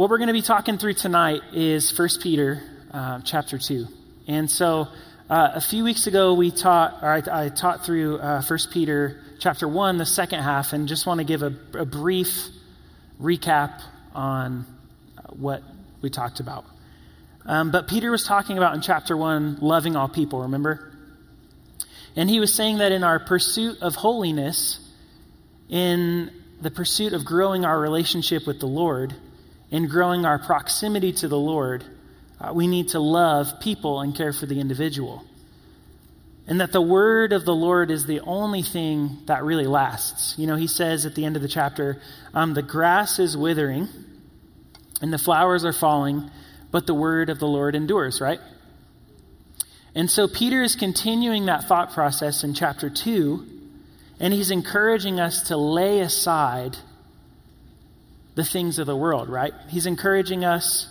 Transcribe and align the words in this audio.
what 0.00 0.08
we're 0.08 0.16
going 0.16 0.28
to 0.28 0.32
be 0.32 0.40
talking 0.40 0.78
through 0.78 0.94
tonight 0.94 1.42
is 1.52 1.92
1 1.98 2.08
Peter 2.22 2.62
uh, 2.90 3.20
chapter 3.22 3.58
2. 3.58 3.86
And 4.28 4.50
so, 4.50 4.88
uh, 5.28 5.50
a 5.52 5.60
few 5.60 5.84
weeks 5.84 6.06
ago, 6.06 6.32
we 6.32 6.50
taught, 6.50 7.00
or 7.02 7.08
I, 7.10 7.44
I 7.44 7.48
taught 7.50 7.84
through 7.84 8.18
uh, 8.18 8.40
1 8.40 8.58
Peter 8.72 9.20
chapter 9.40 9.68
1, 9.68 9.98
the 9.98 10.06
second 10.06 10.40
half, 10.40 10.72
and 10.72 10.88
just 10.88 11.04
want 11.04 11.18
to 11.18 11.24
give 11.24 11.42
a, 11.42 11.54
a 11.74 11.84
brief 11.84 12.46
recap 13.20 13.82
on 14.14 14.64
uh, 15.18 15.34
what 15.34 15.62
we 16.00 16.08
talked 16.08 16.40
about. 16.40 16.64
Um, 17.44 17.70
but 17.70 17.86
Peter 17.86 18.10
was 18.10 18.24
talking 18.24 18.56
about 18.56 18.74
in 18.74 18.80
chapter 18.80 19.14
1 19.14 19.58
loving 19.60 19.96
all 19.96 20.08
people, 20.08 20.40
remember? 20.40 20.94
And 22.16 22.30
he 22.30 22.40
was 22.40 22.54
saying 22.54 22.78
that 22.78 22.90
in 22.90 23.04
our 23.04 23.18
pursuit 23.18 23.82
of 23.82 23.96
holiness, 23.96 24.80
in 25.68 26.30
the 26.62 26.70
pursuit 26.70 27.12
of 27.12 27.26
growing 27.26 27.66
our 27.66 27.78
relationship 27.78 28.46
with 28.46 28.60
the 28.60 28.66
Lord, 28.66 29.14
in 29.70 29.88
growing 29.88 30.24
our 30.24 30.38
proximity 30.38 31.12
to 31.12 31.28
the 31.28 31.38
Lord, 31.38 31.84
uh, 32.40 32.52
we 32.52 32.66
need 32.66 32.88
to 32.88 33.00
love 33.00 33.60
people 33.60 34.00
and 34.00 34.14
care 34.14 34.32
for 34.32 34.46
the 34.46 34.60
individual. 34.60 35.24
And 36.46 36.60
that 36.60 36.72
the 36.72 36.80
word 36.80 37.32
of 37.32 37.44
the 37.44 37.54
Lord 37.54 37.90
is 37.90 38.06
the 38.06 38.20
only 38.20 38.62
thing 38.62 39.18
that 39.26 39.44
really 39.44 39.66
lasts. 39.66 40.34
You 40.36 40.46
know, 40.46 40.56
he 40.56 40.66
says 40.66 41.06
at 41.06 41.14
the 41.14 41.24
end 41.24 41.36
of 41.36 41.42
the 41.42 41.48
chapter, 41.48 42.00
um, 42.34 42.54
the 42.54 42.62
grass 42.62 43.18
is 43.18 43.36
withering 43.36 43.88
and 45.00 45.12
the 45.12 45.18
flowers 45.18 45.64
are 45.64 45.72
falling, 45.72 46.30
but 46.70 46.86
the 46.86 46.94
word 46.94 47.30
of 47.30 47.38
the 47.38 47.46
Lord 47.46 47.74
endures, 47.74 48.20
right? 48.20 48.40
And 49.94 50.10
so 50.10 50.28
Peter 50.28 50.62
is 50.62 50.76
continuing 50.76 51.46
that 51.46 51.64
thought 51.64 51.92
process 51.92 52.44
in 52.44 52.54
chapter 52.54 52.90
2, 52.90 53.46
and 54.20 54.32
he's 54.32 54.50
encouraging 54.50 55.20
us 55.20 55.44
to 55.48 55.56
lay 55.56 56.00
aside 56.00 56.76
the 58.40 58.48
things 58.48 58.78
of 58.78 58.86
the 58.86 58.96
world, 58.96 59.28
right? 59.28 59.52
He's 59.68 59.84
encouraging 59.86 60.44
us 60.44 60.88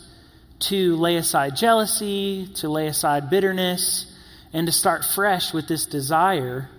to 0.60 0.96
lay 0.98 1.16
aside 1.16 1.56
jealousy, 1.56 2.48
to 2.56 2.70
lay 2.70 2.88
aside 2.88 3.30
bitterness, 3.30 4.06
and 4.54 4.68
to 4.68 4.72
start 4.72 5.04
fresh 5.04 5.52
with 5.52 5.68
this 5.68 5.86
desire 5.88 6.70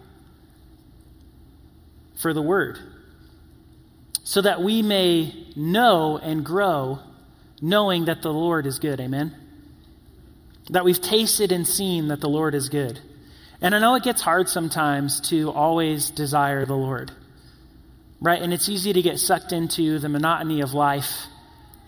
for 2.21 2.33
the 2.33 2.43
Word. 2.43 2.79
So 4.23 4.43
that 4.43 4.63
we 4.63 4.83
may 4.83 5.35
know 5.57 6.19
and 6.19 6.45
grow 6.45 7.01
knowing 7.61 8.05
that 8.05 8.23
the 8.23 8.33
Lord 8.33 8.65
is 8.65 8.79
good. 8.79 9.01
Amen? 9.01 9.35
That 10.71 10.85
we've 10.85 11.01
tasted 11.01 11.51
and 11.51 11.67
seen 11.67 12.09
that 12.09 12.21
the 12.21 12.29
Lord 12.29 12.55
is 12.55 12.69
good. 12.69 13.01
And 13.61 13.75
I 13.75 13.81
know 13.81 13.97
it 13.97 14.05
gets 14.05 14.23
hard 14.23 14.49
sometimes 14.49 15.21
to 15.31 15.51
always 15.51 16.11
desire 16.11 16.65
the 16.65 16.77
Lord, 16.77 17.11
right? 18.21 18.41
And 18.41 18.53
it's 18.53 18.69
easy 18.69 18.93
to 18.93 19.03
get 19.03 19.19
sucked 19.19 19.53
into 19.53 19.99
the 19.99 20.09
monotony 20.09 20.61
of 20.61 20.75
life 20.75 21.27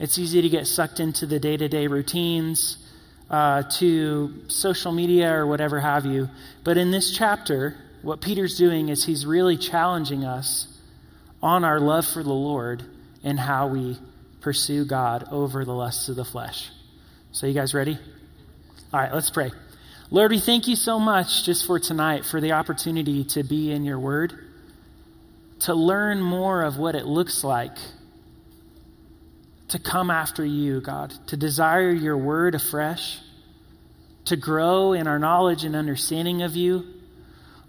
it's 0.03 0.19
easy 0.19 0.43
to 0.43 0.49
get 0.49 0.67
sucked 0.67 0.99
into 0.99 1.27
the 1.27 1.39
day 1.39 1.57
to 1.57 1.69
day 1.69 1.87
routines, 1.87 2.77
uh, 3.31 3.63
to 3.79 4.35
social 4.49 4.91
media 4.91 5.33
or 5.33 5.47
whatever 5.47 5.79
have 5.79 6.05
you. 6.05 6.29
But 6.65 6.77
in 6.77 6.91
this 6.91 7.17
chapter, 7.17 7.77
what 8.03 8.21
Peter's 8.21 8.59
doing 8.59 8.89
is 8.89 9.05
he's 9.05 9.25
really 9.25 9.57
challenging 9.57 10.25
us 10.25 10.67
on 11.41 11.63
our 11.63 11.79
love 11.79 12.05
for 12.05 12.25
the 12.25 12.33
Lord 12.33 12.85
and 13.23 13.39
how 13.39 13.69
we 13.69 13.97
pursue 14.41 14.85
God 14.85 15.29
over 15.31 15.65
the 15.65 15.73
lusts 15.73 16.09
of 16.09 16.17
the 16.17 16.25
flesh. 16.25 16.69
So, 17.31 17.47
you 17.47 17.55
guys 17.55 17.73
ready? 17.73 17.97
All 18.93 19.01
right, 19.01 19.15
let's 19.15 19.31
pray. 19.31 19.53
Lord, 20.11 20.33
we 20.33 20.41
thank 20.41 20.67
you 20.67 20.75
so 20.75 20.99
much 20.99 21.45
just 21.45 21.65
for 21.65 21.79
tonight, 21.79 22.25
for 22.25 22.41
the 22.41 22.53
opportunity 22.53 23.23
to 23.27 23.45
be 23.45 23.71
in 23.71 23.85
your 23.85 24.01
word, 24.01 24.35
to 25.63 25.75
learn 25.75 26.21
more 26.21 26.63
of 26.63 26.77
what 26.77 26.95
it 26.95 27.07
looks 27.07 27.45
like 27.45 27.77
to 29.69 29.79
come 29.79 30.11
after 30.11 30.45
you, 30.45 30.81
God, 30.81 31.15
to 31.29 31.37
desire 31.37 31.91
your 31.91 32.19
word 32.19 32.55
afresh, 32.55 33.19
to 34.27 34.37
grow 34.37 34.93
in 34.93 35.07
our 35.07 35.19
knowledge 35.19 35.65
and 35.65 35.77
understanding 35.77 36.43
of 36.43 36.57
you. 36.57 36.85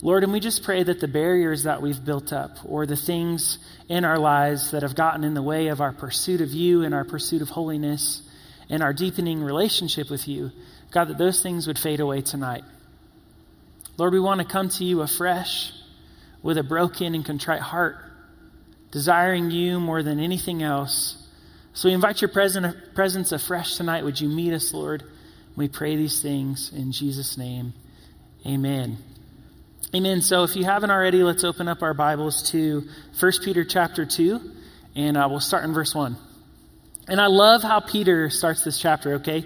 Lord, 0.02 0.24
and 0.24 0.34
we 0.34 0.40
just 0.40 0.64
pray 0.64 0.84
that 0.84 1.00
the 1.00 1.08
barriers 1.08 1.64
that 1.64 1.82
we've 1.82 2.04
built 2.04 2.34
up 2.34 2.58
or 2.66 2.86
the 2.86 2.98
things 2.98 3.60
in 3.88 4.04
our 4.06 4.18
lives 4.18 4.72
that 4.72 4.82
have 4.82 4.96
gotten 4.96 5.24
in 5.24 5.34
the 5.34 5.42
way 5.42 5.68
of 5.68 5.80
our 5.80 5.94
pursuit 5.94 6.42
of 6.42 6.50
you 6.50 6.84
and 6.84 6.94
our 6.94 7.06
pursuit 7.06 7.42
of 7.42 7.50
holiness 7.50 8.22
and 8.70 8.82
our 8.82 8.92
deepening 8.92 9.42
relationship 9.44 10.10
with 10.10 10.28
you, 10.28 10.52
God, 10.92 11.10
that 11.10 11.18
those 11.18 11.42
things 11.44 11.68
would 11.68 11.80
fade 11.80 12.00
away 12.00 12.22
tonight. 12.22 12.64
Lord, 13.98 14.14
we 14.14 14.20
want 14.20 14.42
to 14.42 14.48
come 14.48 14.70
to 14.70 14.84
you 14.84 15.02
afresh 15.02 15.72
with 16.44 16.60
a 16.60 16.64
broken 16.64 17.16
and 17.16 17.26
contrite 17.26 17.62
heart, 17.62 17.98
desiring 18.92 19.50
you 19.50 19.80
more 19.80 20.04
than 20.04 20.20
anything 20.20 20.62
else 20.62 21.24
so 21.74 21.90
we 21.90 21.96
invite 21.96 22.22
your 22.22 22.30
presence 22.30 23.32
afresh 23.32 23.78
tonight. 23.78 24.04
Would 24.04 24.22
you 24.22 24.30
meet 24.30 24.54
us, 24.54 24.74
Lord? 24.74 25.04
We 25.56 25.68
pray 25.68 25.96
these 25.96 26.22
things 26.22 26.72
in 26.72 26.92
Jesus' 26.92 27.36
name. 27.36 27.74
Amen. 28.46 28.98
Amen. 29.96 30.22
So 30.22 30.44
if 30.44 30.56
you 30.56 30.66
haven't 30.66 30.92
already, 30.92 31.24
let's 31.24 31.44
open 31.44 31.68
up 31.68 31.82
our 31.82 31.96
Bibles 31.96 32.52
to 32.52 32.88
1 33.20 33.32
Peter 33.44 33.64
chapter 33.64 34.06
2, 34.06 34.40
and 34.96 35.18
uh, 35.18 35.28
we'll 35.30 35.40
start 35.40 35.64
in 35.64 35.74
verse 35.74 35.96
1. 35.96 36.16
And 37.08 37.20
I 37.20 37.26
love 37.26 37.64
how 37.64 37.80
Peter 37.80 38.30
starts 38.30 38.64
this 38.64 38.78
chapter, 38.78 39.16
okay? 39.16 39.44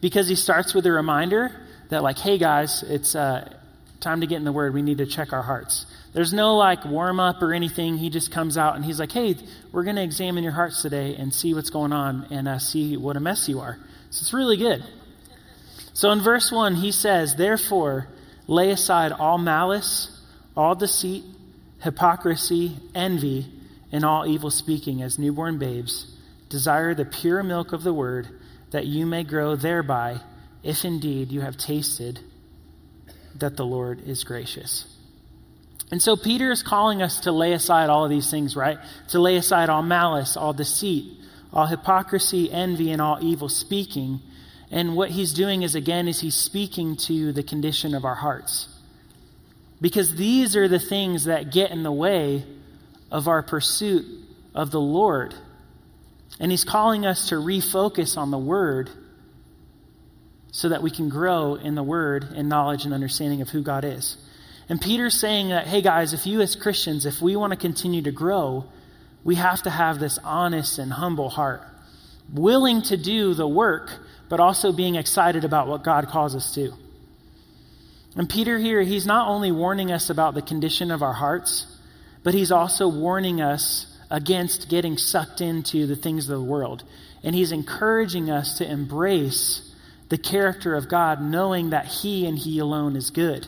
Because 0.00 0.28
he 0.28 0.34
starts 0.34 0.74
with 0.74 0.84
a 0.86 0.92
reminder 0.92 1.52
that, 1.90 2.02
like, 2.02 2.18
hey 2.18 2.38
guys, 2.38 2.82
it's 2.82 3.14
uh, 3.14 3.56
time 4.00 4.20
to 4.20 4.26
get 4.26 4.36
in 4.36 4.44
the 4.44 4.52
Word. 4.52 4.74
We 4.74 4.82
need 4.82 4.98
to 4.98 5.06
check 5.06 5.32
our 5.32 5.42
hearts. 5.42 5.86
There's 6.12 6.32
no 6.32 6.56
like 6.56 6.84
warm 6.84 7.20
up 7.20 7.42
or 7.42 7.52
anything. 7.52 7.98
He 7.98 8.10
just 8.10 8.30
comes 8.30 8.56
out 8.56 8.76
and 8.76 8.84
he's 8.84 9.00
like, 9.00 9.12
hey, 9.12 9.36
we're 9.72 9.84
going 9.84 9.96
to 9.96 10.02
examine 10.02 10.44
your 10.44 10.52
hearts 10.52 10.82
today 10.82 11.16
and 11.16 11.32
see 11.32 11.54
what's 11.54 11.70
going 11.70 11.92
on 11.92 12.26
and 12.30 12.48
uh, 12.48 12.58
see 12.58 12.96
what 12.96 13.16
a 13.16 13.20
mess 13.20 13.48
you 13.48 13.60
are. 13.60 13.78
So 14.10 14.22
it's 14.22 14.32
really 14.32 14.56
good. 14.56 14.84
So 15.92 16.10
in 16.12 16.20
verse 16.20 16.52
1, 16.52 16.76
he 16.76 16.92
says, 16.92 17.34
Therefore, 17.34 18.08
lay 18.46 18.70
aside 18.70 19.12
all 19.12 19.36
malice, 19.36 20.10
all 20.56 20.74
deceit, 20.74 21.24
hypocrisy, 21.82 22.76
envy, 22.94 23.46
and 23.90 24.04
all 24.04 24.26
evil 24.26 24.50
speaking 24.50 25.02
as 25.02 25.18
newborn 25.18 25.58
babes. 25.58 26.14
Desire 26.48 26.94
the 26.94 27.04
pure 27.04 27.42
milk 27.42 27.72
of 27.72 27.82
the 27.82 27.92
word, 27.92 28.28
that 28.70 28.86
you 28.86 29.06
may 29.06 29.24
grow 29.24 29.56
thereby, 29.56 30.20
if 30.62 30.84
indeed 30.84 31.30
you 31.30 31.40
have 31.40 31.56
tasted 31.56 32.20
that 33.38 33.56
the 33.56 33.64
Lord 33.64 34.02
is 34.06 34.24
gracious. 34.24 34.86
And 35.90 36.02
so 36.02 36.16
Peter 36.16 36.50
is 36.50 36.62
calling 36.62 37.02
us 37.02 37.20
to 37.20 37.32
lay 37.32 37.52
aside 37.52 37.88
all 37.88 38.04
of 38.04 38.10
these 38.10 38.30
things, 38.30 38.54
right? 38.54 38.78
To 39.10 39.20
lay 39.20 39.36
aside 39.36 39.70
all 39.70 39.82
malice, 39.82 40.36
all 40.36 40.52
deceit, 40.52 41.12
all 41.52 41.66
hypocrisy, 41.66 42.50
envy, 42.52 42.92
and 42.92 43.00
all 43.00 43.18
evil 43.22 43.48
speaking. 43.48 44.20
And 44.70 44.96
what 44.96 45.10
he's 45.10 45.32
doing 45.32 45.62
is, 45.62 45.74
again, 45.74 46.06
is 46.08 46.20
he's 46.20 46.34
speaking 46.34 46.96
to 47.06 47.32
the 47.32 47.42
condition 47.42 47.94
of 47.94 48.04
our 48.04 48.14
hearts. 48.14 48.68
Because 49.80 50.14
these 50.14 50.56
are 50.56 50.68
the 50.68 50.78
things 50.78 51.24
that 51.24 51.52
get 51.52 51.70
in 51.70 51.82
the 51.82 51.92
way 51.92 52.44
of 53.10 53.28
our 53.28 53.42
pursuit 53.42 54.04
of 54.54 54.70
the 54.70 54.80
Lord. 54.80 55.34
And 56.38 56.50
he's 56.50 56.64
calling 56.64 57.06
us 57.06 57.30
to 57.30 57.36
refocus 57.36 58.18
on 58.18 58.30
the 58.30 58.38
Word 58.38 58.90
so 60.50 60.68
that 60.68 60.82
we 60.82 60.90
can 60.90 61.08
grow 61.08 61.54
in 61.54 61.74
the 61.74 61.82
Word 61.82 62.24
and 62.34 62.48
knowledge 62.48 62.84
and 62.84 62.94
understanding 62.94 63.42
of 63.42 63.48
who 63.48 63.62
God 63.62 63.84
is. 63.84 64.16
And 64.68 64.80
Peter's 64.80 65.18
saying 65.18 65.48
that, 65.48 65.66
hey 65.66 65.80
guys, 65.80 66.12
if 66.12 66.26
you 66.26 66.40
as 66.40 66.56
Christians, 66.56 67.06
if 67.06 67.22
we 67.22 67.36
want 67.36 67.52
to 67.52 67.58
continue 67.58 68.02
to 68.02 68.12
grow, 68.12 68.66
we 69.24 69.34
have 69.36 69.62
to 69.62 69.70
have 69.70 69.98
this 69.98 70.18
honest 70.18 70.78
and 70.78 70.92
humble 70.92 71.28
heart, 71.28 71.62
willing 72.32 72.82
to 72.82 72.96
do 72.96 73.34
the 73.34 73.48
work, 73.48 73.90
but 74.28 74.40
also 74.40 74.72
being 74.72 74.94
excited 74.94 75.44
about 75.44 75.68
what 75.68 75.84
God 75.84 76.08
calls 76.08 76.36
us 76.36 76.54
to. 76.54 76.72
And 78.16 78.28
Peter 78.28 78.58
here, 78.58 78.82
he's 78.82 79.06
not 79.06 79.28
only 79.28 79.52
warning 79.52 79.92
us 79.92 80.10
about 80.10 80.34
the 80.34 80.42
condition 80.42 80.90
of 80.90 81.02
our 81.02 81.12
hearts, 81.12 81.66
but 82.22 82.34
he's 82.34 82.50
also 82.50 82.88
warning 82.88 83.40
us 83.40 83.86
against 84.10 84.68
getting 84.68 84.96
sucked 84.96 85.40
into 85.40 85.86
the 85.86 85.96
things 85.96 86.28
of 86.28 86.38
the 86.38 86.44
world. 86.44 86.84
And 87.22 87.34
he's 87.34 87.52
encouraging 87.52 88.30
us 88.30 88.58
to 88.58 88.70
embrace 88.70 89.67
the 90.08 90.18
character 90.18 90.74
of 90.74 90.88
God, 90.88 91.20
knowing 91.20 91.70
that 91.70 91.86
he 91.86 92.26
and 92.26 92.38
he 92.38 92.58
alone 92.58 92.96
is 92.96 93.10
good. 93.10 93.46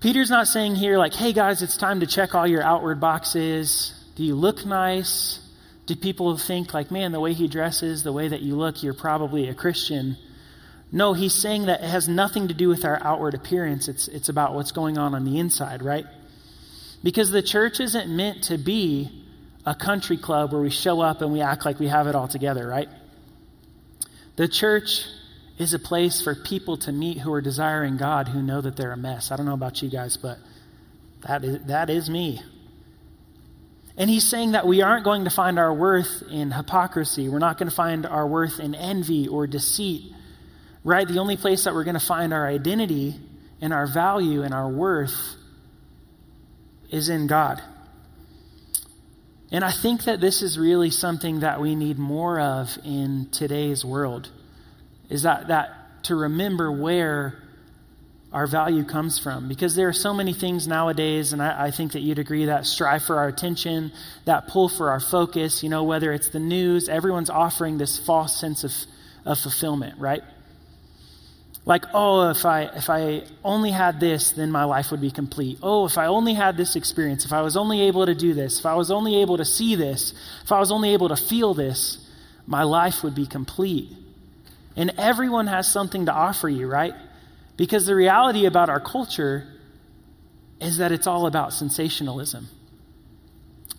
Peter's 0.00 0.30
not 0.30 0.46
saying 0.46 0.76
here, 0.76 0.96
like, 0.96 1.14
hey 1.14 1.32
guys, 1.32 1.62
it's 1.62 1.76
time 1.76 2.00
to 2.00 2.06
check 2.06 2.34
all 2.34 2.46
your 2.46 2.62
outward 2.62 3.00
boxes. 3.00 3.94
Do 4.16 4.24
you 4.24 4.34
look 4.34 4.64
nice? 4.64 5.46
Do 5.86 5.94
people 5.96 6.36
think, 6.38 6.72
like, 6.72 6.90
man, 6.90 7.12
the 7.12 7.20
way 7.20 7.32
he 7.32 7.48
dresses, 7.48 8.02
the 8.02 8.12
way 8.12 8.28
that 8.28 8.40
you 8.40 8.54
look, 8.54 8.82
you're 8.82 8.94
probably 8.94 9.48
a 9.48 9.54
Christian? 9.54 10.16
No, 10.92 11.12
he's 11.12 11.34
saying 11.34 11.66
that 11.66 11.82
it 11.82 11.90
has 11.90 12.08
nothing 12.08 12.48
to 12.48 12.54
do 12.54 12.68
with 12.68 12.84
our 12.84 12.98
outward 13.02 13.34
appearance. 13.34 13.88
It's, 13.88 14.08
it's 14.08 14.28
about 14.28 14.54
what's 14.54 14.72
going 14.72 14.98
on 14.98 15.14
on 15.14 15.24
the 15.24 15.38
inside, 15.38 15.82
right? 15.82 16.06
Because 17.02 17.30
the 17.30 17.42
church 17.42 17.80
isn't 17.80 18.14
meant 18.14 18.44
to 18.44 18.58
be 18.58 19.10
a 19.66 19.74
country 19.74 20.16
club 20.16 20.52
where 20.52 20.62
we 20.62 20.70
show 20.70 21.00
up 21.00 21.20
and 21.22 21.32
we 21.32 21.40
act 21.40 21.64
like 21.64 21.78
we 21.78 21.88
have 21.88 22.06
it 22.06 22.14
all 22.14 22.28
together, 22.28 22.66
right? 22.66 22.88
The 24.40 24.48
church 24.48 25.04
is 25.58 25.74
a 25.74 25.78
place 25.78 26.22
for 26.22 26.34
people 26.34 26.78
to 26.78 26.92
meet 26.92 27.18
who 27.18 27.30
are 27.30 27.42
desiring 27.42 27.98
God 27.98 28.26
who 28.26 28.40
know 28.40 28.62
that 28.62 28.74
they're 28.74 28.92
a 28.92 28.96
mess. 28.96 29.30
I 29.30 29.36
don't 29.36 29.44
know 29.44 29.52
about 29.52 29.82
you 29.82 29.90
guys, 29.90 30.16
but 30.16 30.38
that 31.28 31.44
is, 31.44 31.64
that 31.66 31.90
is 31.90 32.08
me. 32.08 32.40
And 33.98 34.08
he's 34.08 34.26
saying 34.26 34.52
that 34.52 34.66
we 34.66 34.80
aren't 34.80 35.04
going 35.04 35.24
to 35.24 35.30
find 35.30 35.58
our 35.58 35.74
worth 35.74 36.22
in 36.30 36.52
hypocrisy. 36.52 37.28
We're 37.28 37.38
not 37.38 37.58
going 37.58 37.68
to 37.68 37.74
find 37.74 38.06
our 38.06 38.26
worth 38.26 38.60
in 38.60 38.74
envy 38.74 39.28
or 39.28 39.46
deceit. 39.46 40.10
Right? 40.84 41.06
The 41.06 41.18
only 41.18 41.36
place 41.36 41.64
that 41.64 41.74
we're 41.74 41.84
going 41.84 41.92
to 41.92 42.00
find 42.00 42.32
our 42.32 42.46
identity 42.46 43.20
and 43.60 43.74
our 43.74 43.86
value 43.86 44.42
and 44.42 44.54
our 44.54 44.70
worth 44.70 45.36
is 46.88 47.10
in 47.10 47.26
God. 47.26 47.60
And 49.52 49.64
I 49.64 49.72
think 49.72 50.04
that 50.04 50.20
this 50.20 50.42
is 50.42 50.58
really 50.58 50.90
something 50.90 51.40
that 51.40 51.60
we 51.60 51.74
need 51.74 51.98
more 51.98 52.38
of 52.40 52.78
in 52.84 53.28
today's 53.32 53.84
world. 53.84 54.28
Is 55.08 55.22
that, 55.22 55.48
that 55.48 56.04
to 56.04 56.14
remember 56.14 56.70
where 56.70 57.42
our 58.32 58.46
value 58.46 58.84
comes 58.84 59.18
from. 59.18 59.48
Because 59.48 59.74
there 59.74 59.88
are 59.88 59.92
so 59.92 60.14
many 60.14 60.32
things 60.32 60.68
nowadays, 60.68 61.32
and 61.32 61.42
I, 61.42 61.66
I, 61.66 61.70
think 61.70 61.92
that 61.92 62.00
you'd 62.00 62.18
agree 62.18 62.46
that 62.46 62.66
strive 62.66 63.02
for 63.02 63.16
our 63.16 63.28
attention, 63.28 63.92
that 64.24 64.46
pull 64.46 64.68
for 64.68 64.90
our 64.90 65.00
focus, 65.00 65.62
you 65.62 65.68
know, 65.68 65.84
whether 65.84 66.12
it's 66.12 66.28
the 66.28 66.38
news, 66.38 66.88
everyone's 66.88 67.30
offering 67.30 67.78
this 67.78 67.98
false 67.98 68.38
sense 68.38 68.62
of, 68.62 68.72
of 69.24 69.38
fulfillment, 69.38 69.98
right? 69.98 70.22
Like, 71.66 71.84
oh, 71.92 72.30
if 72.30 72.44
I 72.46 72.62
if 72.62 72.88
I 72.88 73.22
only 73.44 73.70
had 73.70 74.00
this, 74.00 74.32
then 74.32 74.50
my 74.50 74.64
life 74.64 74.90
would 74.90 75.00
be 75.00 75.10
complete. 75.10 75.58
Oh, 75.62 75.86
if 75.86 75.98
I 75.98 76.06
only 76.06 76.34
had 76.34 76.56
this 76.56 76.74
experience, 76.74 77.24
if 77.24 77.32
I 77.32 77.42
was 77.42 77.56
only 77.56 77.82
able 77.82 78.06
to 78.06 78.14
do 78.14 78.32
this, 78.34 78.58
if 78.58 78.66
I 78.66 78.74
was 78.74 78.90
only 78.90 79.20
able 79.20 79.36
to 79.36 79.44
see 79.44 79.74
this, 79.74 80.14
if 80.42 80.52
I 80.52 80.58
was 80.58 80.72
only 80.72 80.94
able 80.94 81.10
to 81.10 81.16
feel 81.16 81.52
this, 81.54 81.98
my 82.46 82.62
life 82.62 83.02
would 83.04 83.14
be 83.14 83.26
complete. 83.26 83.90
And 84.76 84.92
everyone 84.96 85.46
has 85.48 85.70
something 85.70 86.06
to 86.06 86.12
offer 86.12 86.48
you, 86.48 86.66
right? 86.66 86.94
Because 87.56 87.86
the 87.86 87.94
reality 87.94 88.46
about 88.46 88.70
our 88.70 88.80
culture 88.80 89.46
is 90.60 90.78
that 90.78 90.92
it's 90.92 91.06
all 91.06 91.26
about 91.26 91.52
sensationalism. 91.52 92.48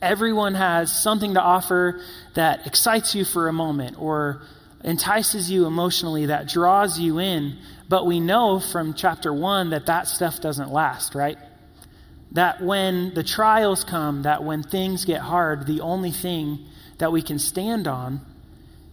Everyone 0.02 0.56
has 0.56 0.92
something 0.92 1.34
to 1.36 1.42
offer 1.42 2.02
that 2.36 2.68
excites 2.68 3.16
you 3.16 3.26
for 3.26 3.48
a 3.48 3.54
moment 3.54 3.98
or 4.00 4.42
entices 4.84 5.50
you 5.50 5.66
emotionally, 5.66 6.28
that 6.28 6.48
draws 6.48 7.00
you 7.00 7.20
in. 7.20 7.58
But 7.88 8.06
we 8.06 8.20
know 8.20 8.60
from 8.60 8.94
chapter 8.94 9.34
one 9.34 9.72
that 9.72 9.86
that 9.88 10.08
stuff 10.08 10.42
doesn't 10.42 10.72
last, 10.72 11.16
right? 11.16 11.38
That 12.32 12.62
when 12.62 13.14
the 13.14 13.24
trials 13.24 13.84
come, 13.84 14.24
that 14.24 14.44
when 14.44 14.64
things 14.64 15.06
get 15.06 15.22
hard, 15.22 15.68
the 15.68 15.82
only 15.82 16.12
thing 16.12 16.60
that 16.98 17.12
we 17.12 17.22
can 17.22 17.40
stand 17.40 17.88
on 17.88 18.22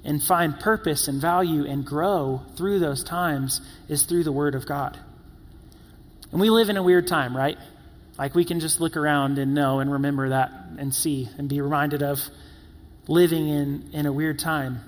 and 0.04 0.22
find 0.22 0.58
purpose 0.58 1.08
and 1.08 1.20
value 1.20 1.64
and 1.66 1.84
grow 1.84 2.42
through 2.56 2.78
those 2.78 3.04
times 3.04 3.60
is 3.88 4.04
through 4.04 4.24
the 4.24 4.32
Word 4.32 4.54
of 4.54 4.66
God. 4.66 4.98
And 6.32 6.40
we 6.40 6.50
live 6.50 6.68
in 6.68 6.76
a 6.76 6.82
weird 6.82 7.06
time, 7.06 7.36
right? 7.36 7.58
Like 8.18 8.34
we 8.34 8.44
can 8.44 8.60
just 8.60 8.80
look 8.80 8.96
around 8.96 9.38
and 9.38 9.54
know 9.54 9.80
and 9.80 9.92
remember 9.92 10.30
that 10.30 10.50
and 10.78 10.94
see 10.94 11.28
and 11.38 11.48
be 11.48 11.60
reminded 11.60 12.02
of 12.02 12.20
living 13.06 13.48
in, 13.48 13.90
in 13.92 14.06
a 14.06 14.12
weird 14.12 14.38
time. 14.38 14.80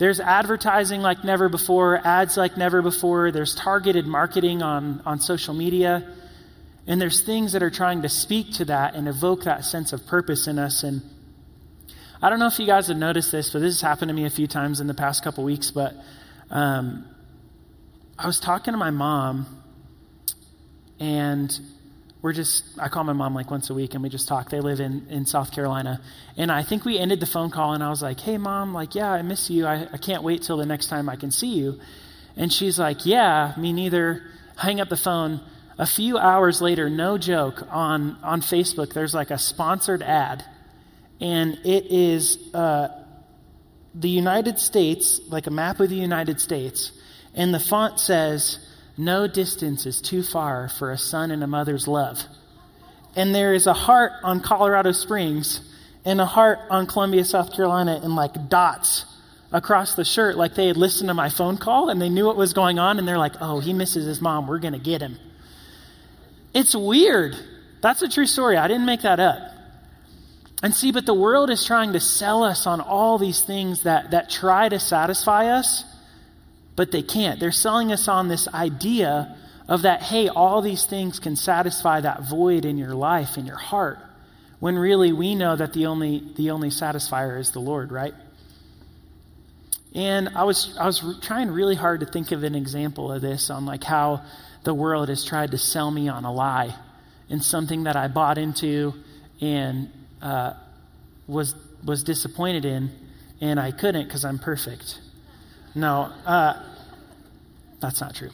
There's 0.00 0.18
advertising 0.18 1.02
like 1.02 1.24
never 1.24 1.50
before, 1.50 2.00
ads 2.02 2.38
like 2.38 2.56
never 2.56 2.80
before, 2.80 3.30
there's 3.32 3.54
targeted 3.54 4.06
marketing 4.06 4.62
on, 4.62 5.02
on 5.04 5.20
social 5.20 5.52
media, 5.52 6.10
and 6.86 6.98
there's 6.98 7.20
things 7.20 7.52
that 7.52 7.62
are 7.62 7.68
trying 7.68 8.00
to 8.00 8.08
speak 8.08 8.54
to 8.54 8.64
that 8.64 8.94
and 8.94 9.06
evoke 9.06 9.44
that 9.44 9.62
sense 9.62 9.92
of 9.92 10.06
purpose 10.06 10.46
in 10.46 10.58
us. 10.58 10.84
And 10.84 11.02
I 12.22 12.30
don't 12.30 12.38
know 12.38 12.46
if 12.46 12.58
you 12.58 12.64
guys 12.64 12.88
have 12.88 12.96
noticed 12.96 13.30
this, 13.30 13.50
but 13.50 13.58
this 13.58 13.74
has 13.74 13.82
happened 13.82 14.08
to 14.08 14.14
me 14.14 14.24
a 14.24 14.30
few 14.30 14.46
times 14.46 14.80
in 14.80 14.86
the 14.86 14.94
past 14.94 15.22
couple 15.22 15.44
weeks. 15.44 15.70
But 15.70 15.92
um, 16.48 17.06
I 18.18 18.26
was 18.26 18.40
talking 18.40 18.72
to 18.72 18.78
my 18.78 18.90
mom, 18.90 19.62
and 20.98 21.52
we're 22.22 22.32
just, 22.32 22.64
I 22.78 22.88
call 22.88 23.04
my 23.04 23.12
mom 23.12 23.34
like 23.34 23.50
once 23.50 23.70
a 23.70 23.74
week 23.74 23.94
and 23.94 24.02
we 24.02 24.08
just 24.08 24.28
talk. 24.28 24.50
They 24.50 24.60
live 24.60 24.80
in, 24.80 25.06
in 25.08 25.24
South 25.24 25.52
Carolina. 25.52 26.00
And 26.36 26.52
I 26.52 26.62
think 26.62 26.84
we 26.84 26.98
ended 26.98 27.20
the 27.20 27.26
phone 27.26 27.50
call 27.50 27.72
and 27.72 27.82
I 27.82 27.88
was 27.88 28.02
like, 28.02 28.20
hey, 28.20 28.36
mom, 28.36 28.74
like, 28.74 28.94
yeah, 28.94 29.10
I 29.10 29.22
miss 29.22 29.48
you. 29.48 29.66
I, 29.66 29.88
I 29.92 29.96
can't 29.96 30.22
wait 30.22 30.42
till 30.42 30.58
the 30.58 30.66
next 30.66 30.86
time 30.86 31.08
I 31.08 31.16
can 31.16 31.30
see 31.30 31.54
you. 31.54 31.80
And 32.36 32.52
she's 32.52 32.78
like, 32.78 33.06
yeah, 33.06 33.54
me 33.56 33.72
neither. 33.72 34.22
Hang 34.56 34.80
up 34.80 34.88
the 34.88 34.96
phone. 34.96 35.40
A 35.78 35.86
few 35.86 36.18
hours 36.18 36.60
later, 36.60 36.90
no 36.90 37.16
joke, 37.16 37.66
on, 37.70 38.18
on 38.22 38.42
Facebook, 38.42 38.92
there's 38.92 39.14
like 39.14 39.30
a 39.30 39.38
sponsored 39.38 40.02
ad 40.02 40.44
and 41.20 41.58
it 41.64 41.86
is 41.86 42.38
uh, 42.54 42.88
the 43.94 44.08
United 44.08 44.58
States, 44.58 45.20
like 45.28 45.46
a 45.46 45.50
map 45.50 45.80
of 45.80 45.90
the 45.90 45.96
United 45.96 46.40
States, 46.40 46.92
and 47.34 47.52
the 47.52 47.60
font 47.60 48.00
says, 48.00 48.58
No 48.96 49.26
distance 49.26 49.86
is 49.86 50.00
too 50.00 50.22
far 50.22 50.68
for 50.68 50.90
a 50.90 50.98
son 50.98 51.30
and 51.30 51.42
a 51.42 51.46
mother's 51.46 51.88
love. 51.88 52.22
And 53.16 53.34
there 53.34 53.54
is 53.54 53.66
a 53.66 53.72
heart 53.72 54.12
on 54.22 54.40
Colorado 54.40 54.92
Springs 54.92 55.60
and 56.04 56.20
a 56.20 56.26
heart 56.26 56.58
on 56.70 56.86
Columbia, 56.86 57.24
South 57.24 57.54
Carolina, 57.54 58.00
and 58.02 58.14
like 58.14 58.48
dots 58.48 59.04
across 59.52 59.94
the 59.94 60.04
shirt, 60.04 60.36
like 60.36 60.54
they 60.54 60.68
had 60.68 60.76
listened 60.76 61.08
to 61.08 61.14
my 61.14 61.28
phone 61.28 61.56
call 61.56 61.88
and 61.88 62.00
they 62.00 62.08
knew 62.08 62.26
what 62.26 62.36
was 62.36 62.52
going 62.52 62.78
on, 62.78 62.98
and 62.98 63.06
they're 63.06 63.18
like, 63.18 63.34
Oh, 63.40 63.60
he 63.60 63.72
misses 63.72 64.06
his 64.06 64.20
mom. 64.20 64.46
We're 64.46 64.58
going 64.58 64.74
to 64.74 64.78
get 64.78 65.00
him. 65.00 65.18
It's 66.54 66.74
weird. 66.74 67.36
That's 67.80 68.02
a 68.02 68.08
true 68.08 68.26
story. 68.26 68.56
I 68.56 68.68
didn't 68.68 68.86
make 68.86 69.02
that 69.02 69.20
up. 69.20 69.38
And 70.62 70.74
see, 70.74 70.92
but 70.92 71.06
the 71.06 71.14
world 71.14 71.48
is 71.48 71.64
trying 71.64 71.94
to 71.94 72.00
sell 72.00 72.42
us 72.42 72.66
on 72.66 72.80
all 72.80 73.18
these 73.18 73.42
things 73.42 73.84
that, 73.84 74.10
that 74.10 74.28
try 74.28 74.68
to 74.68 74.78
satisfy 74.78 75.46
us, 75.46 75.84
but 76.80 76.92
they 76.92 77.02
can't. 77.02 77.38
They're 77.38 77.52
selling 77.52 77.92
us 77.92 78.08
on 78.08 78.28
this 78.28 78.48
idea 78.48 79.36
of 79.68 79.82
that, 79.82 80.00
hey, 80.00 80.28
all 80.28 80.62
these 80.62 80.86
things 80.86 81.18
can 81.18 81.36
satisfy 81.36 82.00
that 82.00 82.22
void 82.22 82.64
in 82.64 82.78
your 82.78 82.94
life, 82.94 83.36
in 83.36 83.44
your 83.44 83.58
heart, 83.58 83.98
when 84.60 84.78
really 84.78 85.12
we 85.12 85.34
know 85.34 85.54
that 85.54 85.74
the 85.74 85.84
only, 85.84 86.26
the 86.36 86.52
only 86.52 86.70
satisfier 86.70 87.38
is 87.38 87.50
the 87.50 87.58
Lord, 87.58 87.92
right? 87.92 88.14
And 89.94 90.30
I 90.30 90.44
was, 90.44 90.74
I 90.80 90.86
was 90.86 91.04
trying 91.20 91.50
really 91.50 91.74
hard 91.74 92.00
to 92.00 92.06
think 92.06 92.32
of 92.32 92.44
an 92.44 92.54
example 92.54 93.12
of 93.12 93.20
this 93.20 93.50
on 93.50 93.66
like 93.66 93.84
how 93.84 94.22
the 94.64 94.72
world 94.72 95.10
has 95.10 95.22
tried 95.22 95.50
to 95.50 95.58
sell 95.58 95.90
me 95.90 96.08
on 96.08 96.24
a 96.24 96.32
lie 96.32 96.74
and 97.28 97.44
something 97.44 97.82
that 97.82 97.94
I 97.94 98.08
bought 98.08 98.38
into 98.38 98.94
and 99.42 99.90
uh, 100.22 100.54
was 101.26 101.54
was 101.84 102.04
disappointed 102.04 102.64
in, 102.64 102.90
and 103.42 103.60
I 103.60 103.70
couldn't 103.70 104.04
because 104.04 104.24
I'm 104.24 104.38
perfect. 104.38 104.98
No, 105.74 106.12
uh, 106.26 106.54
that's 107.80 108.00
not 108.00 108.14
true. 108.14 108.30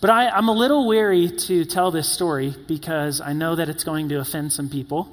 But 0.00 0.10
I, 0.10 0.28
I'm 0.28 0.48
a 0.48 0.52
little 0.52 0.86
wary 0.86 1.30
to 1.30 1.64
tell 1.64 1.90
this 1.90 2.08
story 2.08 2.54
because 2.66 3.20
I 3.20 3.32
know 3.32 3.56
that 3.56 3.68
it's 3.68 3.84
going 3.84 4.08
to 4.10 4.20
offend 4.20 4.52
some 4.52 4.68
people. 4.68 5.08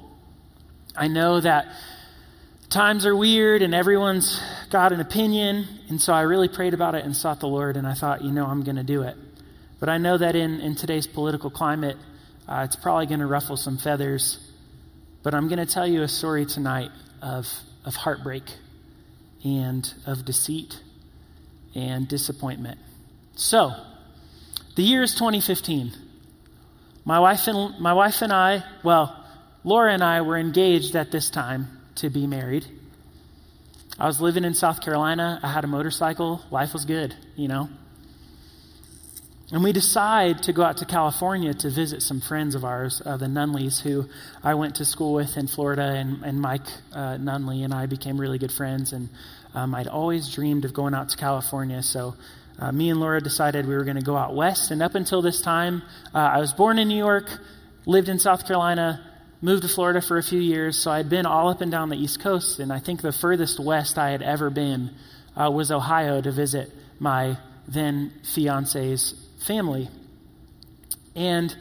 I 0.96 1.08
know 1.08 1.40
that 1.40 1.66
times 2.70 3.06
are 3.06 3.16
weird 3.16 3.62
and 3.62 3.74
everyone's 3.74 4.40
got 4.70 4.92
an 4.92 5.00
opinion, 5.00 5.66
and 5.88 6.00
so 6.00 6.12
I 6.12 6.22
really 6.22 6.48
prayed 6.48 6.74
about 6.74 6.94
it 6.94 7.04
and 7.04 7.16
sought 7.16 7.40
the 7.40 7.48
Lord, 7.48 7.76
and 7.76 7.86
I 7.86 7.94
thought, 7.94 8.22
you 8.22 8.32
know, 8.32 8.46
I'm 8.46 8.62
going 8.62 8.76
to 8.76 8.84
do 8.84 9.02
it. 9.02 9.16
But 9.80 9.88
I 9.88 9.98
know 9.98 10.18
that 10.18 10.34
in, 10.34 10.60
in 10.60 10.74
today's 10.74 11.06
political 11.06 11.50
climate, 11.50 11.96
uh, 12.48 12.62
it's 12.64 12.76
probably 12.76 13.06
going 13.06 13.20
to 13.20 13.26
ruffle 13.26 13.56
some 13.56 13.78
feathers. 13.78 14.38
But 15.22 15.34
I'm 15.34 15.48
going 15.48 15.64
to 15.64 15.72
tell 15.72 15.86
you 15.86 16.02
a 16.02 16.08
story 16.08 16.46
tonight 16.46 16.90
of, 17.22 17.46
of 17.84 17.94
heartbreak 17.94 18.44
and 19.44 19.92
of 20.06 20.24
deceit 20.24 20.78
and 21.74 22.06
disappointment. 22.08 22.78
So, 23.36 23.74
the 24.76 24.82
year 24.82 25.02
is 25.02 25.14
2015. 25.14 25.92
My 27.04 27.18
wife 27.18 27.46
and 27.48 27.78
my 27.80 27.92
wife 27.92 28.22
and 28.22 28.32
I, 28.32 28.62
well, 28.82 29.24
Laura 29.64 29.92
and 29.92 30.04
I 30.04 30.20
were 30.22 30.38
engaged 30.38 30.94
at 30.94 31.10
this 31.10 31.30
time 31.30 31.80
to 31.96 32.10
be 32.10 32.26
married. 32.26 32.66
I 33.98 34.06
was 34.06 34.20
living 34.20 34.44
in 34.44 34.54
South 34.54 34.80
Carolina. 34.80 35.40
I 35.42 35.52
had 35.52 35.64
a 35.64 35.66
motorcycle. 35.66 36.42
Life 36.50 36.72
was 36.72 36.84
good, 36.84 37.14
you 37.36 37.48
know. 37.48 37.68
And 39.52 39.62
we 39.62 39.72
decide 39.72 40.44
to 40.44 40.52
go 40.52 40.62
out 40.62 40.78
to 40.78 40.84
California 40.84 41.54
to 41.54 41.70
visit 41.70 42.02
some 42.02 42.20
friends 42.20 42.54
of 42.54 42.64
ours, 42.64 43.02
uh, 43.04 43.16
the 43.16 43.26
Nunleys, 43.26 43.80
who 43.80 44.08
I 44.42 44.54
went 44.54 44.76
to 44.76 44.84
school 44.84 45.12
with 45.12 45.36
in 45.36 45.46
Florida, 45.46 45.82
and, 45.82 46.24
and 46.24 46.40
Mike 46.40 46.66
uh, 46.92 47.18
Nunley 47.18 47.64
and 47.64 47.74
I 47.74 47.86
became 47.86 48.18
really 48.18 48.38
good 48.38 48.52
friends. 48.52 48.92
And 48.92 49.10
um, 49.54 49.74
I'd 49.74 49.86
always 49.86 50.32
dreamed 50.32 50.64
of 50.64 50.72
going 50.72 50.94
out 50.94 51.10
to 51.10 51.16
California, 51.16 51.82
so 51.82 52.14
uh, 52.58 52.70
me 52.70 52.90
and 52.90 53.00
Laura 53.00 53.20
decided 53.20 53.66
we 53.66 53.74
were 53.74 53.84
going 53.84 53.96
to 53.96 54.02
go 54.02 54.16
out 54.16 54.34
west. 54.34 54.70
And 54.70 54.82
up 54.82 54.94
until 54.94 55.22
this 55.22 55.40
time, 55.40 55.82
uh, 56.14 56.18
I 56.18 56.38
was 56.38 56.52
born 56.52 56.78
in 56.78 56.88
New 56.88 56.96
York, 56.96 57.28
lived 57.86 58.08
in 58.08 58.18
South 58.18 58.46
Carolina, 58.46 59.04
moved 59.40 59.62
to 59.62 59.68
Florida 59.68 60.00
for 60.00 60.16
a 60.18 60.22
few 60.22 60.40
years, 60.40 60.78
so 60.78 60.90
I'd 60.90 61.10
been 61.10 61.26
all 61.26 61.48
up 61.48 61.60
and 61.60 61.70
down 61.70 61.88
the 61.88 61.96
East 61.96 62.20
Coast. 62.20 62.60
And 62.60 62.72
I 62.72 62.78
think 62.78 63.02
the 63.02 63.12
furthest 63.12 63.58
west 63.58 63.98
I 63.98 64.10
had 64.10 64.22
ever 64.22 64.50
been 64.50 64.90
uh, 65.36 65.50
was 65.50 65.70
Ohio 65.70 66.20
to 66.20 66.30
visit 66.30 66.70
my 66.98 67.36
then 67.66 68.12
fiance's 68.34 69.14
family. 69.46 69.88
And 71.16 71.54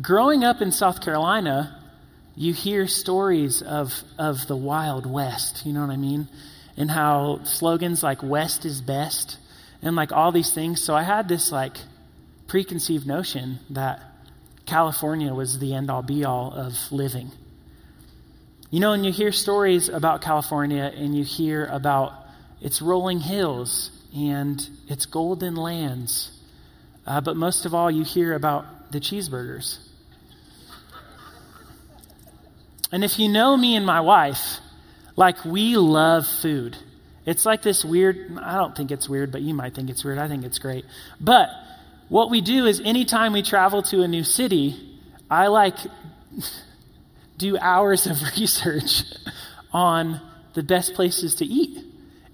growing 0.00 0.44
up 0.44 0.60
in 0.60 0.70
South 0.70 1.02
Carolina, 1.02 1.82
you 2.36 2.52
hear 2.52 2.86
stories 2.86 3.62
of, 3.62 4.02
of 4.18 4.46
the 4.46 4.56
Wild 4.56 5.06
West, 5.06 5.64
you 5.66 5.72
know 5.72 5.80
what 5.80 5.90
I 5.90 5.96
mean? 5.96 6.28
And 6.76 6.90
how 6.90 7.42
slogans 7.44 8.02
like 8.02 8.22
West 8.22 8.64
is 8.64 8.80
best 8.80 9.38
and 9.86 9.94
like 9.94 10.10
all 10.10 10.32
these 10.32 10.52
things. 10.52 10.82
So 10.82 10.96
I 10.96 11.04
had 11.04 11.28
this 11.28 11.52
like 11.52 11.76
preconceived 12.48 13.06
notion 13.06 13.60
that 13.70 14.02
California 14.66 15.32
was 15.32 15.60
the 15.60 15.74
end 15.74 15.90
all 15.90 16.02
be 16.02 16.24
all 16.24 16.52
of 16.52 16.74
living. 16.90 17.30
You 18.70 18.80
know, 18.80 18.92
and 18.92 19.06
you 19.06 19.12
hear 19.12 19.30
stories 19.30 19.88
about 19.88 20.22
California 20.22 20.92
and 20.94 21.16
you 21.16 21.22
hear 21.22 21.66
about 21.66 22.12
its 22.60 22.82
rolling 22.82 23.20
hills 23.20 23.92
and 24.12 24.68
its 24.88 25.06
golden 25.06 25.54
lands. 25.54 26.32
Uh, 27.06 27.20
but 27.20 27.36
most 27.36 27.64
of 27.64 27.72
all, 27.72 27.88
you 27.88 28.02
hear 28.02 28.34
about 28.34 28.90
the 28.90 28.98
cheeseburgers. 28.98 29.78
And 32.90 33.04
if 33.04 33.20
you 33.20 33.28
know 33.28 33.56
me 33.56 33.76
and 33.76 33.86
my 33.86 34.00
wife, 34.00 34.58
like 35.14 35.44
we 35.44 35.76
love 35.76 36.26
food. 36.26 36.76
It's 37.26 37.44
like 37.44 37.62
this 37.62 37.84
weird, 37.84 38.38
I 38.40 38.54
don't 38.54 38.76
think 38.76 38.92
it's 38.92 39.08
weird, 39.08 39.32
but 39.32 39.42
you 39.42 39.52
might 39.52 39.74
think 39.74 39.90
it's 39.90 40.04
weird. 40.04 40.18
I 40.18 40.28
think 40.28 40.44
it's 40.44 40.60
great. 40.60 40.84
But 41.20 41.50
what 42.08 42.30
we 42.30 42.40
do 42.40 42.66
is 42.66 42.80
anytime 42.80 43.32
we 43.32 43.42
travel 43.42 43.82
to 43.84 44.02
a 44.02 44.08
new 44.08 44.22
city, 44.22 44.98
I 45.28 45.48
like 45.48 45.76
do 47.36 47.58
hours 47.58 48.06
of 48.06 48.16
research 48.38 49.02
on 49.72 50.20
the 50.54 50.62
best 50.62 50.94
places 50.94 51.34
to 51.36 51.44
eat. 51.44 51.84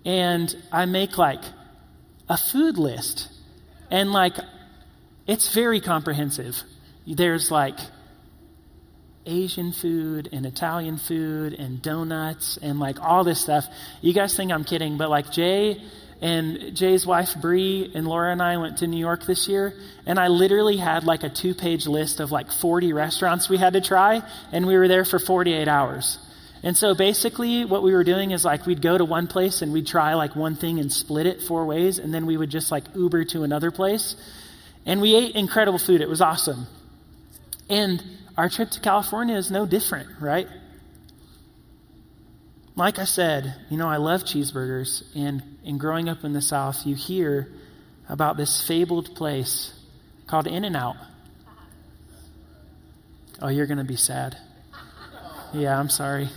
And 0.05 0.55
I 0.71 0.85
make 0.85 1.17
like 1.17 1.43
a 2.29 2.37
food 2.37 2.77
list. 2.77 3.29
And 3.91 4.13
like, 4.13 4.35
it's 5.27 5.55
very 5.55 5.81
comprehensive. 5.81 6.63
There's 7.07 7.51
like 7.51 7.79
Asian 9.27 9.73
food 9.73 10.29
and 10.33 10.47
Italian 10.47 10.99
food 10.99 11.55
and 11.55 11.81
donuts 11.81 12.59
and 12.61 12.81
like 12.81 13.01
all 13.01 13.25
this 13.25 13.41
stuff. 13.41 13.67
You 14.01 14.13
guys 14.13 14.37
think 14.37 14.53
I'm 14.53 14.65
kidding, 14.65 14.99
but 14.99 15.11
like 15.11 15.31
Jay 15.31 15.81
and 16.21 16.75
Jay's 16.77 17.05
wife 17.05 17.35
Bree 17.41 17.91
and 17.95 18.07
Laura 18.07 18.31
and 18.33 18.41
I 18.41 18.57
went 18.57 18.79
to 18.79 18.87
New 18.87 18.99
York 18.99 19.27
this 19.27 19.49
year, 19.49 19.75
and 20.07 20.19
I 20.19 20.29
literally 20.29 20.77
had 20.77 21.05
like 21.05 21.25
a 21.25 21.29
two 21.29 21.55
page 21.55 21.87
list 21.87 22.21
of 22.21 22.31
like 22.31 22.53
40 22.53 22.93
restaurants 22.93 23.49
we 23.49 23.57
had 23.57 23.73
to 23.73 23.81
try, 23.81 24.23
and 24.53 24.67
we 24.67 24.77
were 24.77 24.89
there 24.89 25.05
for 25.05 25.19
48 25.19 25.67
hours. 25.67 26.19
And 26.63 26.77
so 26.77 26.95
basically, 26.95 27.65
what 27.65 27.83
we 27.83 27.93
were 27.93 28.05
doing 28.05 28.31
is 28.31 28.45
like 28.45 28.67
we'd 28.67 28.81
go 28.81 28.97
to 28.97 29.05
one 29.05 29.27
place 29.27 29.63
and 29.63 29.73
we'd 29.73 29.87
try 29.87 30.15
like 30.15 30.37
one 30.37 30.55
thing 30.55 30.79
and 30.79 30.93
split 30.93 31.27
it 31.27 31.43
four 31.43 31.67
ways, 31.67 31.99
and 31.99 32.15
then 32.15 32.25
we 32.25 32.37
would 32.37 32.51
just 32.51 32.71
like 32.71 32.85
Uber 32.95 33.25
to 33.27 33.43
another 33.43 33.73
place. 33.73 34.15
And 34.87 35.01
we 35.01 35.17
ate 35.17 35.35
incredible 35.35 35.81
food. 35.81 36.01
It 36.01 36.09
was 36.09 36.21
awesome. 36.21 36.67
And 37.69 38.03
our 38.37 38.49
trip 38.49 38.71
to 38.71 38.81
California 38.81 39.37
is 39.37 39.51
no 39.51 39.67
different, 39.67 40.09
right? 40.21 40.49
Like 42.75 42.99
I 42.99 43.05
said, 43.05 43.55
you 43.69 43.77
know, 43.77 43.89
I 43.89 43.99
love 43.99 44.25
cheeseburgers, 44.25 45.05
and 45.15 45.43
in 45.63 45.77
growing 45.77 46.09
up 46.09 46.25
in 46.25 46.33
the 46.33 46.41
South, 46.41 46.87
you 46.87 46.95
hear 46.95 47.53
about 48.09 48.37
this 48.37 48.67
fabled 48.67 49.15
place 49.15 49.79
called 50.27 50.47
In 50.47 50.65
N 50.65 50.75
Out. 50.75 50.97
Oh, 53.41 53.49
you're 53.49 53.67
going 53.67 53.79
to 53.79 53.85
be 53.85 53.97
sad. 53.97 54.39
Yeah, 55.53 55.79
I'm 55.79 55.91
sorry. 55.91 56.29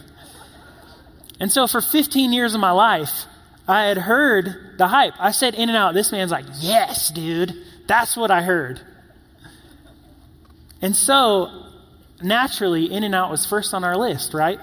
And 1.39 1.51
so 1.51 1.67
for 1.67 1.81
15 1.81 2.33
years 2.33 2.53
of 2.53 2.59
my 2.59 2.71
life, 2.71 3.25
I 3.67 3.85
had 3.85 3.97
heard 3.97 4.75
the 4.77 4.87
hype. 4.87 5.13
I 5.19 5.31
said 5.31 5.55
In 5.55 5.69
N 5.69 5.75
Out. 5.75 5.93
This 5.93 6.11
man's 6.11 6.31
like, 6.31 6.45
yes, 6.59 7.11
dude. 7.11 7.53
That's 7.87 8.17
what 8.17 8.31
I 8.31 8.41
heard. 8.41 8.81
And 10.81 10.95
so 10.95 11.64
naturally, 12.21 12.91
In 12.91 13.03
and 13.03 13.15
Out 13.15 13.31
was 13.31 13.45
first 13.45 13.73
on 13.73 13.83
our 13.83 13.97
list, 13.97 14.33
right? 14.33 14.59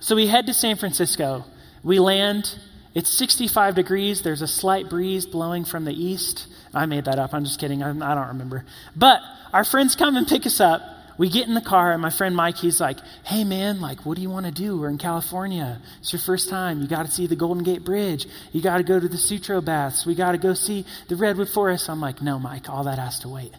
So 0.00 0.16
we 0.16 0.26
head 0.26 0.46
to 0.46 0.54
San 0.54 0.76
Francisco. 0.76 1.44
We 1.82 1.98
land. 1.98 2.58
It's 2.94 3.10
65 3.10 3.74
degrees. 3.74 4.22
There's 4.22 4.42
a 4.42 4.46
slight 4.46 4.88
breeze 4.88 5.26
blowing 5.26 5.64
from 5.64 5.84
the 5.84 5.92
east. 5.92 6.46
I 6.72 6.86
made 6.86 7.06
that 7.06 7.18
up. 7.18 7.34
I'm 7.34 7.44
just 7.44 7.58
kidding. 7.58 7.82
I, 7.82 7.90
I 7.90 8.14
don't 8.14 8.28
remember. 8.28 8.64
But 8.94 9.20
our 9.52 9.64
friends 9.64 9.94
come 9.94 10.16
and 10.16 10.26
pick 10.26 10.46
us 10.46 10.60
up. 10.60 10.82
We 11.16 11.30
get 11.30 11.46
in 11.46 11.54
the 11.54 11.60
car, 11.60 11.92
and 11.92 12.02
my 12.02 12.10
friend 12.10 12.34
Mike, 12.34 12.56
he's 12.56 12.80
like, 12.80 12.98
Hey, 13.24 13.44
man, 13.44 13.80
like, 13.80 14.04
what 14.04 14.16
do 14.16 14.22
you 14.22 14.30
want 14.30 14.46
to 14.46 14.52
do? 14.52 14.78
We're 14.78 14.88
in 14.88 14.98
California. 14.98 15.80
It's 16.00 16.12
your 16.12 16.20
first 16.20 16.48
time. 16.50 16.80
You 16.80 16.88
got 16.88 17.06
to 17.06 17.12
see 17.12 17.26
the 17.26 17.36
Golden 17.36 17.62
Gate 17.62 17.84
Bridge. 17.84 18.26
You 18.52 18.60
got 18.60 18.78
to 18.78 18.82
go 18.82 18.98
to 18.98 19.08
the 19.08 19.16
Sutro 19.16 19.60
Baths. 19.60 20.04
We 20.04 20.16
got 20.16 20.32
to 20.32 20.38
go 20.38 20.54
see 20.54 20.84
the 21.08 21.14
Redwood 21.14 21.48
Forest. 21.48 21.88
I'm 21.88 22.00
like, 22.00 22.20
No, 22.20 22.38
Mike, 22.38 22.68
all 22.68 22.84
that 22.84 22.98
has 22.98 23.20
to 23.20 23.28
wait. 23.28 23.52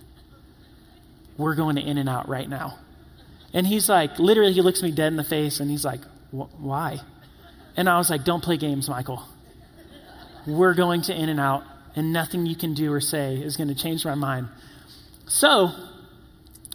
We're 1.38 1.56
going 1.56 1.78
to 1.78 1.82
In 1.82 1.98
and 1.98 2.10
Out 2.10 2.28
right 2.28 2.48
now. 2.48 2.78
And 3.56 3.66
he's 3.66 3.88
like, 3.88 4.20
literally, 4.20 4.52
he 4.52 4.62
looks 4.62 4.84
me 4.84 4.92
dead 4.92 5.08
in 5.08 5.16
the 5.16 5.24
face 5.24 5.62
and 5.62 5.72
he's 5.72 5.86
like, 5.86 6.02
why? 6.32 7.00
And 7.78 7.90
I 7.90 7.98
was 7.98 8.10
like, 8.10 8.26
don't 8.26 8.44
play 8.44 8.58
games, 8.58 8.90
Michael. 8.90 9.24
We're 10.46 10.74
going 10.74 11.04
to 11.04 11.16
In 11.16 11.30
N 11.30 11.40
Out, 11.40 11.64
and 11.96 12.12
nothing 12.12 12.46
you 12.46 12.56
can 12.56 12.74
do 12.74 12.92
or 12.92 13.00
say 13.00 13.38
is 13.38 13.56
going 13.56 13.70
to 13.70 13.76
change 13.76 14.06
my 14.06 14.14
mind. 14.14 14.50
So, 15.26 15.72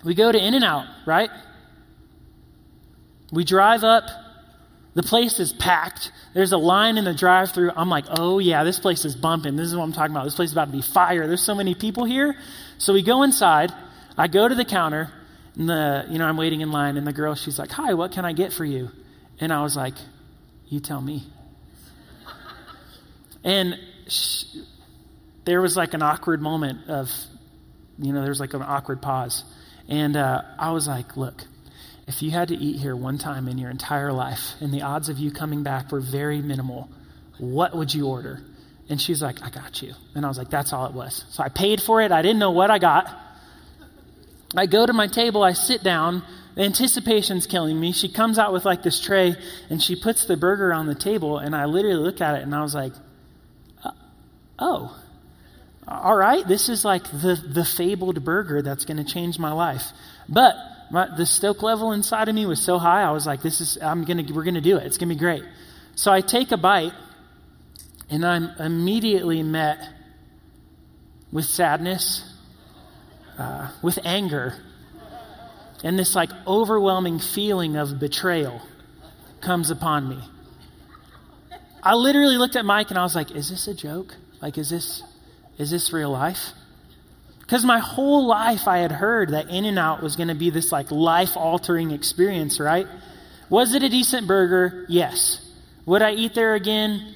we 0.02 0.14
go 0.14 0.32
to 0.32 0.38
In 0.38 0.54
N 0.54 0.64
Out, 0.64 0.86
right? 1.04 1.30
We 3.30 3.44
drive 3.44 3.84
up. 3.84 4.04
The 4.94 5.02
place 5.02 5.38
is 5.38 5.52
packed. 5.52 6.10
There's 6.32 6.52
a 6.52 6.58
line 6.58 6.96
in 6.96 7.04
the 7.04 7.14
drive 7.14 7.52
through. 7.52 7.72
I'm 7.76 7.90
like, 7.90 8.06
oh, 8.08 8.38
yeah, 8.38 8.64
this 8.64 8.80
place 8.80 9.04
is 9.04 9.14
bumping. 9.14 9.54
This 9.54 9.68
is 9.68 9.76
what 9.76 9.84
I'm 9.84 9.92
talking 9.92 10.16
about. 10.16 10.24
This 10.24 10.34
place 10.34 10.48
is 10.48 10.54
about 10.54 10.66
to 10.66 10.72
be 10.72 10.82
fire. 10.82 11.26
There's 11.26 11.44
so 11.44 11.54
many 11.54 11.74
people 11.74 12.06
here. 12.06 12.34
So 12.78 12.94
we 12.94 13.02
go 13.02 13.22
inside. 13.22 13.70
I 14.16 14.26
go 14.28 14.48
to 14.48 14.54
the 14.54 14.64
counter. 14.64 15.12
And 15.60 15.68
the, 15.68 16.06
you 16.08 16.18
know, 16.18 16.24
I'm 16.24 16.38
waiting 16.38 16.62
in 16.62 16.72
line, 16.72 16.96
and 16.96 17.06
the 17.06 17.12
girl, 17.12 17.34
she's 17.34 17.58
like, 17.58 17.70
Hi, 17.72 17.92
what 17.92 18.12
can 18.12 18.24
I 18.24 18.32
get 18.32 18.50
for 18.54 18.64
you? 18.64 18.88
And 19.40 19.52
I 19.52 19.62
was 19.62 19.76
like, 19.76 19.92
You 20.68 20.80
tell 20.80 21.02
me. 21.02 21.24
and 23.44 23.78
she, 24.08 24.64
there 25.44 25.60
was 25.60 25.76
like 25.76 25.92
an 25.92 26.00
awkward 26.00 26.40
moment 26.40 26.88
of, 26.88 27.10
you 27.98 28.14
know, 28.14 28.22
there 28.22 28.30
was 28.30 28.40
like 28.40 28.54
an 28.54 28.62
awkward 28.62 29.02
pause. 29.02 29.44
And 29.86 30.16
uh, 30.16 30.40
I 30.58 30.70
was 30.70 30.88
like, 30.88 31.18
Look, 31.18 31.44
if 32.08 32.22
you 32.22 32.30
had 32.30 32.48
to 32.48 32.56
eat 32.56 32.80
here 32.80 32.96
one 32.96 33.18
time 33.18 33.46
in 33.46 33.58
your 33.58 33.68
entire 33.68 34.14
life, 34.14 34.54
and 34.62 34.72
the 34.72 34.80
odds 34.80 35.10
of 35.10 35.18
you 35.18 35.30
coming 35.30 35.62
back 35.62 35.92
were 35.92 36.00
very 36.00 36.40
minimal, 36.40 36.88
what 37.36 37.76
would 37.76 37.92
you 37.92 38.06
order? 38.06 38.40
And 38.88 38.98
she's 38.98 39.20
like, 39.20 39.42
I 39.42 39.50
got 39.50 39.82
you. 39.82 39.92
And 40.14 40.24
I 40.24 40.28
was 40.28 40.38
like, 40.38 40.48
That's 40.48 40.72
all 40.72 40.86
it 40.86 40.94
was. 40.94 41.26
So 41.28 41.42
I 41.42 41.50
paid 41.50 41.82
for 41.82 42.00
it. 42.00 42.12
I 42.12 42.22
didn't 42.22 42.38
know 42.38 42.52
what 42.52 42.70
I 42.70 42.78
got. 42.78 43.14
I 44.56 44.66
go 44.66 44.84
to 44.84 44.92
my 44.92 45.06
table, 45.06 45.42
I 45.42 45.52
sit 45.52 45.82
down, 45.82 46.22
anticipation's 46.56 47.46
killing 47.46 47.78
me. 47.78 47.92
She 47.92 48.08
comes 48.08 48.38
out 48.38 48.52
with 48.52 48.64
like 48.64 48.82
this 48.82 49.00
tray 49.00 49.36
and 49.68 49.82
she 49.82 49.96
puts 49.96 50.24
the 50.24 50.36
burger 50.36 50.72
on 50.72 50.86
the 50.86 50.94
table, 50.94 51.38
and 51.38 51.54
I 51.54 51.66
literally 51.66 51.96
look 51.96 52.20
at 52.20 52.36
it 52.36 52.42
and 52.42 52.54
I 52.54 52.62
was 52.62 52.74
like, 52.74 52.92
uh, 53.84 53.92
oh, 54.58 54.96
all 55.86 56.16
right, 56.16 56.46
this 56.46 56.68
is 56.68 56.84
like 56.84 57.04
the, 57.04 57.40
the 57.52 57.64
fabled 57.64 58.24
burger 58.24 58.62
that's 58.62 58.84
going 58.84 58.98
to 58.98 59.04
change 59.04 59.38
my 59.38 59.52
life. 59.52 59.82
But 60.28 60.54
my, 60.90 61.08
the 61.16 61.26
stoke 61.26 61.62
level 61.62 61.92
inside 61.92 62.28
of 62.28 62.34
me 62.34 62.46
was 62.46 62.60
so 62.60 62.78
high, 62.78 63.02
I 63.02 63.12
was 63.12 63.26
like, 63.26 63.42
this 63.42 63.60
is, 63.60 63.78
I'm 63.80 64.04
going 64.04 64.24
to, 64.26 64.32
we're 64.32 64.44
going 64.44 64.54
to 64.54 64.60
do 64.60 64.76
it. 64.76 64.86
It's 64.86 64.98
going 64.98 65.08
to 65.08 65.14
be 65.14 65.18
great. 65.18 65.44
So 65.94 66.12
I 66.12 66.20
take 66.20 66.52
a 66.52 66.56
bite, 66.56 66.92
and 68.08 68.24
I'm 68.24 68.50
immediately 68.58 69.42
met 69.42 69.78
with 71.32 71.44
sadness 71.44 72.24
uh, 73.40 73.70
with 73.82 73.98
anger 74.04 74.54
and 75.82 75.98
this 75.98 76.14
like 76.14 76.30
overwhelming 76.46 77.18
feeling 77.18 77.76
of 77.76 77.98
betrayal 77.98 78.60
comes 79.40 79.70
upon 79.70 80.08
me. 80.08 80.18
I 81.82 81.94
literally 81.94 82.36
looked 82.36 82.56
at 82.56 82.66
Mike 82.66 82.90
and 82.90 82.98
I 82.98 83.02
was 83.02 83.14
like, 83.14 83.30
is 83.30 83.48
this 83.48 83.66
a 83.66 83.74
joke? 83.74 84.14
Like, 84.42 84.58
is 84.58 84.68
this, 84.68 85.02
is 85.56 85.70
this 85.70 85.92
real 85.92 86.10
life? 86.10 86.52
Because 87.40 87.64
my 87.64 87.78
whole 87.78 88.26
life 88.26 88.68
I 88.68 88.78
had 88.78 88.92
heard 88.92 89.30
that 89.30 89.48
In 89.48 89.64
N 89.64 89.78
Out 89.78 90.02
was 90.02 90.16
going 90.16 90.28
to 90.28 90.34
be 90.34 90.50
this 90.50 90.70
like 90.70 90.90
life 90.90 91.36
altering 91.36 91.90
experience, 91.90 92.60
right? 92.60 92.86
Was 93.48 93.74
it 93.74 93.82
a 93.82 93.88
decent 93.88 94.28
burger? 94.28 94.84
Yes. 94.88 95.44
Would 95.86 96.02
I 96.02 96.12
eat 96.12 96.34
there 96.34 96.54
again? 96.54 97.14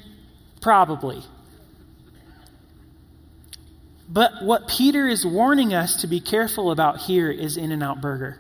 Probably. 0.61 1.23
But 4.09 4.43
what 4.43 4.69
Peter 4.69 5.09
is 5.09 5.25
warning 5.25 5.73
us 5.73 6.03
to 6.03 6.07
be 6.07 6.21
careful 6.21 6.71
about 6.71 6.99
here 6.99 7.31
is 7.31 7.57
In 7.57 7.73
N 7.73 7.83
Out 7.83 8.01
Burger. 8.01 8.39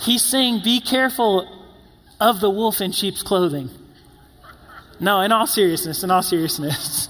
He's 0.00 0.22
saying, 0.22 0.62
be 0.62 0.80
careful 0.80 1.48
of 2.20 2.40
the 2.40 2.50
wolf 2.50 2.80
in 2.80 2.92
sheep's 2.92 3.22
clothing. 3.22 3.70
No, 5.00 5.20
in 5.20 5.32
all 5.32 5.46
seriousness, 5.46 6.02
in 6.02 6.10
all 6.10 6.22
seriousness. 6.22 7.08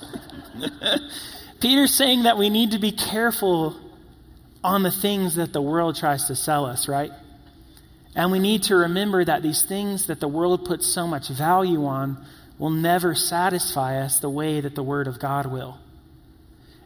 Peter's 1.60 1.94
saying 1.94 2.24
that 2.24 2.36
we 2.36 2.50
need 2.50 2.72
to 2.72 2.78
be 2.78 2.92
careful 2.92 3.76
on 4.62 4.82
the 4.82 4.90
things 4.90 5.36
that 5.36 5.52
the 5.52 5.62
world 5.62 5.96
tries 5.96 6.26
to 6.26 6.36
sell 6.36 6.66
us, 6.66 6.88
right? 6.88 7.12
And 8.14 8.32
we 8.32 8.38
need 8.38 8.64
to 8.64 8.76
remember 8.76 9.24
that 9.24 9.42
these 9.42 9.62
things 9.62 10.06
that 10.06 10.20
the 10.20 10.28
world 10.28 10.66
puts 10.66 10.86
so 10.86 11.06
much 11.06 11.28
value 11.28 11.86
on 11.86 12.24
will 12.58 12.70
never 12.70 13.14
satisfy 13.14 14.00
us 14.02 14.20
the 14.20 14.30
way 14.30 14.60
that 14.60 14.74
the 14.74 14.82
Word 14.82 15.06
of 15.06 15.18
God 15.18 15.46
will. 15.46 15.78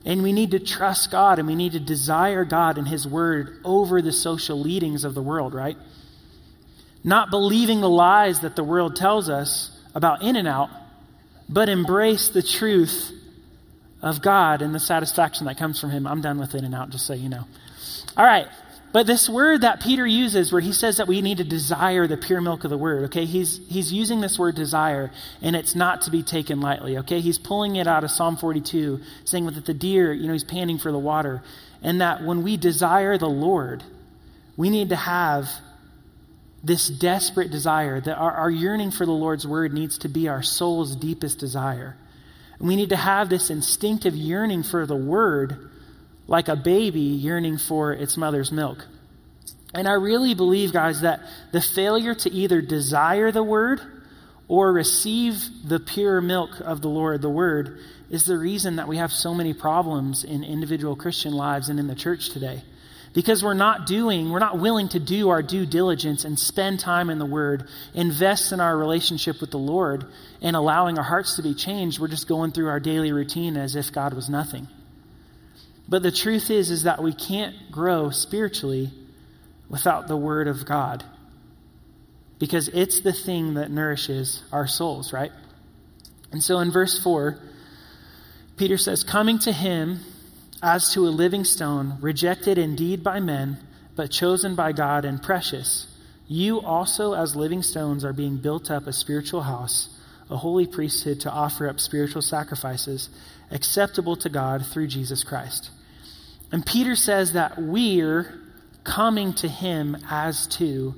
And 0.04 0.22
we 0.22 0.32
need 0.32 0.50
to 0.50 0.58
trust 0.58 1.10
God 1.10 1.38
and 1.38 1.46
we 1.46 1.54
need 1.54 1.72
to 1.72 1.80
desire 1.80 2.44
God 2.44 2.76
and 2.78 2.88
His 2.88 3.06
Word 3.06 3.60
over 3.64 4.02
the 4.02 4.12
social 4.12 4.58
leadings 4.58 5.04
of 5.04 5.14
the 5.14 5.22
world, 5.22 5.54
right? 5.54 5.76
Not 7.04 7.30
believing 7.30 7.80
the 7.80 7.88
lies 7.88 8.40
that 8.40 8.56
the 8.56 8.64
world 8.64 8.96
tells 8.96 9.28
us 9.28 9.70
about 9.94 10.22
In 10.22 10.36
and 10.36 10.48
Out, 10.48 10.70
but 11.48 11.68
embrace 11.68 12.28
the 12.28 12.42
truth 12.42 13.12
of 14.00 14.20
God 14.22 14.62
and 14.62 14.74
the 14.74 14.80
satisfaction 14.80 15.46
that 15.46 15.56
comes 15.56 15.80
from 15.80 15.90
Him. 15.90 16.06
I'm 16.06 16.20
done 16.20 16.38
with 16.38 16.54
In 16.54 16.64
and 16.64 16.74
Out, 16.74 16.90
just 16.90 17.06
so 17.06 17.14
you 17.14 17.28
know. 17.28 17.44
All 18.16 18.26
right. 18.26 18.48
But 18.92 19.06
this 19.06 19.26
word 19.26 19.62
that 19.62 19.80
Peter 19.80 20.06
uses, 20.06 20.52
where 20.52 20.60
he 20.60 20.72
says 20.72 20.98
that 20.98 21.08
we 21.08 21.22
need 21.22 21.38
to 21.38 21.44
desire 21.44 22.06
the 22.06 22.18
pure 22.18 22.42
milk 22.42 22.64
of 22.64 22.70
the 22.70 22.76
word, 22.76 23.04
okay, 23.04 23.24
he's, 23.24 23.60
he's 23.68 23.90
using 23.90 24.20
this 24.20 24.38
word 24.38 24.54
desire, 24.54 25.10
and 25.40 25.56
it's 25.56 25.74
not 25.74 26.02
to 26.02 26.10
be 26.10 26.22
taken 26.22 26.60
lightly, 26.60 26.98
okay? 26.98 27.20
He's 27.20 27.38
pulling 27.38 27.76
it 27.76 27.86
out 27.86 28.04
of 28.04 28.10
Psalm 28.10 28.36
42, 28.36 29.00
saying 29.24 29.46
that 29.46 29.64
the 29.64 29.72
deer, 29.72 30.12
you 30.12 30.26
know, 30.26 30.34
he's 30.34 30.44
panting 30.44 30.78
for 30.78 30.92
the 30.92 30.98
water. 30.98 31.42
And 31.82 32.02
that 32.02 32.22
when 32.22 32.42
we 32.42 32.58
desire 32.58 33.16
the 33.16 33.30
Lord, 33.30 33.82
we 34.56 34.68
need 34.68 34.90
to 34.90 34.96
have 34.96 35.48
this 36.62 36.88
desperate 36.88 37.50
desire, 37.50 38.00
that 38.00 38.16
our, 38.16 38.30
our 38.32 38.50
yearning 38.50 38.90
for 38.90 39.06
the 39.06 39.12
Lord's 39.12 39.46
word 39.46 39.72
needs 39.72 39.98
to 39.98 40.08
be 40.08 40.28
our 40.28 40.42
soul's 40.42 40.94
deepest 40.94 41.38
desire. 41.38 41.96
And 42.58 42.68
we 42.68 42.76
need 42.76 42.90
to 42.90 42.96
have 42.96 43.30
this 43.30 43.50
instinctive 43.50 44.14
yearning 44.14 44.62
for 44.62 44.86
the 44.86 44.94
word 44.94 45.70
like 46.26 46.48
a 46.48 46.56
baby 46.56 47.00
yearning 47.00 47.58
for 47.58 47.92
its 47.92 48.16
mother's 48.16 48.52
milk. 48.52 48.86
And 49.74 49.88
I 49.88 49.92
really 49.92 50.34
believe, 50.34 50.72
guys, 50.72 51.00
that 51.00 51.20
the 51.50 51.60
failure 51.60 52.14
to 52.14 52.30
either 52.30 52.60
desire 52.60 53.32
the 53.32 53.42
word 53.42 53.80
or 54.48 54.72
receive 54.72 55.42
the 55.64 55.80
pure 55.80 56.20
milk 56.20 56.60
of 56.60 56.82
the 56.82 56.88
Lord, 56.88 57.22
the 57.22 57.30
word, 57.30 57.78
is 58.10 58.26
the 58.26 58.36
reason 58.36 58.76
that 58.76 58.86
we 58.86 58.98
have 58.98 59.10
so 59.10 59.32
many 59.32 59.54
problems 59.54 60.24
in 60.24 60.44
individual 60.44 60.94
Christian 60.94 61.32
lives 61.32 61.70
and 61.70 61.80
in 61.80 61.86
the 61.86 61.94
church 61.94 62.30
today. 62.30 62.62
Because 63.14 63.42
we're 63.42 63.54
not 63.54 63.86
doing, 63.86 64.30
we're 64.30 64.38
not 64.38 64.58
willing 64.58 64.88
to 64.90 64.98
do 64.98 65.30
our 65.30 65.42
due 65.42 65.66
diligence 65.66 66.24
and 66.24 66.38
spend 66.38 66.80
time 66.80 67.10
in 67.10 67.18
the 67.18 67.26
Word, 67.26 67.68
invest 67.94 68.52
in 68.52 68.60
our 68.60 68.76
relationship 68.76 69.40
with 69.40 69.50
the 69.50 69.58
Lord, 69.58 70.06
and 70.40 70.56
allowing 70.56 70.98
our 70.98 71.04
hearts 71.04 71.36
to 71.36 71.42
be 71.42 71.54
changed. 71.54 71.98
We're 71.98 72.08
just 72.08 72.28
going 72.28 72.52
through 72.52 72.68
our 72.68 72.80
daily 72.80 73.12
routine 73.12 73.56
as 73.56 73.76
if 73.76 73.92
God 73.92 74.14
was 74.14 74.30
nothing. 74.30 74.66
But 75.88 76.02
the 76.02 76.12
truth 76.12 76.50
is, 76.50 76.70
is 76.70 76.84
that 76.84 77.02
we 77.02 77.12
can't 77.12 77.54
grow 77.70 78.10
spiritually 78.10 78.90
without 79.68 80.08
the 80.08 80.16
Word 80.16 80.48
of 80.48 80.64
God. 80.64 81.04
Because 82.38 82.68
it's 82.68 83.00
the 83.00 83.12
thing 83.12 83.54
that 83.54 83.70
nourishes 83.70 84.42
our 84.52 84.66
souls, 84.66 85.12
right? 85.12 85.32
And 86.32 86.42
so 86.42 86.58
in 86.58 86.70
verse 86.72 87.02
4, 87.02 87.38
Peter 88.56 88.76
says, 88.78 89.04
Coming 89.04 89.38
to 89.40 89.52
him 89.52 90.00
as 90.62 90.92
to 90.94 91.06
a 91.06 91.10
living 91.10 91.44
stone, 91.44 91.98
rejected 92.00 92.58
indeed 92.58 93.02
by 93.02 93.20
men, 93.20 93.58
but 93.96 94.10
chosen 94.10 94.54
by 94.54 94.72
God 94.72 95.04
and 95.04 95.22
precious, 95.22 95.86
you 96.28 96.60
also, 96.60 97.14
as 97.14 97.36
living 97.36 97.62
stones, 97.62 98.04
are 98.04 98.12
being 98.12 98.38
built 98.38 98.70
up 98.70 98.86
a 98.86 98.92
spiritual 98.92 99.42
house, 99.42 99.88
a 100.30 100.36
holy 100.36 100.66
priesthood 100.66 101.20
to 101.20 101.30
offer 101.30 101.68
up 101.68 101.78
spiritual 101.78 102.22
sacrifices 102.22 103.10
acceptable 103.52 104.16
to 104.16 104.28
God 104.28 104.66
through 104.66 104.88
Jesus 104.88 105.22
Christ. 105.24 105.70
And 106.50 106.64
Peter 106.64 106.96
says 106.96 107.34
that 107.34 107.60
we're 107.60 108.40
coming 108.84 109.32
to 109.34 109.48
him 109.48 109.96
as 110.10 110.46
to 110.48 110.94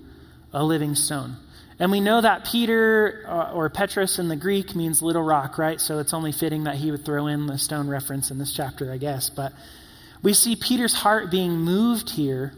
a 0.52 0.64
living 0.64 0.94
stone. 0.94 1.36
And 1.78 1.90
we 1.90 2.00
know 2.00 2.20
that 2.20 2.44
Peter 2.44 3.24
uh, 3.26 3.52
or 3.52 3.68
Petrus 3.68 4.18
in 4.18 4.28
the 4.28 4.36
Greek 4.36 4.76
means 4.76 5.02
little 5.02 5.22
rock, 5.22 5.58
right? 5.58 5.80
So 5.80 5.98
it's 5.98 6.14
only 6.14 6.32
fitting 6.32 6.64
that 6.64 6.76
he 6.76 6.90
would 6.90 7.04
throw 7.04 7.26
in 7.26 7.46
the 7.46 7.58
stone 7.58 7.88
reference 7.88 8.30
in 8.30 8.38
this 8.38 8.54
chapter, 8.54 8.92
I 8.92 8.96
guess. 8.96 9.28
But 9.28 9.52
we 10.22 10.32
see 10.32 10.56
Peter's 10.56 10.94
heart 10.94 11.30
being 11.30 11.52
moved 11.58 12.10
here 12.10 12.54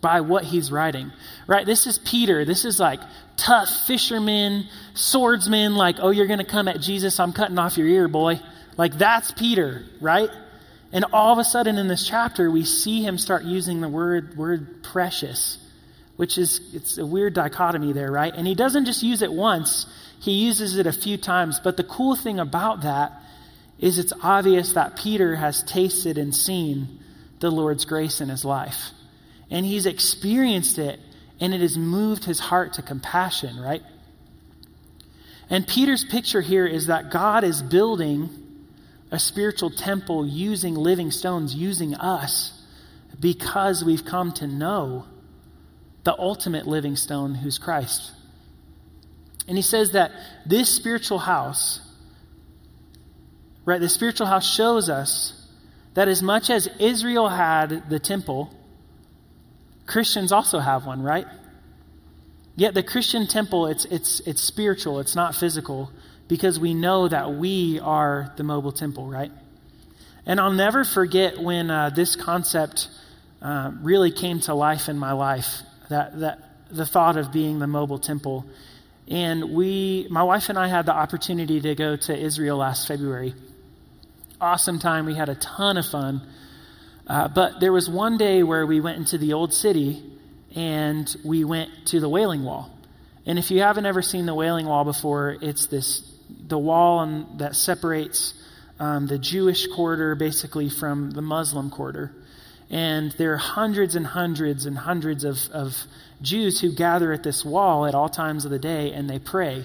by 0.00 0.20
what 0.20 0.44
he's 0.44 0.70
writing, 0.70 1.12
right? 1.46 1.64
This 1.64 1.86
is 1.86 1.98
Peter. 1.98 2.44
This 2.44 2.64
is 2.64 2.78
like 2.78 3.00
tough 3.36 3.68
fisherman, 3.86 4.66
swordsman, 4.92 5.76
like, 5.76 5.96
oh, 6.00 6.10
you're 6.10 6.26
going 6.26 6.40
to 6.40 6.44
come 6.44 6.68
at 6.68 6.80
Jesus. 6.80 7.18
I'm 7.18 7.32
cutting 7.32 7.58
off 7.58 7.78
your 7.78 7.86
ear, 7.86 8.08
boy. 8.08 8.40
Like, 8.76 8.98
that's 8.98 9.30
Peter, 9.32 9.84
right? 10.00 10.30
And 10.92 11.04
all 11.12 11.32
of 11.32 11.38
a 11.38 11.44
sudden 11.44 11.78
in 11.78 11.88
this 11.88 12.06
chapter, 12.06 12.50
we 12.50 12.64
see 12.64 13.02
him 13.02 13.18
start 13.18 13.44
using 13.44 13.80
the 13.80 13.88
word, 13.88 14.36
word 14.36 14.82
precious 14.82 15.58
which 16.16 16.38
is 16.38 16.60
it's 16.72 16.98
a 16.98 17.06
weird 17.06 17.34
dichotomy 17.34 17.92
there, 17.92 18.10
right? 18.10 18.34
And 18.34 18.46
he 18.46 18.54
doesn't 18.54 18.84
just 18.84 19.02
use 19.02 19.22
it 19.22 19.32
once, 19.32 19.86
he 20.20 20.32
uses 20.32 20.76
it 20.76 20.86
a 20.86 20.92
few 20.92 21.16
times. 21.16 21.60
But 21.62 21.76
the 21.76 21.84
cool 21.84 22.16
thing 22.16 22.38
about 22.38 22.82
that 22.82 23.12
is 23.78 23.98
it's 23.98 24.12
obvious 24.22 24.74
that 24.74 24.96
Peter 24.96 25.34
has 25.34 25.62
tasted 25.64 26.16
and 26.16 26.34
seen 26.34 27.00
the 27.40 27.50
Lord's 27.50 27.84
grace 27.84 28.20
in 28.20 28.28
his 28.28 28.44
life. 28.44 28.90
And 29.50 29.66
he's 29.66 29.86
experienced 29.86 30.78
it, 30.78 31.00
and 31.40 31.52
it 31.52 31.60
has 31.60 31.76
moved 31.76 32.24
his 32.24 32.38
heart 32.38 32.74
to 32.74 32.82
compassion, 32.82 33.60
right? 33.60 33.82
And 35.50 35.66
Peter's 35.66 36.04
picture 36.04 36.40
here 36.40 36.66
is 36.66 36.86
that 36.86 37.10
God 37.10 37.44
is 37.44 37.60
building 37.60 38.30
a 39.14 39.18
spiritual 39.18 39.70
temple 39.70 40.26
using 40.26 40.74
living 40.74 41.12
stones, 41.12 41.54
using 41.54 41.94
us, 41.94 42.52
because 43.20 43.84
we've 43.84 44.04
come 44.04 44.32
to 44.32 44.46
know 44.48 45.06
the 46.02 46.18
ultimate 46.18 46.66
living 46.66 46.96
stone, 46.96 47.32
who's 47.32 47.56
Christ. 47.56 48.10
And 49.46 49.56
he 49.56 49.62
says 49.62 49.92
that 49.92 50.10
this 50.44 50.68
spiritual 50.68 51.20
house, 51.20 51.80
right, 53.64 53.80
the 53.80 53.88
spiritual 53.88 54.26
house 54.26 54.52
shows 54.52 54.90
us 54.90 55.40
that 55.94 56.08
as 56.08 56.20
much 56.20 56.50
as 56.50 56.68
Israel 56.80 57.28
had 57.28 57.88
the 57.88 58.00
temple, 58.00 58.52
Christians 59.86 60.32
also 60.32 60.58
have 60.58 60.86
one, 60.86 61.02
right? 61.02 61.28
Yet 62.56 62.74
the 62.74 62.82
Christian 62.82 63.28
temple, 63.28 63.66
it's, 63.68 63.84
it's, 63.84 64.18
it's 64.26 64.42
spiritual, 64.42 64.98
it's 64.98 65.14
not 65.14 65.36
physical, 65.36 65.92
because 66.28 66.58
we 66.58 66.74
know 66.74 67.08
that 67.08 67.34
we 67.34 67.80
are 67.80 68.32
the 68.36 68.42
mobile 68.42 68.72
temple, 68.72 69.06
right? 69.06 69.32
And 70.26 70.40
I'll 70.40 70.52
never 70.52 70.84
forget 70.84 71.38
when 71.38 71.70
uh, 71.70 71.90
this 71.90 72.16
concept 72.16 72.88
uh, 73.42 73.72
really 73.82 74.10
came 74.10 74.40
to 74.40 74.54
life 74.54 74.88
in 74.88 74.98
my 74.98 75.12
life 75.12 75.60
that, 75.90 76.18
that 76.20 76.38
the 76.70 76.86
thought 76.86 77.16
of 77.16 77.30
being 77.32 77.58
the 77.58 77.66
mobile 77.66 77.98
temple. 77.98 78.46
And 79.06 79.50
we, 79.52 80.06
my 80.08 80.22
wife 80.22 80.48
and 80.48 80.58
I 80.58 80.68
had 80.68 80.86
the 80.86 80.94
opportunity 80.94 81.60
to 81.60 81.74
go 81.74 81.96
to 81.96 82.18
Israel 82.18 82.56
last 82.56 82.88
February. 82.88 83.34
Awesome 84.40 84.78
time. 84.78 85.04
We 85.04 85.14
had 85.14 85.28
a 85.28 85.34
ton 85.34 85.76
of 85.76 85.86
fun. 85.86 86.22
Uh, 87.06 87.28
but 87.28 87.60
there 87.60 87.72
was 87.72 87.88
one 87.88 88.16
day 88.16 88.42
where 88.42 88.66
we 88.66 88.80
went 88.80 88.96
into 88.96 89.18
the 89.18 89.34
old 89.34 89.52
city 89.52 90.02
and 90.56 91.14
we 91.22 91.44
went 91.44 91.70
to 91.86 92.00
the 92.00 92.08
Wailing 92.08 92.44
Wall. 92.44 92.70
And 93.26 93.38
if 93.38 93.50
you 93.50 93.60
haven't 93.60 93.84
ever 93.84 94.00
seen 94.00 94.24
the 94.24 94.34
Wailing 94.34 94.66
Wall 94.66 94.84
before, 94.84 95.36
it's 95.40 95.66
this 95.66 96.13
the 96.46 96.58
wall 96.58 96.98
on, 96.98 97.38
that 97.38 97.54
separates 97.54 98.34
um, 98.78 99.06
the 99.06 99.18
Jewish 99.18 99.66
quarter 99.68 100.14
basically 100.14 100.68
from 100.68 101.10
the 101.10 101.22
Muslim 101.22 101.70
quarter. 101.70 102.12
And 102.70 103.12
there 103.12 103.32
are 103.34 103.38
hundreds 103.38 103.94
and 103.94 104.06
hundreds 104.06 104.66
and 104.66 104.76
hundreds 104.76 105.24
of, 105.24 105.38
of 105.52 105.76
Jews 106.22 106.60
who 106.60 106.72
gather 106.72 107.12
at 107.12 107.22
this 107.22 107.44
wall 107.44 107.86
at 107.86 107.94
all 107.94 108.08
times 108.08 108.44
of 108.44 108.50
the 108.50 108.58
day 108.58 108.92
and 108.92 109.08
they 109.08 109.18
pray. 109.18 109.64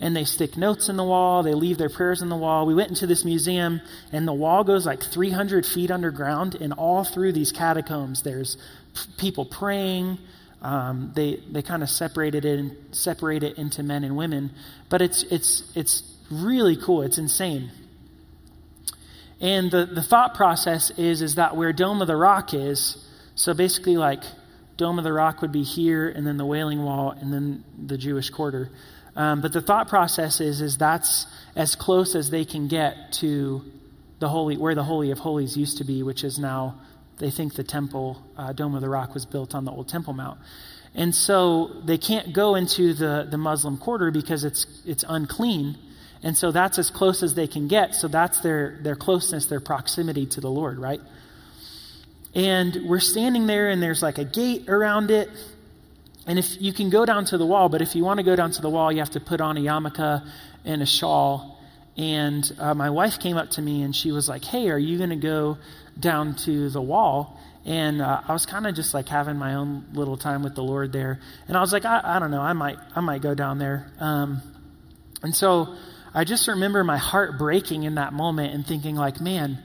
And 0.00 0.14
they 0.14 0.24
stick 0.24 0.56
notes 0.56 0.88
in 0.88 0.96
the 0.96 1.04
wall, 1.04 1.42
they 1.42 1.54
leave 1.54 1.76
their 1.76 1.88
prayers 1.88 2.22
in 2.22 2.28
the 2.28 2.36
wall. 2.36 2.66
We 2.66 2.74
went 2.74 2.90
into 2.90 3.08
this 3.08 3.24
museum, 3.24 3.80
and 4.12 4.28
the 4.28 4.32
wall 4.32 4.62
goes 4.62 4.86
like 4.86 5.02
300 5.02 5.66
feet 5.66 5.90
underground, 5.90 6.54
and 6.54 6.72
all 6.72 7.02
through 7.02 7.32
these 7.32 7.50
catacombs, 7.50 8.22
there's 8.22 8.56
people 9.16 9.44
praying. 9.44 10.18
Um, 10.60 11.12
they 11.14 11.40
they 11.50 11.62
kind 11.62 11.82
of 11.82 11.90
separated 11.90 12.44
it 12.44 12.58
and 12.58 12.76
separate 12.90 13.42
it 13.42 13.58
into 13.58 13.82
men 13.82 14.04
and 14.04 14.16
women, 14.16 14.50
but 14.88 15.00
it's 15.02 15.22
it's 15.24 15.70
it's 15.76 16.02
really 16.30 16.76
cool. 16.76 17.02
It's 17.02 17.18
insane. 17.18 17.70
And 19.40 19.70
the, 19.70 19.86
the 19.86 20.02
thought 20.02 20.34
process 20.34 20.90
is, 20.98 21.22
is 21.22 21.36
that 21.36 21.56
where 21.56 21.72
Dome 21.72 22.02
of 22.02 22.08
the 22.08 22.16
Rock 22.16 22.54
is, 22.54 23.06
so 23.36 23.54
basically 23.54 23.96
like 23.96 24.24
Dome 24.76 24.98
of 24.98 25.04
the 25.04 25.12
Rock 25.12 25.42
would 25.42 25.52
be 25.52 25.62
here, 25.62 26.08
and 26.08 26.26
then 26.26 26.38
the 26.38 26.44
Wailing 26.44 26.82
Wall, 26.82 27.12
and 27.12 27.32
then 27.32 27.64
the 27.86 27.96
Jewish 27.96 28.30
quarter. 28.30 28.70
Um, 29.14 29.40
but 29.40 29.52
the 29.52 29.60
thought 29.60 29.88
process 29.88 30.40
is, 30.40 30.60
is 30.60 30.76
that's 30.76 31.26
as 31.54 31.76
close 31.76 32.14
as 32.14 32.30
they 32.30 32.44
can 32.44 32.68
get 32.68 33.12
to 33.14 33.64
the 34.18 34.28
holy, 34.28 34.56
where 34.56 34.74
the 34.74 34.84
Holy 34.84 35.12
of 35.12 35.18
Holies 35.18 35.56
used 35.56 35.78
to 35.78 35.84
be, 35.84 36.02
which 36.02 36.24
is 36.24 36.38
now, 36.38 36.80
they 37.18 37.30
think 37.30 37.54
the 37.54 37.64
temple, 37.64 38.22
uh, 38.36 38.52
Dome 38.52 38.74
of 38.74 38.80
the 38.80 38.88
Rock 38.88 39.14
was 39.14 39.26
built 39.26 39.54
on 39.54 39.64
the 39.64 39.70
old 39.70 39.88
Temple 39.88 40.12
Mount. 40.12 40.38
And 40.94 41.14
so 41.14 41.70
they 41.84 41.98
can't 41.98 42.32
go 42.32 42.54
into 42.54 42.94
the, 42.94 43.26
the 43.30 43.38
Muslim 43.38 43.76
quarter 43.76 44.10
because 44.10 44.44
it's, 44.44 44.66
it's 44.86 45.04
unclean. 45.08 45.76
And 46.22 46.36
so 46.36 46.50
that's 46.50 46.78
as 46.78 46.90
close 46.90 47.22
as 47.22 47.34
they 47.34 47.46
can 47.46 47.68
get. 47.68 47.94
So 47.94 48.08
that's 48.08 48.40
their, 48.40 48.78
their 48.82 48.96
closeness, 48.96 49.46
their 49.46 49.60
proximity 49.60 50.26
to 50.26 50.40
the 50.40 50.50
Lord, 50.50 50.78
right? 50.78 51.00
And 52.34 52.88
we're 52.88 53.00
standing 53.00 53.46
there, 53.46 53.70
and 53.70 53.82
there's 53.82 54.02
like 54.02 54.18
a 54.18 54.24
gate 54.24 54.68
around 54.68 55.10
it. 55.10 55.30
And 56.26 56.38
if 56.38 56.60
you 56.60 56.72
can 56.72 56.90
go 56.90 57.06
down 57.06 57.24
to 57.26 57.38
the 57.38 57.46
wall, 57.46 57.68
but 57.68 57.80
if 57.80 57.94
you 57.94 58.04
want 58.04 58.18
to 58.18 58.24
go 58.24 58.36
down 58.36 58.50
to 58.52 58.62
the 58.62 58.68
wall, 58.68 58.92
you 58.92 58.98
have 58.98 59.10
to 59.10 59.20
put 59.20 59.40
on 59.40 59.56
a 59.56 59.60
yarmulke 59.60 60.26
and 60.64 60.82
a 60.82 60.86
shawl. 60.86 61.57
And 61.98 62.50
uh, 62.58 62.74
my 62.74 62.90
wife 62.90 63.18
came 63.18 63.36
up 63.36 63.50
to 63.50 63.62
me 63.62 63.82
and 63.82 63.94
she 63.94 64.12
was 64.12 64.28
like, 64.28 64.44
Hey, 64.44 64.70
are 64.70 64.78
you 64.78 64.96
going 64.96 65.10
to 65.10 65.16
go 65.16 65.58
down 65.98 66.36
to 66.36 66.70
the 66.70 66.80
wall? 66.80 67.38
And 67.64 68.00
uh, 68.00 68.22
I 68.26 68.32
was 68.32 68.46
kind 68.46 68.66
of 68.66 68.74
just 68.74 68.94
like 68.94 69.08
having 69.08 69.36
my 69.36 69.54
own 69.54 69.84
little 69.92 70.16
time 70.16 70.42
with 70.42 70.54
the 70.54 70.62
Lord 70.62 70.92
there. 70.92 71.20
And 71.48 71.56
I 71.56 71.60
was 71.60 71.72
like, 71.72 71.84
I, 71.84 72.00
I 72.02 72.18
don't 72.18 72.30
know, 72.30 72.40
I 72.40 72.54
might, 72.54 72.78
I 72.94 73.00
might 73.00 73.20
go 73.20 73.34
down 73.34 73.58
there. 73.58 73.90
Um, 74.00 74.40
and 75.22 75.34
so 75.34 75.74
I 76.14 76.24
just 76.24 76.48
remember 76.48 76.82
my 76.84 76.96
heart 76.96 77.36
breaking 77.36 77.82
in 77.82 77.96
that 77.96 78.14
moment 78.14 78.54
and 78.54 78.64
thinking, 78.64 78.94
like, 78.94 79.20
man, 79.20 79.58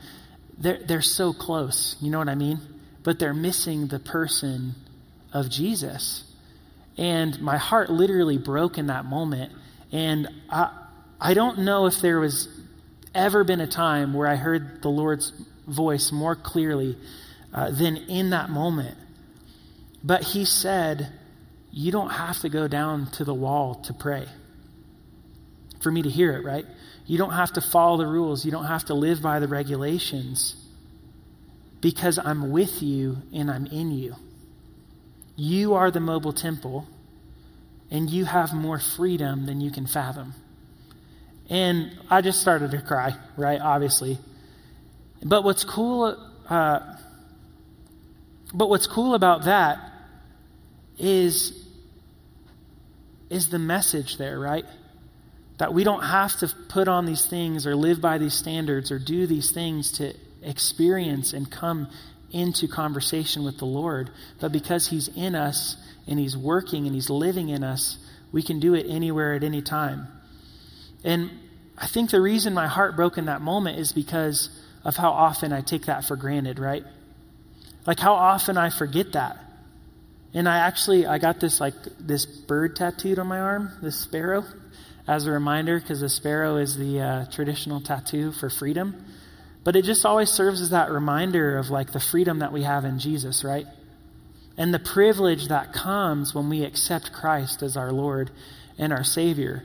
they're, 0.57 0.79
they're 0.85 1.01
so 1.01 1.31
close. 1.31 1.95
You 2.01 2.09
know 2.09 2.17
what 2.17 2.27
I 2.27 2.35
mean? 2.35 2.59
but 3.03 3.19
they're 3.19 3.33
missing 3.33 3.87
the 3.87 3.99
person 3.99 4.75
of 5.31 5.49
Jesus. 5.49 6.23
And 6.97 7.39
my 7.41 7.57
heart 7.57 7.89
literally 7.89 8.37
broke 8.37 8.77
in 8.77 8.87
that 8.87 9.05
moment. 9.05 9.51
And 9.91 10.29
I, 10.49 10.71
I 11.23 11.33
don't 11.33 11.59
know 11.59 11.85
if 11.85 12.01
there 12.01 12.19
was 12.19 12.49
ever 13.15 13.45
been 13.45 13.61
a 13.61 13.67
time 13.67 14.13
where 14.13 14.27
I 14.27 14.35
heard 14.35 14.81
the 14.81 14.89
Lord's 14.89 15.31
voice 15.65 16.11
more 16.11 16.35
clearly 16.35 16.97
uh, 17.53 17.71
than 17.71 17.95
in 17.95 18.31
that 18.31 18.49
moment. 18.49 18.97
But 20.03 20.23
He 20.23 20.43
said, 20.43 21.07
You 21.71 21.93
don't 21.93 22.09
have 22.09 22.39
to 22.39 22.49
go 22.49 22.67
down 22.67 23.09
to 23.11 23.23
the 23.23 23.33
wall 23.33 23.75
to 23.85 23.93
pray 23.93 24.25
for 25.81 25.89
me 25.89 26.01
to 26.01 26.09
hear 26.09 26.33
it, 26.33 26.43
right? 26.43 26.65
You 27.05 27.17
don't 27.17 27.31
have 27.31 27.53
to 27.53 27.61
follow 27.61 27.95
the 27.95 28.05
rules. 28.05 28.43
You 28.43 28.51
don't 28.51 28.65
have 28.65 28.83
to 28.85 28.93
live 28.93 29.21
by 29.21 29.39
the 29.39 29.47
regulations 29.47 30.57
because 31.79 32.19
I'm 32.19 32.51
with 32.51 32.83
you 32.83 33.19
and 33.33 33.49
I'm 33.49 33.67
in 33.67 33.91
you. 33.91 34.15
You 35.37 35.75
are 35.75 35.89
the 35.89 36.01
mobile 36.01 36.33
temple, 36.33 36.85
and 37.89 38.09
you 38.09 38.25
have 38.25 38.53
more 38.53 38.79
freedom 38.79 39.45
than 39.45 39.61
you 39.61 39.71
can 39.71 39.87
fathom. 39.87 40.33
And 41.49 41.97
I 42.09 42.21
just 42.21 42.41
started 42.41 42.71
to 42.71 42.81
cry, 42.81 43.15
right? 43.37 43.59
Obviously. 43.59 44.17
But 45.23 45.43
what's 45.43 45.63
cool, 45.63 46.17
uh, 46.49 46.79
but 48.53 48.69
what's 48.69 48.87
cool 48.87 49.15
about 49.15 49.45
that 49.45 49.79
is, 50.97 51.67
is 53.29 53.49
the 53.49 53.59
message 53.59 54.17
there, 54.17 54.39
right? 54.39 54.65
That 55.57 55.73
we 55.73 55.83
don't 55.83 56.03
have 56.03 56.37
to 56.39 56.47
put 56.69 56.87
on 56.87 57.05
these 57.05 57.25
things 57.25 57.65
or 57.65 57.75
live 57.75 58.01
by 58.01 58.17
these 58.17 58.33
standards 58.33 58.91
or 58.91 58.99
do 58.99 59.27
these 59.27 59.51
things 59.51 59.93
to 59.93 60.13
experience 60.41 61.33
and 61.33 61.49
come 61.49 61.87
into 62.31 62.67
conversation 62.67 63.43
with 63.43 63.59
the 63.59 63.65
Lord. 63.65 64.09
But 64.41 64.51
because 64.51 64.87
He's 64.87 65.07
in 65.07 65.35
us 65.35 65.77
and 66.07 66.19
He's 66.19 66.35
working 66.35 66.85
and 66.85 66.95
He's 66.95 67.09
living 67.09 67.49
in 67.49 67.63
us, 67.63 67.97
we 68.31 68.41
can 68.41 68.59
do 68.59 68.73
it 68.73 68.87
anywhere 68.89 69.35
at 69.35 69.43
any 69.43 69.61
time. 69.61 70.07
And 71.03 71.31
I 71.77 71.87
think 71.87 72.11
the 72.11 72.21
reason 72.21 72.53
my 72.53 72.67
heart 72.67 72.95
broke 72.95 73.17
in 73.17 73.25
that 73.25 73.41
moment 73.41 73.79
is 73.79 73.91
because 73.91 74.49
of 74.83 74.95
how 74.95 75.11
often 75.11 75.53
I 75.53 75.61
take 75.61 75.85
that 75.85 76.05
for 76.05 76.15
granted, 76.15 76.59
right? 76.59 76.83
Like 77.85 77.99
how 77.99 78.13
often 78.13 78.57
I 78.57 78.69
forget 78.69 79.13
that. 79.13 79.39
And 80.33 80.47
I 80.47 80.59
actually 80.59 81.05
I 81.05 81.19
got 81.19 81.39
this 81.39 81.59
like 81.59 81.75
this 81.99 82.25
bird 82.25 82.75
tattooed 82.75 83.19
on 83.19 83.27
my 83.27 83.39
arm, 83.39 83.71
this 83.81 83.99
sparrow, 83.99 84.45
as 85.07 85.27
a 85.27 85.31
reminder 85.31 85.79
because 85.79 85.99
the 85.99 86.09
sparrow 86.09 86.57
is 86.57 86.77
the 86.77 87.01
uh, 87.01 87.25
traditional 87.25 87.81
tattoo 87.81 88.31
for 88.31 88.49
freedom. 88.49 89.05
But 89.63 89.75
it 89.75 89.85
just 89.85 90.05
always 90.05 90.29
serves 90.29 90.59
as 90.59 90.71
that 90.71 90.91
reminder 90.91 91.57
of 91.57 91.69
like 91.69 91.91
the 91.91 91.99
freedom 91.99 92.39
that 92.39 92.51
we 92.51 92.63
have 92.63 92.83
in 92.83 92.99
Jesus, 92.99 93.43
right? 93.43 93.67
And 94.57 94.73
the 94.73 94.79
privilege 94.79 95.47
that 95.47 95.73
comes 95.73 96.33
when 96.33 96.49
we 96.49 96.63
accept 96.63 97.13
Christ 97.13 97.63
as 97.63 97.77
our 97.77 97.91
Lord 97.91 98.29
and 98.77 98.91
our 98.91 99.03
Savior. 99.03 99.63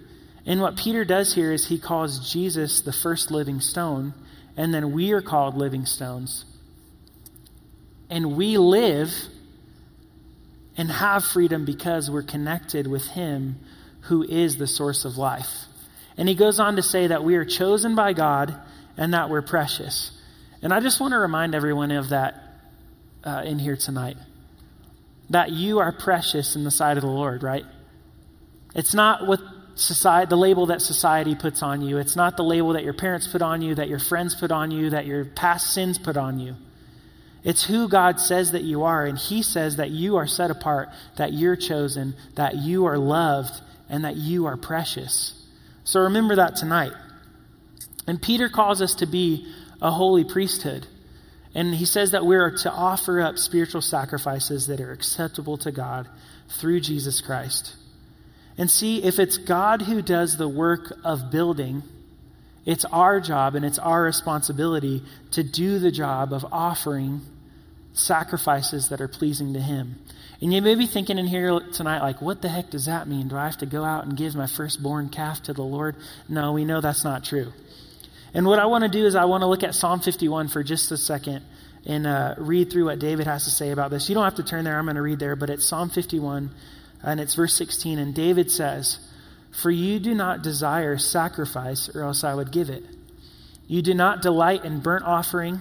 And 0.48 0.62
what 0.62 0.76
Peter 0.76 1.04
does 1.04 1.34
here 1.34 1.52
is 1.52 1.68
he 1.68 1.78
calls 1.78 2.32
Jesus 2.32 2.80
the 2.80 2.92
first 2.92 3.30
living 3.30 3.61
stone, 3.61 4.14
and 4.56 4.72
then 4.72 4.92
we 4.92 5.12
are 5.12 5.20
called 5.20 5.58
living 5.58 5.84
stones. 5.84 6.46
And 8.08 8.34
we 8.34 8.56
live 8.56 9.12
and 10.78 10.90
have 10.90 11.22
freedom 11.22 11.66
because 11.66 12.11
we're 12.11 12.22
connected 12.22 12.87
with 12.87 13.06
Him 13.08 13.61
who 14.02 14.22
is 14.22 14.56
the 14.56 14.66
source 14.66 15.04
of 15.04 15.18
life. 15.18 15.66
And 16.16 16.26
he 16.26 16.34
goes 16.34 16.58
on 16.58 16.76
to 16.76 16.82
say 16.82 17.08
that 17.08 17.22
we 17.22 17.37
are 17.37 17.44
chosen 17.44 17.94
by 17.94 18.14
God 18.14 18.56
and 18.96 19.12
that 19.12 19.28
we're 19.28 19.42
precious. 19.42 20.18
And 20.62 20.72
I 20.72 20.80
just 20.80 20.98
want 20.98 21.12
to 21.12 21.18
remind 21.18 21.54
everyone 21.54 21.90
of 21.90 22.08
that 22.08 22.42
uh, 23.22 23.42
in 23.44 23.58
here 23.58 23.76
tonight. 23.76 24.16
That 25.28 25.50
you 25.50 25.80
are 25.80 25.92
precious 25.92 26.56
in 26.56 26.64
the 26.64 26.70
sight 26.70 26.96
of 26.96 27.02
the 27.02 27.11
Lord, 27.11 27.42
right? 27.42 27.66
It's 28.74 28.94
not 28.94 29.26
what 29.26 29.40
society, 29.79 30.29
the 30.29 30.37
label 30.37 30.67
that 30.67 30.83
society 30.83 31.35
puts 31.35 31.62
on 31.62 31.83
you. 31.83 31.99
It's 31.99 32.17
not 32.17 32.37
the 32.37 32.45
label 32.45 32.73
that 32.75 32.85
your 32.85 32.95
parents 32.95 33.27
put 33.27 33.43
on 33.43 33.62
you, 33.62 33.75
that 33.77 33.88
your 33.88 33.99
friends 33.99 34.35
put 34.35 34.51
on 34.51 34.71
you, 34.71 34.91
that 34.91 35.07
your 35.07 35.25
past 35.25 35.73
sins 35.73 35.99
put 35.99 36.17
on 36.17 36.38
you. 36.38 36.57
It's 37.45 37.64
who 37.64 37.88
God 37.88 38.21
says 38.21 38.53
that 38.53 38.64
you 38.64 38.85
are, 38.85 39.05
and 39.07 39.17
He 39.17 39.43
says 39.43 39.77
that 39.77 39.91
you 39.91 40.17
are 40.17 40.27
set 40.27 40.51
apart, 40.51 40.91
that 41.17 41.33
you're 41.33 41.57
chosen, 41.57 42.14
that 42.35 42.57
you 42.57 42.87
are 42.87 42.99
loved, 42.99 43.61
and 43.88 44.05
that 44.05 44.17
you 44.17 44.47
are 44.47 44.57
precious. 44.57 45.35
So 45.85 46.01
remember 46.01 46.37
that 46.37 46.57
tonight. 46.57 46.93
And 48.07 48.21
Peter 48.21 48.49
calls 48.49 48.83
us 48.83 48.97
to 48.97 49.07
be 49.07 49.47
a 49.81 49.91
holy 49.91 50.25
priesthood. 50.25 50.87
And 51.55 51.75
he 51.75 51.85
says 51.85 52.11
that 52.11 52.27
we're 52.27 52.57
to 52.59 52.71
offer 52.71 53.21
up 53.21 53.38
spiritual 53.38 53.81
sacrifices 53.81 54.67
that 54.67 54.81
are 54.81 54.93
acceptable 54.93 55.57
to 55.59 55.73
God 55.73 56.09
through 56.61 56.81
Jesus 56.81 57.21
Christ. 57.21 57.75
And 58.59 58.68
see, 58.68 59.03
if 59.03 59.21
it's 59.21 59.38
God 59.38 59.83
who 59.83 60.03
does 60.03 60.37
the 60.37 60.49
work 60.49 60.92
of 61.05 61.31
building, 61.31 61.85
it's 62.66 62.85
our 62.87 63.21
job 63.21 63.55
and 63.55 63.64
it's 63.64 63.79
our 63.79 64.03
responsibility 64.03 65.03
to 65.31 65.44
do 65.44 65.79
the 65.79 65.92
job 65.92 66.33
of 66.33 66.44
offering 66.51 67.23
sacrifices 67.92 68.88
that 68.88 69.01
are 69.01 69.09
pleasing 69.09 69.55
to 69.55 69.61
Him. 69.61 70.01
And 70.40 70.53
you 70.53 70.61
may 70.61 70.75
be 70.75 70.87
thinking 70.87 71.18
in 71.18 71.27
here 71.27 71.61
tonight, 71.73 72.01
like, 72.01 72.21
what 72.21 72.42
the 72.42 72.49
heck 72.49 72.71
does 72.71 72.87
that 72.87 73.09
mean? 73.09 73.29
Do 73.29 73.37
I 73.37 73.47
have 73.47 73.59
to 73.59 73.66
go 73.66 73.85
out 73.85 74.05
and 74.05 74.16
give 74.16 74.35
my 74.35 74.47
firstborn 74.47 75.09
calf 75.09 75.42
to 75.44 75.53
the 75.53 75.62
Lord? 75.62 75.97
No, 76.29 76.53
we 76.53 76.64
know 76.64 76.81
that's 76.81 77.05
not 77.05 77.25
true. 77.25 77.53
And 78.35 78.47
what 78.47 78.59
I 78.59 78.66
want 78.66 78.85
to 78.85 78.90
do 78.90 79.07
is 79.07 79.14
I 79.14 79.25
want 79.25 79.42
to 79.42 79.47
look 79.47 79.62
at 79.62 79.75
Psalm 79.75 80.01
51 80.01 80.49
for 80.49 80.62
just 80.62 80.92
a 80.92 80.97
second 80.97 81.44
and 81.87 82.07
uh, 82.07 82.35
read 82.38 82.71
through 82.71 82.87
what 82.87 82.99
David 82.99 83.27
has 83.27 83.44
to 83.44 83.51
say 83.51 83.71
about 83.71 83.90
this. 83.90 84.09
You 84.09 84.14
don't 84.14 84.25
have 84.25 84.37
to 84.37 84.42
turn 84.42 84.64
there, 84.64 84.79
I'm 84.79 84.85
going 84.85 84.97
to 84.97 85.03
read 85.03 85.18
there, 85.18 85.37
but 85.37 85.49
it's 85.49 85.64
Psalm 85.64 85.88
51 85.88 86.51
and 87.02 87.20
it's 87.20 87.34
verse 87.34 87.54
16. 87.54 87.98
And 87.98 88.14
David 88.14 88.50
says, 88.50 88.98
For 89.50 89.70
you 89.70 89.98
do 89.98 90.14
not 90.14 90.42
desire 90.42 90.98
sacrifice, 90.98 91.88
or 91.94 92.02
else 92.02 92.24
I 92.24 92.34
would 92.34 92.50
give 92.50 92.70
it. 92.70 92.84
You 93.66 93.82
do 93.82 93.94
not 93.94 94.22
delight 94.22 94.64
in 94.64 94.80
burnt 94.80 95.04
offering. 95.04 95.61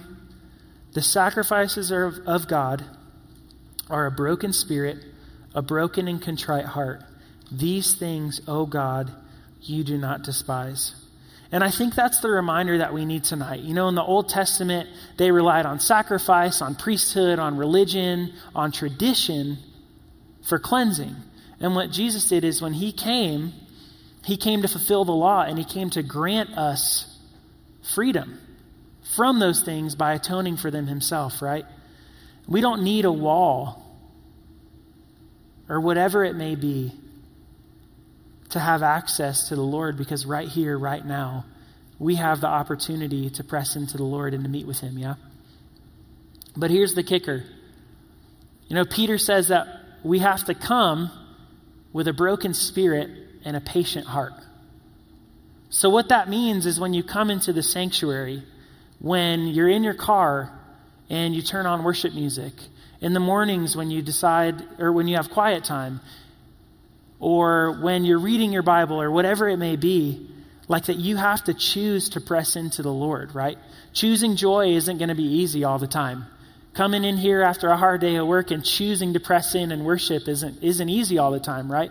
The 0.94 1.02
sacrifices 1.02 1.90
of, 1.90 2.18
of 2.26 2.48
God 2.48 2.84
are 3.90 4.06
a 4.06 4.10
broken 4.10 4.52
spirit, 4.52 5.04
a 5.54 5.62
broken 5.62 6.08
and 6.08 6.20
contrite 6.20 6.64
heart. 6.64 7.02
These 7.52 7.94
things, 7.94 8.40
O 8.48 8.66
God, 8.66 9.12
you 9.60 9.84
do 9.84 9.98
not 9.98 10.22
despise. 10.22 10.94
And 11.50 11.64
I 11.64 11.70
think 11.70 11.94
that's 11.94 12.20
the 12.20 12.28
reminder 12.30 12.78
that 12.78 12.92
we 12.92 13.06
need 13.06 13.24
tonight. 13.24 13.60
You 13.60 13.72
know, 13.72 13.88
in 13.88 13.94
the 13.94 14.02
Old 14.02 14.28
Testament, 14.28 14.88
they 15.16 15.30
relied 15.30 15.64
on 15.64 15.80
sacrifice, 15.80 16.60
on 16.60 16.74
priesthood, 16.74 17.38
on 17.38 17.56
religion, 17.56 18.34
on 18.54 18.70
tradition 18.70 19.58
for 20.42 20.58
cleansing. 20.58 21.16
And 21.60 21.74
what 21.74 21.90
Jesus 21.90 22.28
did 22.28 22.44
is 22.44 22.62
when 22.62 22.72
he 22.72 22.92
came, 22.92 23.52
he 24.24 24.36
came 24.36 24.62
to 24.62 24.68
fulfill 24.68 25.04
the 25.04 25.12
law 25.12 25.42
and 25.42 25.58
he 25.58 25.64
came 25.64 25.90
to 25.90 26.02
grant 26.02 26.56
us 26.56 27.18
freedom 27.94 28.38
from 29.16 29.40
those 29.40 29.62
things 29.62 29.94
by 29.94 30.14
atoning 30.14 30.56
for 30.56 30.70
them 30.70 30.86
himself, 30.86 31.42
right? 31.42 31.64
We 32.46 32.60
don't 32.60 32.82
need 32.82 33.04
a 33.04 33.12
wall 33.12 33.84
or 35.68 35.80
whatever 35.80 36.24
it 36.24 36.34
may 36.34 36.54
be 36.54 36.92
to 38.50 38.60
have 38.60 38.82
access 38.82 39.48
to 39.48 39.56
the 39.56 39.62
Lord 39.62 39.96
because 39.96 40.24
right 40.24 40.48
here, 40.48 40.78
right 40.78 41.04
now, 41.04 41.44
we 41.98 42.14
have 42.14 42.40
the 42.40 42.46
opportunity 42.46 43.28
to 43.30 43.44
press 43.44 43.76
into 43.76 43.96
the 43.96 44.04
Lord 44.04 44.32
and 44.32 44.44
to 44.44 44.50
meet 44.50 44.66
with 44.66 44.80
Him, 44.80 44.98
yeah? 44.98 45.14
But 46.56 46.70
here's 46.70 46.94
the 46.94 47.02
kicker. 47.02 47.44
You 48.68 48.76
know, 48.76 48.84
Peter 48.84 49.18
says 49.18 49.48
that 49.48 49.66
we 50.02 50.20
have 50.20 50.44
to 50.44 50.54
come 50.54 51.10
with 51.92 52.08
a 52.08 52.12
broken 52.12 52.54
spirit 52.54 53.10
and 53.44 53.56
a 53.56 53.60
patient 53.60 54.06
heart. 54.06 54.34
So, 55.70 55.90
what 55.90 56.08
that 56.08 56.28
means 56.28 56.66
is 56.66 56.80
when 56.80 56.94
you 56.94 57.02
come 57.02 57.30
into 57.30 57.52
the 57.52 57.62
sanctuary, 57.62 58.42
when 59.00 59.48
you're 59.48 59.68
in 59.68 59.82
your 59.82 59.94
car 59.94 60.52
and 61.10 61.34
you 61.34 61.42
turn 61.42 61.66
on 61.66 61.84
worship 61.84 62.14
music, 62.14 62.52
in 63.00 63.12
the 63.12 63.20
mornings 63.20 63.76
when 63.76 63.90
you 63.90 64.02
decide, 64.02 64.62
or 64.78 64.92
when 64.92 65.06
you 65.08 65.16
have 65.16 65.30
quiet 65.30 65.64
time, 65.64 66.00
or 67.20 67.72
when 67.80 68.04
you're 68.04 68.18
reading 68.18 68.52
your 68.52 68.62
Bible 68.62 69.00
or 69.00 69.10
whatever 69.10 69.48
it 69.48 69.56
may 69.56 69.76
be, 69.76 70.28
like 70.68 70.86
that 70.86 70.96
you 70.96 71.16
have 71.16 71.42
to 71.44 71.54
choose 71.54 72.10
to 72.10 72.20
press 72.20 72.56
into 72.56 72.82
the 72.82 72.92
Lord, 72.92 73.34
right? 73.34 73.58
Choosing 73.92 74.36
joy 74.36 74.74
isn't 74.74 74.98
going 74.98 75.08
to 75.08 75.14
be 75.14 75.40
easy 75.40 75.64
all 75.64 75.78
the 75.78 75.86
time. 75.86 76.26
Coming 76.78 77.02
in 77.02 77.16
here 77.16 77.42
after 77.42 77.66
a 77.70 77.76
hard 77.76 78.00
day 78.00 78.14
of 78.14 78.28
work 78.28 78.52
and 78.52 78.64
choosing 78.64 79.14
to 79.14 79.18
press 79.18 79.56
in 79.56 79.72
and 79.72 79.84
worship 79.84 80.28
isn't, 80.28 80.62
isn't 80.62 80.88
easy 80.88 81.18
all 81.18 81.32
the 81.32 81.40
time, 81.40 81.68
right? 81.68 81.90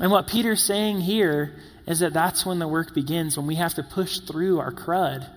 And 0.00 0.10
what 0.10 0.26
Peter's 0.26 0.64
saying 0.64 1.00
here 1.00 1.54
is 1.86 2.00
that 2.00 2.12
that's 2.12 2.44
when 2.44 2.58
the 2.58 2.66
work 2.66 2.92
begins, 2.92 3.36
when 3.36 3.46
we 3.46 3.54
have 3.54 3.74
to 3.74 3.84
push 3.84 4.18
through 4.18 4.58
our 4.58 4.72
crud 4.72 5.30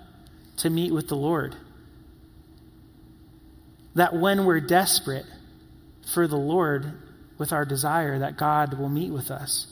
to 0.58 0.72
meet 0.72 0.92
with 0.92 1.08
the 1.08 1.16
Lord. 1.16 1.56
That 3.94 4.16
when 4.16 4.46
we're 4.46 4.60
desperate 4.60 5.28
for 6.12 6.28
the 6.28 6.36
Lord, 6.36 6.94
with 7.38 7.54
our 7.54 7.64
desire 7.64 8.18
that 8.18 8.38
God 8.38 8.74
will 8.74 8.90
meet 8.90 9.12
with 9.12 9.30
us. 9.30 9.68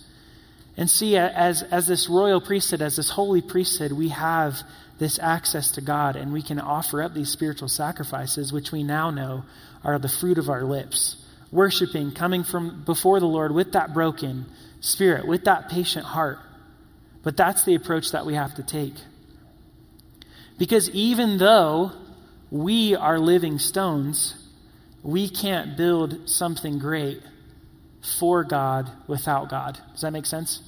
And 0.77 0.87
see, 0.87 1.17
as, 1.17 1.63
as 1.63 1.87
this 1.87 2.07
royal 2.07 2.39
priesthood, 2.39 2.83
as 2.83 2.97
this 2.97 3.09
holy 3.09 3.41
priesthood, 3.41 3.93
we 3.93 4.09
have 4.09 4.61
this 4.99 5.17
access 5.17 5.71
to 5.71 5.81
God 5.81 6.15
and 6.15 6.31
we 6.31 6.41
can 6.41 6.59
offer 6.59 7.01
up 7.01 7.13
these 7.13 7.29
spiritual 7.29 7.69
sacrifices, 7.69 8.53
which 8.53 8.71
we 8.71 8.83
now 8.83 9.09
know 9.09 9.43
are 9.83 9.97
the 9.97 10.09
fruit 10.09 10.37
of 10.37 10.49
our 10.49 10.63
lips. 10.63 11.15
Worshiping, 11.51 12.11
coming 12.11 12.43
from 12.43 12.83
before 12.83 13.19
the 13.19 13.25
Lord 13.25 13.51
with 13.53 13.71
that 13.71 13.93
broken 13.93 14.45
spirit, 14.81 15.27
with 15.27 15.45
that 15.45 15.69
patient 15.69 16.05
heart. 16.05 16.37
But 17.23 17.35
that's 17.35 17.63
the 17.63 17.75
approach 17.75 18.11
that 18.11 18.25
we 18.25 18.35
have 18.35 18.55
to 18.55 18.63
take. 18.63 18.93
Because 20.59 20.89
even 20.91 21.37
though 21.37 21.91
we 22.51 22.95
are 22.95 23.17
living 23.17 23.57
stones, 23.57 24.35
we 25.01 25.29
can't 25.29 25.77
build 25.77 26.29
something 26.29 26.77
great 26.77 27.21
for 28.19 28.43
God 28.43 28.91
without 29.07 29.49
God. 29.49 29.79
Does 29.93 30.01
that 30.01 30.11
make 30.11 30.25
sense? 30.25 30.61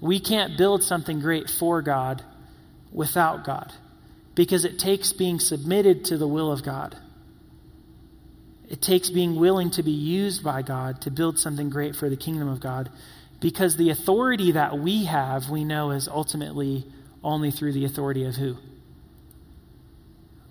We 0.00 0.20
can't 0.20 0.58
build 0.58 0.82
something 0.82 1.20
great 1.20 1.48
for 1.48 1.82
God 1.82 2.22
without 2.96 3.44
God 3.44 3.72
because 4.34 4.64
it 4.64 4.78
takes 4.78 5.12
being 5.12 5.38
submitted 5.38 6.06
to 6.06 6.18
the 6.18 6.26
will 6.26 6.50
of 6.50 6.64
God. 6.64 6.96
It 8.68 8.82
takes 8.82 9.10
being 9.10 9.36
willing 9.36 9.70
to 9.72 9.84
be 9.84 9.92
used 9.92 10.42
by 10.42 10.62
God 10.62 11.02
to 11.02 11.10
build 11.10 11.38
something 11.38 11.70
great 11.70 11.94
for 11.94 12.08
the 12.08 12.16
kingdom 12.16 12.48
of 12.48 12.58
God 12.58 12.90
because 13.40 13.76
the 13.76 13.90
authority 13.90 14.52
that 14.52 14.78
we 14.78 15.04
have, 15.04 15.48
we 15.50 15.62
know, 15.62 15.90
is 15.90 16.08
ultimately 16.08 16.84
only 17.22 17.50
through 17.50 17.74
the 17.74 17.84
authority 17.84 18.24
of 18.24 18.34
who? 18.34 18.56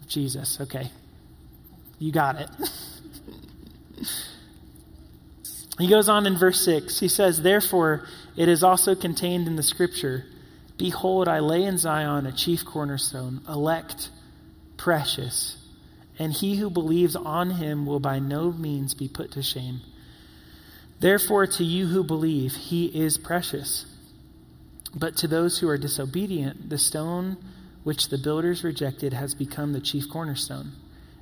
Jesus. 0.08 0.62
Okay. 0.62 0.92
You 1.98 2.12
got 2.12 2.40
it. 2.40 2.50
he 5.80 5.90
goes 5.90 6.08
on 6.08 6.28
in 6.28 6.38
verse 6.38 6.64
6. 6.64 7.00
He 7.00 7.08
says, 7.08 7.42
Therefore, 7.42 8.06
it 8.38 8.48
is 8.48 8.64
also 8.64 8.94
contained 8.94 9.48
in 9.48 9.56
the 9.56 9.64
scripture 9.64 10.26
Behold, 10.78 11.28
I 11.28 11.40
lay 11.40 11.64
in 11.64 11.78
Zion 11.78 12.26
a 12.26 12.32
chief 12.32 12.66
cornerstone, 12.66 13.42
elect, 13.48 14.10
precious, 14.78 15.58
and 16.20 16.34
he 16.34 16.58
who 16.58 16.70
believes 16.70 17.16
on 17.16 17.52
him 17.52 17.86
will 17.86 18.00
by 18.00 18.20
no 18.20 18.52
means 18.52 18.94
be 18.94 19.08
put 19.08 19.32
to 19.32 19.44
shame. 19.44 19.82
Therefore, 21.00 21.48
to 21.48 21.64
you 21.64 21.88
who 21.88 22.04
believe, 22.04 22.54
he 22.54 22.86
is 22.88 23.18
precious. 23.18 23.86
But 24.94 25.18
to 25.18 25.28
those 25.28 25.60
who 25.60 25.68
are 25.70 25.78
disobedient, 25.78 26.70
the 26.70 26.78
stone 26.78 27.38
which 27.84 28.10
the 28.10 28.18
builders 28.18 28.64
rejected 28.64 29.14
has 29.14 29.36
become 29.36 29.74
the 29.74 29.82
chief 29.82 30.10
cornerstone, 30.10 30.72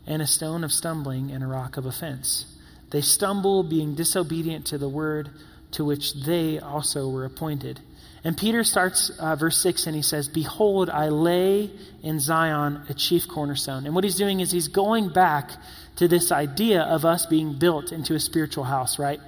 and 0.07 0.21
a 0.21 0.27
stone 0.27 0.63
of 0.63 0.71
stumbling 0.71 1.31
and 1.31 1.43
a 1.43 1.47
rock 1.47 1.77
of 1.77 1.85
offense. 1.85 2.45
They 2.91 3.01
stumble, 3.01 3.63
being 3.63 3.95
disobedient 3.95 4.65
to 4.67 4.77
the 4.77 4.89
word 4.89 5.29
to 5.73 5.85
which 5.85 6.13
they 6.13 6.59
also 6.59 7.09
were 7.09 7.25
appointed. 7.25 7.79
And 8.23 8.37
Peter 8.37 8.63
starts 8.63 9.09
uh, 9.19 9.35
verse 9.35 9.61
6 9.61 9.85
and 9.87 9.95
he 9.95 10.01
says, 10.01 10.29
Behold, 10.29 10.89
I 10.89 11.09
lay 11.09 11.69
in 12.01 12.19
Zion 12.19 12.83
a 12.87 12.93
chief 12.93 13.27
cornerstone. 13.27 13.85
And 13.85 13.93
what 13.93 14.05
he's 14.05 14.15
doing 14.15 14.39
is 14.39 14.51
he's 14.51 14.69
going 14.69 15.09
back 15.09 15.51
to 15.97 16.07
this 16.07 16.31
idea 16.31 16.81
of 16.83 17.03
us 17.03 17.25
being 17.25 17.59
built 17.59 17.91
into 17.91 18.15
a 18.15 18.19
spiritual 18.19 18.63
house, 18.63 18.97
right? 18.97 19.19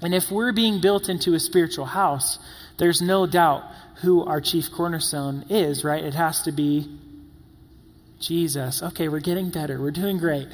And 0.00 0.14
if 0.14 0.30
we're 0.30 0.52
being 0.52 0.80
built 0.80 1.08
into 1.08 1.34
a 1.34 1.40
spiritual 1.40 1.86
house, 1.86 2.38
there's 2.78 3.00
no 3.00 3.26
doubt 3.26 3.64
who 4.02 4.24
our 4.24 4.40
chief 4.40 4.70
cornerstone 4.70 5.44
is, 5.48 5.84
right? 5.84 6.02
It 6.02 6.14
has 6.14 6.42
to 6.42 6.52
be 6.52 6.88
Jesus. 8.20 8.82
Okay, 8.82 9.08
we're 9.08 9.20
getting 9.20 9.50
better. 9.50 9.80
We're 9.80 9.90
doing 9.90 10.18
great. 10.18 10.48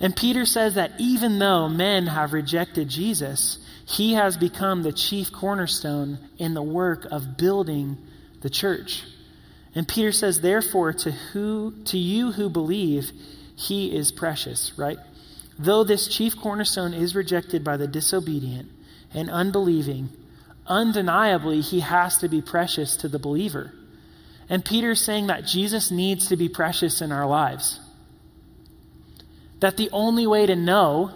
And 0.00 0.14
Peter 0.14 0.44
says 0.44 0.74
that 0.74 0.92
even 0.98 1.38
though 1.38 1.68
men 1.68 2.06
have 2.06 2.32
rejected 2.32 2.88
Jesus, 2.88 3.58
he 3.86 4.14
has 4.14 4.36
become 4.36 4.82
the 4.82 4.92
chief 4.92 5.30
cornerstone 5.32 6.18
in 6.38 6.54
the 6.54 6.62
work 6.62 7.06
of 7.10 7.36
building 7.36 7.98
the 8.40 8.50
church. 8.50 9.04
And 9.74 9.86
Peter 9.86 10.12
says, 10.12 10.40
therefore, 10.40 10.92
to 10.92 11.10
who 11.10 11.74
to 11.86 11.98
you 11.98 12.32
who 12.32 12.48
believe, 12.48 13.10
he 13.56 13.94
is 13.94 14.12
precious, 14.12 14.72
right? 14.76 14.98
Though 15.58 15.84
this 15.84 16.08
chief 16.08 16.36
cornerstone 16.36 16.94
is 16.94 17.14
rejected 17.14 17.62
by 17.62 17.76
the 17.76 17.86
disobedient 17.86 18.70
and 19.12 19.30
unbelieving, 19.30 20.10
undeniably 20.66 21.60
he 21.60 21.80
has 21.80 22.16
to 22.18 22.28
be 22.28 22.40
precious 22.40 22.96
to 22.98 23.08
the 23.08 23.18
believer. 23.18 23.72
And 24.48 24.64
Peter's 24.64 25.00
saying 25.00 25.28
that 25.28 25.46
Jesus 25.46 25.90
needs 25.90 26.28
to 26.28 26.36
be 26.36 26.48
precious 26.48 27.00
in 27.00 27.12
our 27.12 27.26
lives. 27.26 27.80
That 29.60 29.76
the 29.76 29.90
only 29.92 30.26
way 30.26 30.46
to 30.46 30.56
know 30.56 31.12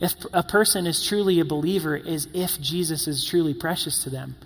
if 0.00 0.14
a 0.32 0.42
person 0.42 0.86
is 0.86 1.04
truly 1.04 1.40
a 1.40 1.44
believer 1.44 1.96
is 1.96 2.28
if 2.34 2.60
Jesus 2.60 3.08
is 3.08 3.24
truly 3.24 3.54
precious 3.54 4.04
to 4.04 4.10
them. 4.10 4.36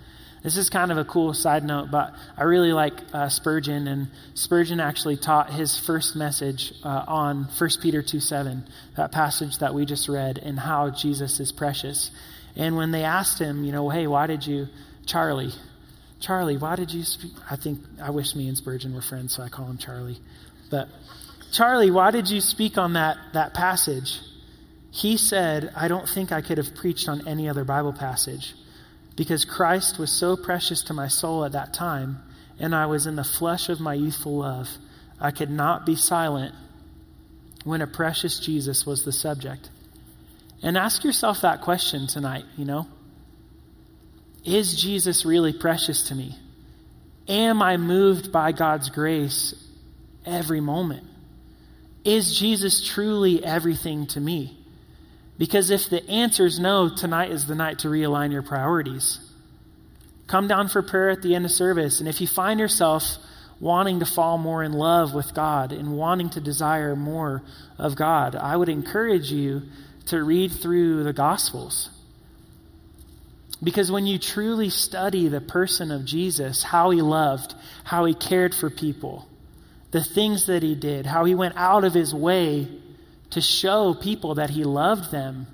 This 0.43 0.57
is 0.57 0.71
kind 0.71 0.91
of 0.91 0.97
a 0.97 1.05
cool 1.05 1.35
side 1.35 1.63
note, 1.63 1.91
but 1.91 2.15
I 2.35 2.43
really 2.43 2.73
like 2.73 2.93
uh, 3.13 3.29
Spurgeon, 3.29 3.87
and 3.87 4.07
Spurgeon 4.33 4.79
actually 4.79 5.17
taught 5.17 5.53
his 5.53 5.77
first 5.77 6.15
message 6.15 6.73
uh, 6.83 7.05
on 7.07 7.47
1 7.59 7.69
Peter 7.79 8.01
2 8.01 8.19
7, 8.19 8.63
that 8.97 9.11
passage 9.11 9.59
that 9.59 9.75
we 9.75 9.85
just 9.85 10.09
read, 10.09 10.39
and 10.39 10.59
how 10.59 10.89
Jesus 10.89 11.39
is 11.39 11.51
precious. 11.51 12.09
And 12.55 12.75
when 12.75 12.89
they 12.89 13.03
asked 13.03 13.37
him, 13.37 13.63
you 13.63 13.71
know, 13.71 13.89
hey, 13.89 14.07
why 14.07 14.25
did 14.25 14.45
you, 14.45 14.67
Charlie, 15.05 15.51
Charlie, 16.19 16.57
why 16.57 16.75
did 16.75 16.91
you 16.91 17.03
speak? 17.03 17.33
I 17.49 17.55
think, 17.55 17.79
I 18.01 18.09
wish 18.09 18.35
me 18.35 18.47
and 18.47 18.57
Spurgeon 18.57 18.95
were 18.95 19.01
friends, 19.01 19.35
so 19.35 19.43
I 19.43 19.49
call 19.49 19.65
him 19.65 19.77
Charlie. 19.77 20.19
But, 20.71 20.87
Charlie, 21.51 21.91
why 21.91 22.09
did 22.09 22.31
you 22.31 22.41
speak 22.41 22.79
on 22.79 22.93
that, 22.93 23.17
that 23.33 23.53
passage? 23.53 24.19
He 24.91 25.15
said, 25.15 25.71
I 25.75 25.87
don't 25.87 26.07
think 26.07 26.31
I 26.31 26.41
could 26.41 26.57
have 26.57 26.75
preached 26.75 27.07
on 27.07 27.25
any 27.27 27.47
other 27.47 27.63
Bible 27.63 27.93
passage 27.93 28.53
because 29.15 29.45
Christ 29.45 29.97
was 29.97 30.11
so 30.11 30.35
precious 30.35 30.83
to 30.83 30.93
my 30.93 31.07
soul 31.07 31.45
at 31.45 31.53
that 31.53 31.73
time, 31.73 32.21
and 32.59 32.75
I 32.75 32.85
was 32.85 33.07
in 33.07 33.15
the 33.15 33.23
flesh 33.23 33.69
of 33.69 33.79
my 33.79 33.93
youthful 33.93 34.39
love. 34.39 34.69
I 35.19 35.31
could 35.31 35.49
not 35.49 35.85
be 35.85 35.95
silent 35.95 36.53
when 37.63 37.81
a 37.81 37.87
precious 37.87 38.39
Jesus 38.39 38.85
was 38.85 39.05
the 39.05 39.11
subject. 39.11 39.69
And 40.61 40.77
ask 40.77 41.03
yourself 41.03 41.41
that 41.41 41.61
question 41.61 42.07
tonight, 42.07 42.45
you 42.57 42.65
know? 42.65 42.87
Is 44.43 44.79
Jesus 44.81 45.25
really 45.25 45.53
precious 45.53 46.07
to 46.09 46.15
me? 46.15 46.37
Am 47.27 47.61
I 47.61 47.77
moved 47.77 48.31
by 48.31 48.51
God's 48.51 48.89
grace 48.89 49.53
every 50.25 50.59
moment? 50.59 51.05
Is 52.03 52.37
Jesus 52.37 52.85
truly 52.85 53.43
everything 53.43 54.07
to 54.07 54.19
me? 54.19 54.57
Because 55.41 55.71
if 55.71 55.89
the 55.89 56.07
answer 56.07 56.45
is 56.45 56.59
no, 56.59 56.87
tonight 56.87 57.31
is 57.31 57.47
the 57.47 57.55
night 57.55 57.79
to 57.79 57.87
realign 57.87 58.31
your 58.31 58.43
priorities. 58.43 59.19
Come 60.27 60.47
down 60.47 60.67
for 60.67 60.83
prayer 60.83 61.09
at 61.09 61.23
the 61.23 61.33
end 61.33 61.45
of 61.45 61.51
service. 61.51 61.99
And 61.99 62.07
if 62.07 62.21
you 62.21 62.27
find 62.27 62.59
yourself 62.59 63.17
wanting 63.59 64.01
to 64.01 64.05
fall 64.05 64.37
more 64.37 64.61
in 64.61 64.71
love 64.71 65.15
with 65.15 65.33
God 65.33 65.71
and 65.71 65.97
wanting 65.97 66.29
to 66.29 66.41
desire 66.41 66.95
more 66.95 67.41
of 67.79 67.95
God, 67.95 68.35
I 68.35 68.55
would 68.55 68.69
encourage 68.69 69.31
you 69.31 69.63
to 70.09 70.21
read 70.21 70.51
through 70.51 71.03
the 71.05 71.11
Gospels. 71.11 71.89
Because 73.63 73.91
when 73.91 74.05
you 74.05 74.19
truly 74.19 74.69
study 74.69 75.27
the 75.27 75.41
person 75.41 75.89
of 75.89 76.05
Jesus, 76.05 76.61
how 76.61 76.91
he 76.91 77.01
loved, 77.01 77.55
how 77.83 78.05
he 78.05 78.13
cared 78.13 78.53
for 78.53 78.69
people, 78.69 79.27
the 79.89 80.03
things 80.03 80.45
that 80.45 80.61
he 80.61 80.75
did, 80.75 81.07
how 81.07 81.25
he 81.25 81.33
went 81.33 81.57
out 81.57 81.83
of 81.83 81.95
his 81.95 82.13
way 82.13 82.67
to 83.31 83.41
show 83.41 83.93
people 83.93 84.35
that 84.35 84.49
he 84.49 84.63
loved 84.63 85.11
them, 85.11 85.47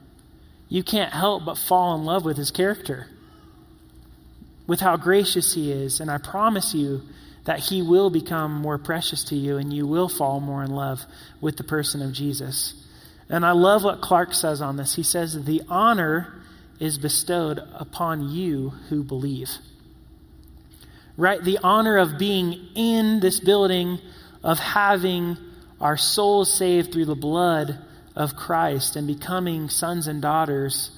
you 0.69 0.83
can't 0.83 1.13
help 1.13 1.45
but 1.45 1.57
fall 1.57 1.95
in 1.95 2.03
love 2.03 2.25
with 2.25 2.37
his 2.37 2.51
character, 2.51 3.07
with 4.65 4.79
how 4.79 4.97
gracious 4.97 5.53
he 5.53 5.71
is. 5.71 5.99
And 5.99 6.11
I 6.11 6.17
promise 6.17 6.73
you 6.73 7.01
that 7.45 7.59
he 7.59 7.81
will 7.81 8.09
become 8.09 8.53
more 8.53 8.77
precious 8.77 9.23
to 9.25 9.35
you 9.35 9.57
and 9.57 9.71
you 9.71 9.87
will 9.87 10.09
fall 10.09 10.41
more 10.41 10.63
in 10.63 10.71
love 10.71 11.05
with 11.39 11.55
the 11.55 11.63
person 11.63 12.01
of 12.01 12.11
Jesus. 12.11 12.73
And 13.29 13.45
I 13.45 13.51
love 13.51 13.83
what 13.83 14.01
Clarke 14.01 14.33
says 14.33 14.61
on 14.61 14.75
this. 14.75 14.95
He 14.95 15.03
says, 15.03 15.45
The 15.45 15.61
honor 15.69 16.41
is 16.79 16.97
bestowed 16.97 17.59
upon 17.73 18.29
you 18.29 18.69
who 18.89 19.03
believe. 19.03 19.49
Right? 21.15 21.41
The 21.41 21.59
honor 21.63 21.97
of 21.97 22.17
being 22.17 22.53
in 22.75 23.19
this 23.21 23.39
building, 23.39 23.99
of 24.43 24.59
having 24.59 25.37
our 25.79 25.97
souls 25.97 26.53
saved 26.53 26.91
through 26.91 27.05
the 27.05 27.15
blood 27.15 27.77
of 28.15 28.35
Christ 28.35 28.95
and 28.95 29.05
becoming 29.05 29.69
sons 29.69 30.07
and 30.07 30.21
daughters 30.21 30.91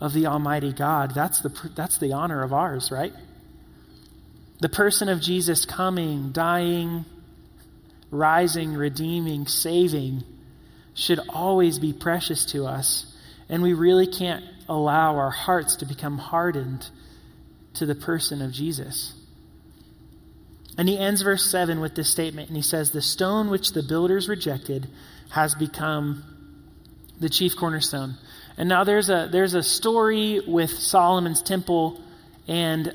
of 0.00 0.12
the 0.12 0.26
Almighty 0.26 0.72
God. 0.72 1.14
That's 1.14 1.40
the, 1.40 1.70
that's 1.74 1.98
the 1.98 2.12
honor 2.12 2.42
of 2.42 2.52
ours, 2.52 2.90
right? 2.90 3.12
The 4.60 4.68
person 4.68 5.08
of 5.08 5.20
Jesus 5.20 5.64
coming, 5.64 6.32
dying, 6.32 7.04
rising, 8.10 8.74
redeeming, 8.74 9.46
saving 9.46 10.24
should 10.94 11.20
always 11.28 11.78
be 11.78 11.92
precious 11.92 12.46
to 12.46 12.66
us. 12.66 13.06
And 13.48 13.62
we 13.62 13.74
really 13.74 14.06
can't 14.06 14.44
allow 14.68 15.16
our 15.16 15.30
hearts 15.30 15.76
to 15.76 15.86
become 15.86 16.18
hardened 16.18 16.88
to 17.74 17.86
the 17.86 17.94
person 17.94 18.40
of 18.42 18.52
Jesus. 18.52 19.12
And 20.76 20.88
he 20.88 20.98
ends 20.98 21.22
verse 21.22 21.48
7 21.50 21.80
with 21.80 21.94
this 21.94 22.10
statement, 22.10 22.48
and 22.48 22.56
he 22.56 22.62
says, 22.62 22.90
The 22.90 23.02
stone 23.02 23.48
which 23.50 23.72
the 23.72 23.82
builders 23.82 24.28
rejected 24.28 24.88
has 25.30 25.54
become 25.54 26.24
the 27.20 27.28
chief 27.28 27.56
cornerstone. 27.56 28.14
And 28.56 28.68
now 28.68 28.84
there's 28.84 29.08
a, 29.08 29.28
there's 29.30 29.54
a 29.54 29.62
story 29.62 30.40
with 30.46 30.70
Solomon's 30.70 31.42
temple, 31.42 32.00
and 32.48 32.94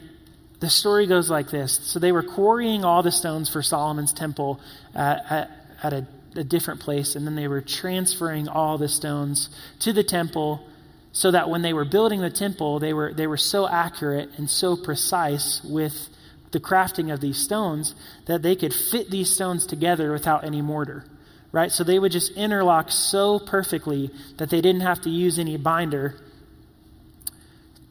the 0.59 0.69
story 0.69 1.07
goes 1.07 1.29
like 1.29 1.49
this. 1.49 1.79
So 1.83 1.99
they 1.99 2.11
were 2.11 2.23
quarrying 2.23 2.83
all 2.83 3.01
the 3.01 3.11
stones 3.11 3.49
for 3.49 3.61
Solomon's 3.61 4.13
temple 4.13 4.59
at, 4.93 5.31
at, 5.31 5.51
at 5.83 5.93
a, 5.93 6.07
a 6.35 6.43
different 6.43 6.81
place, 6.81 7.15
and 7.15 7.25
then 7.25 7.35
they 7.35 7.47
were 7.47 7.61
transferring 7.61 8.47
all 8.49 8.77
the 8.77 8.89
stones 8.89 9.49
to 9.79 9.93
the 9.93 10.03
temple 10.03 10.65
so 11.11 11.31
that 11.31 11.49
when 11.49 11.61
they 11.61 11.73
were 11.73 11.85
building 11.85 12.21
the 12.21 12.29
temple, 12.29 12.79
they 12.79 12.93
were, 12.93 13.13
they 13.13 13.27
were 13.27 13.37
so 13.37 13.67
accurate 13.67 14.29
and 14.37 14.49
so 14.49 14.75
precise 14.75 15.61
with 15.63 16.09
the 16.51 16.59
crafting 16.59 17.13
of 17.13 17.21
these 17.21 17.37
stones 17.37 17.95
that 18.25 18.41
they 18.41 18.55
could 18.55 18.73
fit 18.73 19.09
these 19.09 19.29
stones 19.29 19.65
together 19.65 20.11
without 20.11 20.43
any 20.43 20.61
mortar. 20.61 21.05
Right? 21.51 21.71
So 21.71 21.83
they 21.83 21.97
would 21.97 22.11
just 22.11 22.33
interlock 22.33 22.91
so 22.91 23.39
perfectly 23.39 24.11
that 24.37 24.49
they 24.49 24.61
didn't 24.61 24.81
have 24.81 25.01
to 25.01 25.09
use 25.09 25.39
any 25.39 25.57
binder 25.57 26.15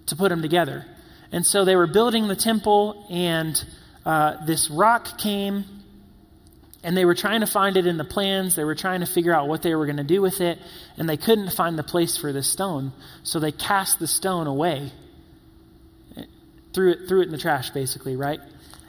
to 0.06 0.16
put 0.16 0.28
them 0.28 0.42
together. 0.42 0.86
And 1.32 1.44
so 1.44 1.64
they 1.64 1.76
were 1.76 1.86
building 1.86 2.28
the 2.28 2.36
temple, 2.36 3.04
and 3.10 3.62
uh, 4.06 4.44
this 4.46 4.70
rock 4.70 5.18
came, 5.18 5.64
and 6.82 6.96
they 6.96 7.04
were 7.04 7.14
trying 7.14 7.40
to 7.40 7.46
find 7.46 7.76
it 7.76 7.86
in 7.86 7.98
the 7.98 8.04
plans. 8.04 8.54
They 8.54 8.64
were 8.64 8.74
trying 8.74 9.00
to 9.00 9.06
figure 9.06 9.34
out 9.34 9.48
what 9.48 9.62
they 9.62 9.74
were 9.74 9.86
going 9.86 9.98
to 9.98 10.04
do 10.04 10.22
with 10.22 10.40
it, 10.40 10.58
and 10.96 11.08
they 11.08 11.16
couldn't 11.16 11.50
find 11.50 11.78
the 11.78 11.82
place 11.82 12.16
for 12.16 12.32
the 12.32 12.42
stone. 12.42 12.92
So 13.24 13.40
they 13.40 13.52
cast 13.52 13.98
the 13.98 14.06
stone 14.06 14.46
away, 14.46 14.92
threw 16.78 16.92
it, 16.92 17.08
threw 17.08 17.22
it 17.22 17.24
in 17.24 17.32
the 17.32 17.38
trash, 17.38 17.70
basically, 17.70 18.14
right? 18.14 18.38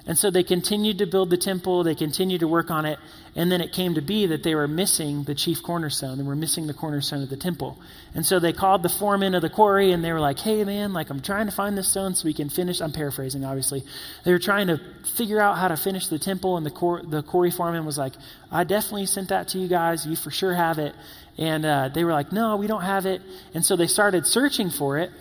And 0.05 0.15
so 0.15 0.29
they 0.29 0.43
continued 0.43 0.99
to 0.99 1.07
build 1.07 1.31
the 1.31 1.37
temple, 1.37 1.83
they 1.83 1.95
continued 1.95 2.41
to 2.41 2.47
work 2.47 2.69
on 2.69 2.85
it, 2.85 2.99
and 3.35 3.51
then 3.51 3.61
it 3.61 3.73
came 3.73 3.95
to 3.95 4.01
be 4.01 4.27
that 4.27 4.43
they 4.43 4.53
were 4.53 4.67
missing 4.67 5.23
the 5.23 5.33
chief 5.33 5.63
cornerstone. 5.63 6.19
They 6.19 6.23
were 6.23 6.35
missing 6.35 6.67
the 6.67 6.73
cornerstone 6.73 7.23
of 7.23 7.29
the 7.29 7.37
temple. 7.37 7.79
And 8.13 8.23
so 8.23 8.37
they 8.37 8.53
called 8.53 8.83
the 8.83 8.89
foreman 8.89 9.33
of 9.33 9.41
the 9.41 9.49
quarry 9.49 9.91
and 9.91 10.03
they 10.03 10.11
were 10.11 10.19
like, 10.19 10.37
hey 10.37 10.63
man, 10.63 10.93
like 10.93 11.09
I'm 11.09 11.19
trying 11.19 11.47
to 11.47 11.51
find 11.51 11.75
this 11.75 11.89
stone 11.89 12.13
so 12.13 12.25
we 12.25 12.33
can 12.33 12.49
finish. 12.49 12.79
I'm 12.79 12.91
paraphrasing, 12.91 13.43
obviously. 13.43 13.83
They 14.23 14.31
were 14.31 14.39
trying 14.39 14.67
to 14.67 14.79
figure 15.15 15.39
out 15.39 15.57
how 15.57 15.67
to 15.67 15.77
finish 15.77 16.07
the 16.07 16.19
temple, 16.19 16.57
and 16.57 16.65
the, 16.65 16.71
cor- 16.71 17.03
the 17.03 17.23
quarry 17.23 17.51
foreman 17.51 17.85
was 17.85 17.97
like, 17.97 18.13
I 18.51 18.65
definitely 18.65 19.07
sent 19.07 19.29
that 19.29 19.47
to 19.49 19.57
you 19.57 19.67
guys. 19.67 20.05
You 20.05 20.15
for 20.15 20.31
sure 20.31 20.53
have 20.53 20.77
it. 20.77 20.93
And 21.39 21.65
uh, 21.65 21.89
they 21.89 22.03
were 22.03 22.13
like, 22.13 22.31
no, 22.31 22.55
we 22.55 22.67
don't 22.67 22.83
have 22.83 23.07
it. 23.07 23.21
And 23.53 23.65
so 23.65 23.75
they 23.75 23.87
started 23.87 24.27
searching 24.27 24.69
for 24.69 24.97
it, 24.99 25.11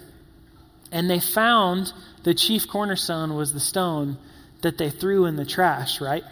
and 0.93 1.11
they 1.11 1.21
found 1.21 1.93
the 2.29 2.35
chief 2.35 2.69
cornerstone 2.69 3.35
was 3.37 3.55
the 3.55 3.59
stone 3.59 4.19
that 4.61 4.77
they 4.77 4.91
threw 4.91 5.25
in 5.25 5.37
the 5.37 5.47
trash, 5.47 5.99
right? 5.99 6.25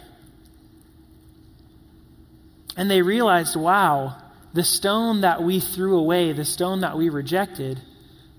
And 2.77 2.87
they 2.87 3.01
realized, 3.01 3.55
wow, 3.55 4.15
the 4.53 4.63
stone 4.63 5.21
that 5.21 5.41
we 5.41 5.59
threw 5.59 5.97
away, 5.97 6.33
the 6.33 6.45
stone 6.45 6.81
that 6.81 6.99
we 6.99 7.09
rejected, 7.09 7.81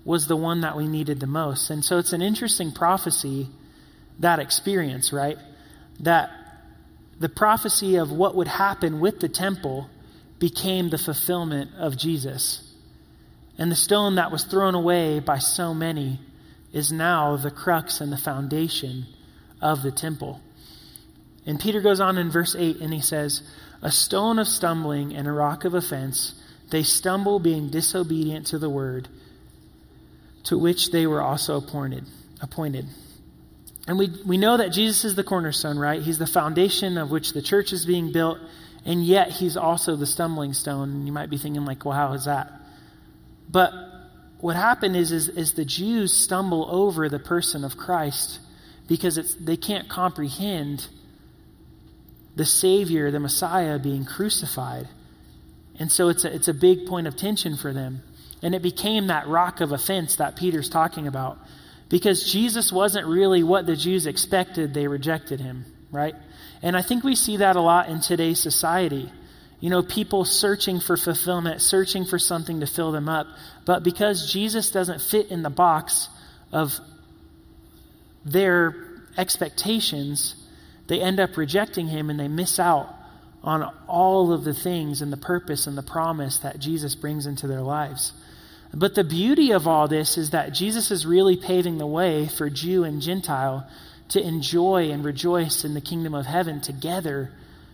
was 0.05 0.25
the 0.25 0.37
one 0.37 0.61
that 0.61 0.77
we 0.77 0.87
needed 0.87 1.19
the 1.19 1.27
most. 1.27 1.69
And 1.69 1.83
so 1.83 1.97
it's 1.97 2.13
an 2.13 2.21
interesting 2.21 2.71
prophecy, 2.71 3.49
that 4.19 4.39
experience, 4.39 5.11
right? 5.11 5.37
That 5.99 6.29
the 7.19 7.27
prophecy 7.27 7.97
of 7.97 8.09
what 8.09 8.35
would 8.35 8.47
happen 8.47 9.01
with 9.01 9.19
the 9.19 9.27
temple 9.27 9.89
became 10.39 10.91
the 10.91 10.97
fulfillment 10.97 11.71
of 11.77 11.97
Jesus. 11.97 12.73
And 13.57 13.69
the 13.69 13.75
stone 13.75 14.15
that 14.15 14.31
was 14.31 14.45
thrown 14.45 14.75
away 14.75 15.19
by 15.19 15.39
so 15.39 15.73
many 15.73 16.21
is 16.71 16.91
now 16.91 17.35
the 17.35 17.51
crux 17.51 18.01
and 18.01 18.11
the 18.11 18.17
foundation 18.17 19.05
of 19.61 19.81
the 19.81 19.91
temple. 19.91 20.41
And 21.45 21.59
Peter 21.59 21.81
goes 21.81 21.99
on 21.99 22.17
in 22.17 22.29
verse 22.29 22.55
8 22.55 22.77
and 22.77 22.93
he 22.93 23.01
says, 23.01 23.41
A 23.81 23.91
stone 23.91 24.39
of 24.39 24.47
stumbling 24.47 25.15
and 25.15 25.27
a 25.27 25.31
rock 25.31 25.65
of 25.65 25.73
offense, 25.73 26.35
they 26.69 26.83
stumble 26.83 27.39
being 27.39 27.69
disobedient 27.69 28.47
to 28.47 28.59
the 28.59 28.69
word, 28.69 29.07
to 30.43 30.57
which 30.57 30.91
they 30.91 31.07
were 31.07 31.21
also 31.21 31.57
appointed. 31.57 32.05
appointed. 32.41 32.85
And 33.87 33.97
we, 33.97 34.11
we 34.23 34.37
know 34.37 34.57
that 34.57 34.71
Jesus 34.71 35.03
is 35.03 35.15
the 35.15 35.23
cornerstone, 35.23 35.79
right? 35.79 35.99
He's 36.01 36.19
the 36.19 36.27
foundation 36.27 36.99
of 36.99 37.09
which 37.09 37.33
the 37.33 37.41
church 37.41 37.73
is 37.73 37.87
being 37.87 38.11
built, 38.11 38.37
and 38.85 39.03
yet 39.03 39.31
he's 39.31 39.57
also 39.57 39.95
the 39.95 40.05
stumbling 40.05 40.53
stone. 40.53 40.91
And 40.91 41.07
you 41.07 41.11
might 41.11 41.31
be 41.31 41.39
thinking, 41.39 41.65
like, 41.65 41.83
well, 41.83 41.95
how 41.95 42.13
is 42.13 42.25
that? 42.25 42.51
But 43.49 43.73
what 44.39 44.55
happened 44.55 44.95
is, 44.95 45.11
is, 45.11 45.27
is 45.29 45.53
the 45.53 45.65
Jews 45.65 46.13
stumble 46.13 46.67
over 46.69 47.09
the 47.09 47.19
person 47.19 47.63
of 47.63 47.77
Christ 47.77 48.39
because 48.87 49.35
they 49.35 49.57
can't 49.57 49.89
comprehend 49.89 50.87
the 52.35 52.45
Savior, 52.45 53.11
the 53.11 53.19
Messiah, 53.19 53.77
being 53.77 54.05
crucified. 54.05 54.87
And 55.77 55.91
so 55.91 56.09
it's 56.09 56.23
a, 56.25 56.33
it's 56.33 56.47
a 56.47 56.53
big 56.53 56.87
point 56.87 57.07
of 57.07 57.15
tension 57.15 57.57
for 57.57 57.73
them. 57.73 58.01
And 58.41 58.55
it 58.55 58.61
became 58.61 59.07
that 59.07 59.27
rock 59.27 59.59
of 59.59 59.73
offense 59.73 60.15
that 60.15 60.37
Peter's 60.37 60.69
talking 60.69 61.07
about. 61.07 61.37
Because 61.89 62.31
Jesus 62.31 62.71
wasn't 62.71 63.07
really 63.07 63.43
what 63.43 63.65
the 63.65 63.75
Jews 63.75 64.05
expected, 64.05 64.73
they 64.73 64.87
rejected 64.87 65.41
him, 65.41 65.65
right? 65.91 66.15
And 66.61 66.77
I 66.77 66.81
think 66.81 67.03
we 67.03 67.15
see 67.15 67.37
that 67.37 67.55
a 67.55 67.61
lot 67.61 67.89
in 67.89 67.99
today's 67.99 68.39
society. 68.39 69.11
You 69.59 69.69
know, 69.69 69.81
people 69.83 70.23
searching 70.23 70.79
for 70.79 70.95
fulfillment, 70.95 71.61
searching 71.61 72.05
for 72.05 72.19
something 72.19 72.61
to 72.61 72.67
fill 72.67 72.91
them 72.91 73.09
up. 73.09 73.27
But 73.69 73.83
because 73.83 74.33
Jesus 74.33 74.71
doesn't 74.71 74.99
fit 74.99 75.27
in 75.27 75.43
the 75.43 75.51
box 75.51 76.09
of 76.51 76.79
their 78.25 78.75
expectations, 79.15 80.33
they 80.87 80.99
end 80.99 81.19
up 81.19 81.37
rejecting 81.37 81.87
him 81.87 82.09
and 82.09 82.19
they 82.19 82.29
miss 82.29 82.59
out 82.59 82.91
on 83.43 83.71
all 83.87 84.33
of 84.33 84.43
the 84.43 84.55
things 84.55 85.03
and 85.03 85.13
the 85.13 85.17
purpose 85.17 85.67
and 85.67 85.77
the 85.77 85.83
promise 85.83 86.39
that 86.39 86.57
Jesus 86.57 86.95
brings 86.95 87.27
into 87.27 87.45
their 87.45 87.61
lives. 87.61 88.11
But 88.73 88.95
the 88.95 89.03
beauty 89.03 89.51
of 89.51 89.67
all 89.67 89.87
this 89.87 90.17
is 90.17 90.31
that 90.31 90.51
Jesus 90.51 90.89
is 90.89 91.05
really 91.05 91.37
paving 91.37 91.77
the 91.77 91.85
way 91.85 92.27
for 92.27 92.49
Jew 92.49 92.83
and 92.83 93.03
Gentile 93.03 93.69
to 94.07 94.19
enjoy 94.19 94.89
and 94.89 95.05
rejoice 95.05 95.63
in 95.63 95.75
the 95.75 95.79
kingdom 95.79 96.15
of 96.15 96.25
heaven 96.25 96.59
together 96.59 97.29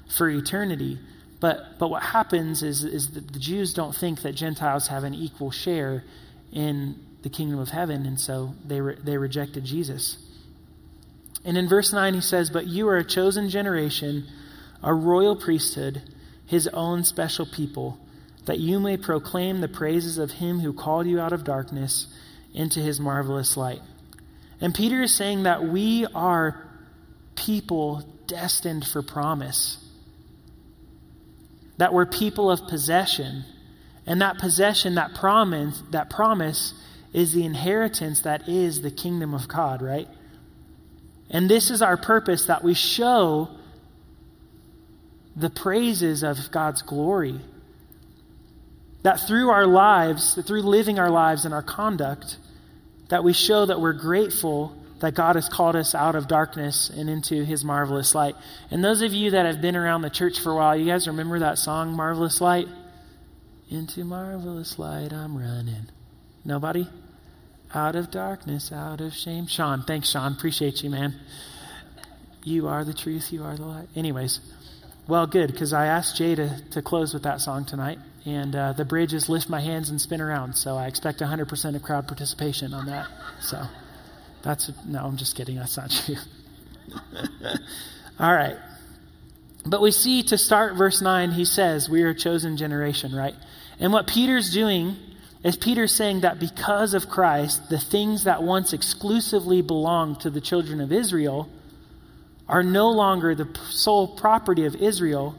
for 0.09 0.29
eternity. 0.29 0.99
But, 1.39 1.79
but 1.79 1.89
what 1.89 2.01
happens 2.01 2.63
is, 2.63 2.83
is 2.83 3.11
that 3.11 3.33
the 3.33 3.39
Jews 3.39 3.73
don't 3.73 3.95
think 3.95 4.21
that 4.21 4.33
Gentiles 4.33 4.87
have 4.87 5.03
an 5.03 5.13
equal 5.13 5.51
share 5.51 6.03
in 6.51 6.95
the 7.23 7.29
kingdom 7.29 7.59
of 7.59 7.69
heaven, 7.69 8.05
and 8.05 8.19
so 8.19 8.53
they, 8.65 8.79
re, 8.79 8.95
they 9.03 9.17
rejected 9.17 9.65
Jesus. 9.65 10.17
And 11.43 11.57
in 11.57 11.67
verse 11.67 11.93
9, 11.93 12.13
he 12.13 12.21
says, 12.21 12.49
But 12.49 12.67
you 12.67 12.87
are 12.87 12.97
a 12.97 13.03
chosen 13.03 13.49
generation, 13.49 14.25
a 14.81 14.93
royal 14.93 15.35
priesthood, 15.35 16.01
his 16.45 16.67
own 16.67 17.03
special 17.03 17.45
people, 17.45 17.99
that 18.45 18.59
you 18.59 18.79
may 18.79 18.97
proclaim 18.97 19.59
the 19.59 19.67
praises 19.67 20.17
of 20.17 20.31
him 20.31 20.59
who 20.59 20.73
called 20.73 21.07
you 21.07 21.19
out 21.19 21.33
of 21.33 21.43
darkness 21.43 22.07
into 22.53 22.79
his 22.79 22.99
marvelous 22.99 23.57
light. 23.57 23.81
And 24.61 24.73
Peter 24.73 25.01
is 25.01 25.13
saying 25.13 25.43
that 25.43 25.63
we 25.63 26.05
are 26.15 26.65
people 27.35 28.03
destined 28.27 28.85
for 28.85 29.01
promise, 29.01 29.77
that 31.77 31.93
we're 31.93 32.05
people 32.05 32.49
of 32.49 32.67
possession. 32.67 33.43
And 34.05 34.21
that 34.21 34.37
possession, 34.37 34.95
that 34.95 35.15
promise, 35.15 35.81
that 35.91 36.09
promise 36.09 36.73
is 37.13 37.33
the 37.33 37.45
inheritance 37.45 38.21
that 38.21 38.47
is 38.47 38.81
the 38.81 38.91
kingdom 38.91 39.33
of 39.33 39.47
God, 39.47 39.81
right? 39.81 40.07
And 41.29 41.49
this 41.49 41.71
is 41.71 41.81
our 41.81 41.97
purpose 41.97 42.45
that 42.47 42.63
we 42.63 42.73
show 42.73 43.49
the 45.35 45.49
praises 45.49 46.23
of 46.23 46.37
God's 46.51 46.81
glory. 46.81 47.39
That 49.03 49.19
through 49.19 49.49
our 49.49 49.67
lives, 49.67 50.35
through 50.45 50.61
living 50.61 50.99
our 50.99 51.09
lives 51.09 51.45
and 51.45 51.53
our 51.53 51.63
conduct, 51.63 52.37
that 53.09 53.23
we 53.23 53.33
show 53.33 53.65
that 53.65 53.79
we're 53.79 53.93
grateful 53.93 54.75
that 54.99 55.13
God 55.13 55.35
has 55.35 55.49
called 55.49 55.75
us 55.75 55.93
out 55.93 56.15
of 56.15 56.27
darkness 56.27 56.89
and 56.89 57.09
into 57.09 57.43
his 57.43 57.63
marvelous 57.63 58.15
light. 58.15 58.35
And 58.71 58.83
those 58.83 59.01
of 59.01 59.13
you 59.13 59.31
that 59.31 59.45
have 59.45 59.61
been 59.61 59.75
around 59.75 60.01
the 60.01 60.09
church 60.09 60.39
for 60.39 60.51
a 60.51 60.55
while, 60.55 60.75
you 60.75 60.85
guys 60.85 61.07
remember 61.07 61.39
that 61.39 61.57
song, 61.57 61.95
Marvelous 61.95 62.39
Light? 62.39 62.67
Into 63.69 64.05
marvelous 64.05 64.77
light 64.77 65.11
I'm 65.11 65.37
running. 65.37 65.89
Nobody? 66.43 66.87
Out 67.73 67.95
of 67.95 68.11
darkness, 68.11 68.71
out 68.71 69.01
of 69.01 69.13
shame. 69.13 69.47
Sean, 69.47 69.81
thanks, 69.81 70.09
Sean. 70.11 70.33
Appreciate 70.33 70.83
you, 70.83 70.91
man. 70.91 71.15
You 72.43 72.67
are 72.67 72.85
the 72.85 72.93
truth, 72.93 73.33
you 73.33 73.43
are 73.43 73.57
the 73.57 73.65
light. 73.65 73.87
Anyways, 73.95 74.39
well, 75.07 75.25
good, 75.25 75.51
because 75.51 75.73
I 75.73 75.87
asked 75.87 76.15
Jay 76.15 76.35
to, 76.35 76.61
to 76.71 76.81
close 76.83 77.11
with 77.13 77.23
that 77.23 77.41
song 77.41 77.65
tonight, 77.65 77.97
and 78.23 78.55
uh, 78.55 78.73
the 78.73 78.85
bridge 78.85 79.13
is 79.13 79.29
Lift 79.29 79.49
My 79.49 79.61
Hands 79.61 79.89
and 79.89 79.99
Spin 79.99 80.21
Around, 80.21 80.53
so 80.53 80.77
I 80.77 80.85
expect 80.85 81.19
100% 81.19 81.75
of 81.75 81.81
crowd 81.81 82.07
participation 82.07 82.73
on 82.73 82.85
that. 82.85 83.07
So 83.41 83.65
that's, 84.45 84.71
no, 84.85 85.03
I'm 85.03 85.17
just 85.17 85.35
kidding. 85.35 85.55
That's 85.55 85.75
not 85.75 85.89
true. 85.89 86.15
All 88.19 88.33
right. 88.33 88.57
But 89.65 89.81
we 89.81 89.89
see 89.91 90.21
to 90.23 90.37
start 90.37 90.75
verse 90.75 91.01
9, 91.01 91.31
he 91.31 91.45
says, 91.45 91.89
We 91.89 92.03
are 92.03 92.09
a 92.09 92.15
chosen 92.15 92.55
generation, 92.55 93.13
right? 93.13 93.33
And 93.79 93.91
what 93.91 94.07
Peter's 94.07 94.53
doing 94.53 94.95
is 95.43 95.57
Peter's 95.57 95.93
saying 95.93 96.21
that 96.21 96.39
because 96.39 96.93
of 96.93 97.09
Christ, 97.09 97.69
the 97.69 97.79
things 97.79 98.25
that 98.25 98.43
once 98.43 98.71
exclusively 98.71 99.63
belonged 99.63 100.21
to 100.21 100.29
the 100.29 100.41
children 100.41 100.79
of 100.79 100.91
Israel 100.91 101.49
are 102.47 102.63
no 102.63 102.91
longer 102.91 103.33
the 103.33 103.49
sole 103.71 104.07
property 104.07 104.65
of 104.65 104.75
Israel, 104.75 105.35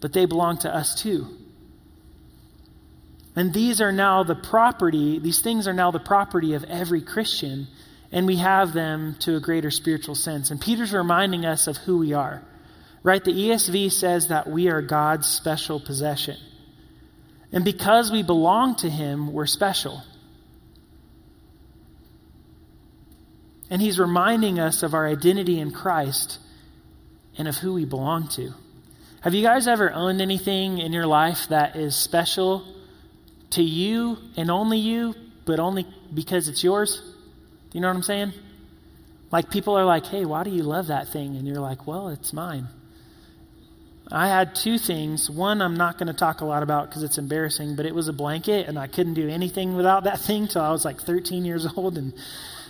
but 0.00 0.12
they 0.12 0.26
belong 0.26 0.58
to 0.58 0.72
us 0.72 1.00
too. 1.02 1.26
And 3.34 3.52
these 3.52 3.80
are 3.80 3.92
now 3.92 4.22
the 4.22 4.34
property, 4.34 5.18
these 5.18 5.40
things 5.40 5.66
are 5.68 5.74
now 5.74 5.90
the 5.90 5.98
property 5.98 6.54
of 6.54 6.64
every 6.64 7.02
Christian. 7.02 7.66
And 8.12 8.26
we 8.26 8.36
have 8.36 8.72
them 8.72 9.16
to 9.20 9.36
a 9.36 9.40
greater 9.40 9.70
spiritual 9.70 10.14
sense. 10.14 10.50
And 10.50 10.60
Peter's 10.60 10.92
reminding 10.92 11.44
us 11.44 11.66
of 11.66 11.76
who 11.76 11.98
we 11.98 12.12
are. 12.12 12.42
Right? 13.02 13.22
The 13.22 13.32
ESV 13.32 13.92
says 13.92 14.28
that 14.28 14.48
we 14.48 14.68
are 14.68 14.82
God's 14.82 15.28
special 15.28 15.78
possession. 15.78 16.36
And 17.52 17.64
because 17.64 18.10
we 18.10 18.22
belong 18.22 18.74
to 18.76 18.90
Him, 18.90 19.32
we're 19.32 19.46
special. 19.46 20.02
And 23.70 23.80
He's 23.80 23.98
reminding 23.98 24.58
us 24.58 24.82
of 24.82 24.94
our 24.94 25.06
identity 25.06 25.60
in 25.60 25.70
Christ 25.70 26.38
and 27.38 27.46
of 27.46 27.56
who 27.56 27.74
we 27.74 27.84
belong 27.84 28.28
to. 28.30 28.52
Have 29.20 29.34
you 29.34 29.42
guys 29.42 29.66
ever 29.68 29.92
owned 29.92 30.20
anything 30.20 30.78
in 30.78 30.92
your 30.92 31.06
life 31.06 31.48
that 31.48 31.76
is 31.76 31.96
special 31.96 32.64
to 33.50 33.62
you 33.62 34.18
and 34.36 34.50
only 34.50 34.78
you, 34.78 35.14
but 35.44 35.60
only 35.60 35.86
because 36.12 36.48
it's 36.48 36.62
yours? 36.62 37.02
You 37.76 37.82
know 37.82 37.88
what 37.88 37.96
I'm 37.96 38.02
saying? 38.04 38.32
Like 39.30 39.50
people 39.50 39.76
are 39.76 39.84
like, 39.84 40.06
hey, 40.06 40.24
why 40.24 40.44
do 40.44 40.50
you 40.50 40.62
love 40.62 40.86
that 40.86 41.08
thing? 41.08 41.36
And 41.36 41.46
you're 41.46 41.60
like, 41.60 41.86
well, 41.86 42.08
it's 42.08 42.32
mine. 42.32 42.68
I 44.10 44.28
had 44.28 44.54
two 44.54 44.78
things. 44.78 45.28
One, 45.28 45.60
I'm 45.60 45.76
not 45.76 45.98
going 45.98 46.06
to 46.06 46.14
talk 46.14 46.40
a 46.40 46.46
lot 46.46 46.62
about 46.62 46.88
because 46.88 47.02
it's 47.02 47.18
embarrassing, 47.18 47.76
but 47.76 47.84
it 47.84 47.94
was 47.94 48.08
a 48.08 48.14
blanket, 48.14 48.66
and 48.66 48.78
I 48.78 48.86
couldn't 48.86 49.12
do 49.12 49.28
anything 49.28 49.76
without 49.76 50.04
that 50.04 50.20
thing 50.20 50.48
till 50.48 50.62
I 50.62 50.70
was 50.70 50.86
like 50.86 51.02
13 51.02 51.44
years 51.44 51.66
old. 51.76 51.98
And 51.98 52.14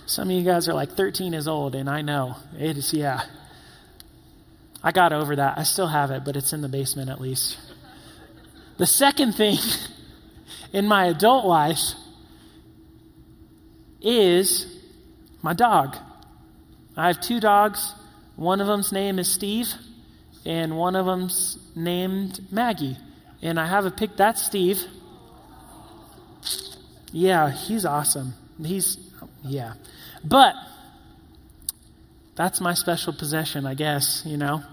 some 0.07 0.29
of 0.29 0.35
you 0.35 0.43
guys 0.43 0.67
are 0.67 0.73
like 0.73 0.91
13 0.91 1.31
years 1.31 1.47
old, 1.47 1.73
and 1.73 1.89
I 1.89 2.01
know. 2.01 2.35
It 2.59 2.77
is, 2.77 2.93
yeah. 2.93 3.21
I 4.83 4.91
got 4.91 5.13
over 5.13 5.37
that. 5.37 5.57
I 5.57 5.63
still 5.63 5.87
have 5.87 6.11
it, 6.11 6.25
but 6.25 6.35
it's 6.35 6.51
in 6.51 6.59
the 6.59 6.67
basement 6.67 7.09
at 7.09 7.21
least. 7.21 7.57
The 8.77 8.85
second 8.85 9.35
thing 9.35 9.57
in 10.73 10.85
my 10.85 11.05
adult 11.05 11.45
life 11.45 11.93
is 14.01 14.73
my 15.47 15.53
dog. 15.53 15.95
I 16.97 17.07
have 17.07 17.21
two 17.21 17.39
dogs. 17.39 17.93
One 18.35 18.59
of 18.59 18.67
them's 18.67 18.91
name 18.91 19.17
is 19.17 19.31
Steve, 19.31 19.69
and 20.45 20.77
one 20.77 20.93
of 20.97 21.05
them's 21.05 21.57
named 21.73 22.51
Maggie. 22.51 22.97
And 23.41 23.57
I 23.57 23.65
have 23.65 23.85
a 23.85 23.91
pic. 23.91 24.17
That's 24.17 24.43
Steve. 24.43 24.81
Yeah, 27.13 27.49
he's 27.49 27.85
awesome. 27.85 28.33
He's, 28.61 28.97
yeah. 29.41 29.75
But 30.21 30.53
that's 32.35 32.59
my 32.59 32.73
special 32.73 33.13
possession, 33.13 33.65
I 33.65 33.73
guess, 33.73 34.23
you 34.25 34.35
know. 34.35 34.63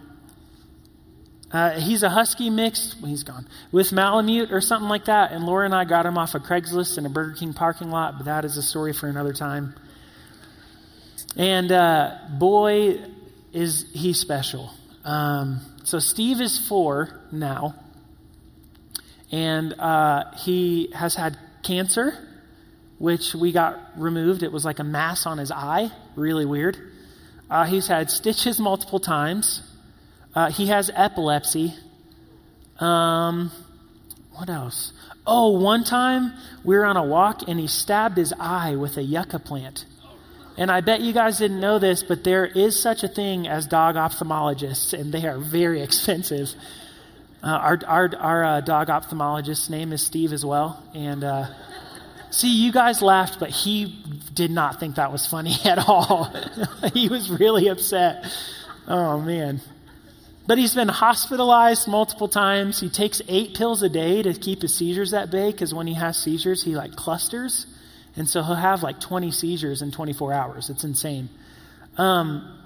Uh, 1.52 1.78
he's 1.78 2.02
a 2.02 2.10
husky 2.10 2.50
mixed, 2.50 2.96
he's 3.04 3.22
gone, 3.22 3.46
with 3.70 3.92
Malamute 3.92 4.50
or 4.50 4.60
something 4.60 4.88
like 4.88 5.04
that. 5.04 5.30
And 5.30 5.46
Laura 5.46 5.66
and 5.66 5.74
I 5.74 5.84
got 5.84 6.04
him 6.04 6.18
off 6.18 6.34
of 6.34 6.42
Craigslist 6.42 6.98
in 6.98 7.06
a 7.06 7.08
Burger 7.08 7.36
King 7.38 7.52
parking 7.52 7.92
lot, 7.92 8.16
but 8.16 8.24
that 8.24 8.44
is 8.44 8.56
a 8.56 8.62
story 8.62 8.92
for 8.92 9.06
another 9.06 9.32
time. 9.32 9.76
And 11.36 11.72
uh, 11.72 12.16
boy, 12.38 12.98
is 13.54 13.86
he 13.92 14.12
special. 14.12 14.70
Um, 15.04 15.60
so 15.84 15.98
Steve 16.00 16.40
is 16.40 16.58
four 16.68 17.20
now, 17.32 17.74
and 19.30 19.72
uh, 19.78 20.32
he 20.36 20.90
has 20.92 21.14
had 21.14 21.38
cancer, 21.62 22.12
which 22.98 23.34
we 23.34 23.52
got 23.52 23.78
removed. 23.96 24.42
It 24.42 24.52
was 24.52 24.64
like 24.64 24.80
a 24.80 24.84
mass 24.84 25.24
on 25.24 25.38
his 25.38 25.50
eye, 25.50 25.90
really 26.16 26.44
weird. 26.44 26.76
Uh, 27.48 27.64
he's 27.64 27.86
had 27.86 28.10
stitches 28.10 28.58
multiple 28.58 28.98
times. 28.98 29.62
Uh, 30.34 30.50
he 30.50 30.66
has 30.66 30.90
epilepsy. 30.92 31.74
Um, 32.80 33.52
what 34.32 34.50
else? 34.50 34.92
Oh, 35.26 35.60
one 35.60 35.84
time 35.84 36.32
we 36.64 36.76
were 36.76 36.84
on 36.84 36.96
a 36.96 37.04
walk 37.04 37.42
and 37.46 37.60
he 37.60 37.68
stabbed 37.68 38.16
his 38.16 38.34
eye 38.38 38.74
with 38.74 38.96
a 38.96 39.02
yucca 39.02 39.38
plant. 39.38 39.84
And 40.56 40.70
I 40.70 40.80
bet 40.80 41.00
you 41.00 41.12
guys 41.12 41.38
didn't 41.38 41.60
know 41.60 41.78
this, 41.78 42.02
but 42.02 42.22
there 42.22 42.46
is 42.46 42.80
such 42.80 43.02
a 43.02 43.08
thing 43.08 43.48
as 43.48 43.66
dog 43.66 43.96
ophthalmologists, 43.96 44.92
and 44.92 45.12
they 45.12 45.26
are 45.26 45.38
very 45.38 45.82
expensive. 45.88 46.50
Uh, 47.42 47.46
our 47.48 47.80
our, 47.86 48.10
our 48.18 48.44
uh, 48.44 48.60
dog 48.60 48.88
ophthalmologist's 48.88 49.68
name 49.68 49.92
is 49.92 50.02
Steve 50.02 50.32
as 50.32 50.44
well. 50.44 50.82
And 50.94 51.24
uh, 51.24 51.46
see, 52.30 52.54
you 52.54 52.72
guys 52.72 53.02
laughed, 53.02 53.40
but 53.40 53.50
he 53.50 54.00
did 54.32 54.50
not 54.50 54.80
think 54.80 54.96
that 54.96 55.12
was 55.12 55.26
funny 55.26 55.56
at 55.64 55.78
all. 55.78 56.32
he 56.94 57.08
was 57.08 57.30
really 57.30 57.68
upset. 57.68 58.24
Oh, 58.86 59.20
man. 59.20 59.60
But 60.46 60.58
he's 60.58 60.74
been 60.74 60.88
hospitalized 60.88 61.88
multiple 61.88 62.28
times. 62.28 62.78
He 62.78 62.90
takes 62.90 63.22
eight 63.28 63.54
pills 63.54 63.82
a 63.82 63.88
day 63.88 64.22
to 64.22 64.34
keep 64.34 64.60
his 64.60 64.74
seizures 64.74 65.14
at 65.14 65.30
bay 65.30 65.50
because 65.50 65.72
when 65.72 65.86
he 65.86 65.94
has 65.94 66.18
seizures, 66.18 66.62
he 66.62 66.76
like 66.76 66.94
clusters. 66.94 67.66
And 68.16 68.28
so 68.28 68.42
he'll 68.42 68.54
have 68.54 68.82
like 68.82 69.00
20 69.00 69.30
seizures 69.30 69.82
in 69.82 69.90
24 69.90 70.32
hours. 70.32 70.70
It's 70.70 70.84
insane. 70.84 71.28
Um, 71.96 72.58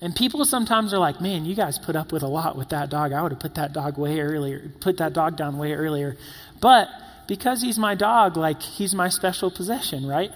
and 0.00 0.14
people 0.14 0.44
sometimes 0.44 0.92
are 0.92 0.98
like, 0.98 1.20
man, 1.20 1.44
you 1.44 1.54
guys 1.54 1.78
put 1.78 1.96
up 1.96 2.12
with 2.12 2.22
a 2.22 2.28
lot 2.28 2.56
with 2.56 2.70
that 2.70 2.90
dog. 2.90 3.12
I 3.12 3.22
would 3.22 3.32
have 3.32 3.40
put 3.40 3.54
that 3.54 3.72
dog 3.72 3.98
way 3.98 4.20
earlier, 4.20 4.70
put 4.80 4.98
that 4.98 5.12
dog 5.12 5.36
down 5.36 5.58
way 5.58 5.72
earlier. 5.72 6.16
But 6.60 6.88
because 7.26 7.62
he's 7.62 7.78
my 7.78 7.94
dog, 7.94 8.36
like 8.36 8.60
he's 8.62 8.94
my 8.94 9.08
special 9.08 9.50
possession, 9.50 10.06
right? 10.06 10.32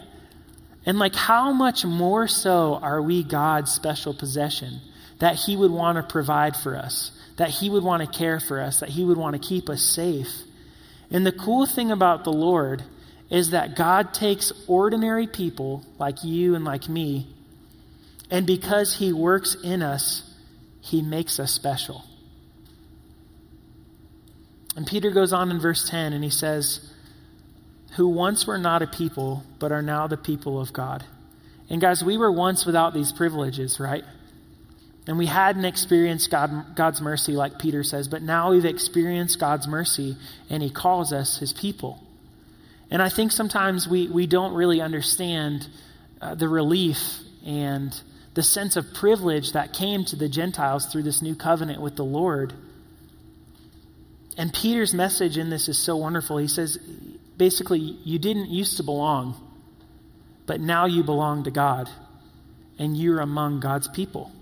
And 0.86 0.98
like 0.98 1.14
how 1.14 1.52
much 1.52 1.84
more 1.84 2.26
so 2.26 2.78
are 2.82 3.02
we 3.02 3.22
God's 3.22 3.70
special 3.70 4.14
possession 4.14 4.80
that 5.18 5.36
he 5.36 5.56
would 5.56 5.70
want 5.70 5.96
to 5.96 6.02
provide 6.02 6.56
for 6.56 6.74
us, 6.74 7.12
that 7.36 7.50
he 7.50 7.68
would 7.68 7.84
want 7.84 8.02
to 8.02 8.18
care 8.18 8.40
for 8.40 8.60
us, 8.60 8.80
that 8.80 8.88
he 8.88 9.04
would 9.04 9.18
want 9.18 9.40
to 9.40 9.46
keep 9.46 9.68
us 9.68 9.82
safe. 9.82 10.32
And 11.10 11.26
the 11.26 11.32
cool 11.32 11.66
thing 11.66 11.90
about 11.90 12.24
the 12.24 12.32
Lord 12.32 12.82
is 13.30 13.50
that 13.50 13.76
God 13.76 14.12
takes 14.12 14.52
ordinary 14.66 15.26
people 15.26 15.84
like 15.98 16.24
you 16.24 16.54
and 16.54 16.64
like 16.64 16.88
me, 16.88 17.28
and 18.30 18.46
because 18.46 18.96
He 18.96 19.12
works 19.12 19.56
in 19.62 19.82
us, 19.82 20.22
He 20.80 21.00
makes 21.02 21.38
us 21.40 21.52
special. 21.52 22.04
And 24.76 24.86
Peter 24.86 25.10
goes 25.10 25.32
on 25.32 25.50
in 25.50 25.60
verse 25.60 25.88
10 25.88 26.12
and 26.12 26.22
he 26.22 26.30
says, 26.30 26.80
Who 27.96 28.08
once 28.08 28.46
were 28.46 28.58
not 28.58 28.82
a 28.82 28.86
people, 28.86 29.42
but 29.58 29.72
are 29.72 29.82
now 29.82 30.06
the 30.06 30.16
people 30.16 30.60
of 30.60 30.72
God. 30.72 31.04
And 31.68 31.80
guys, 31.80 32.02
we 32.02 32.16
were 32.16 32.32
once 32.32 32.64
without 32.64 32.94
these 32.94 33.12
privileges, 33.12 33.78
right? 33.78 34.04
And 35.06 35.18
we 35.18 35.26
hadn't 35.26 35.64
experienced 35.64 36.30
God, 36.30 36.76
God's 36.76 37.00
mercy, 37.00 37.32
like 37.32 37.58
Peter 37.58 37.82
says, 37.82 38.08
but 38.08 38.22
now 38.22 38.52
we've 38.52 38.64
experienced 38.64 39.38
God's 39.38 39.66
mercy, 39.66 40.16
and 40.48 40.62
He 40.62 40.70
calls 40.70 41.12
us 41.12 41.38
His 41.38 41.52
people. 41.52 42.02
And 42.90 43.00
I 43.00 43.08
think 43.08 43.32
sometimes 43.32 43.86
we, 43.86 44.08
we 44.08 44.26
don't 44.26 44.54
really 44.54 44.80
understand 44.80 45.68
uh, 46.20 46.34
the 46.34 46.48
relief 46.48 46.98
and 47.46 47.98
the 48.34 48.42
sense 48.42 48.76
of 48.76 48.94
privilege 48.94 49.52
that 49.52 49.72
came 49.72 50.04
to 50.06 50.16
the 50.16 50.28
Gentiles 50.28 50.86
through 50.86 51.02
this 51.02 51.22
new 51.22 51.34
covenant 51.34 51.80
with 51.80 51.96
the 51.96 52.04
Lord. 52.04 52.52
And 54.36 54.52
Peter's 54.52 54.94
message 54.94 55.38
in 55.38 55.50
this 55.50 55.68
is 55.68 55.78
so 55.78 55.96
wonderful. 55.96 56.36
He 56.36 56.48
says, 56.48 56.78
basically, 57.36 57.78
you 57.78 58.18
didn't 58.18 58.50
used 58.50 58.76
to 58.78 58.82
belong, 58.82 59.36
but 60.46 60.60
now 60.60 60.86
you 60.86 61.02
belong 61.02 61.44
to 61.44 61.50
God, 61.50 61.88
and 62.78 62.96
you're 62.96 63.20
among 63.20 63.60
God's 63.60 63.88
people. 63.88 64.32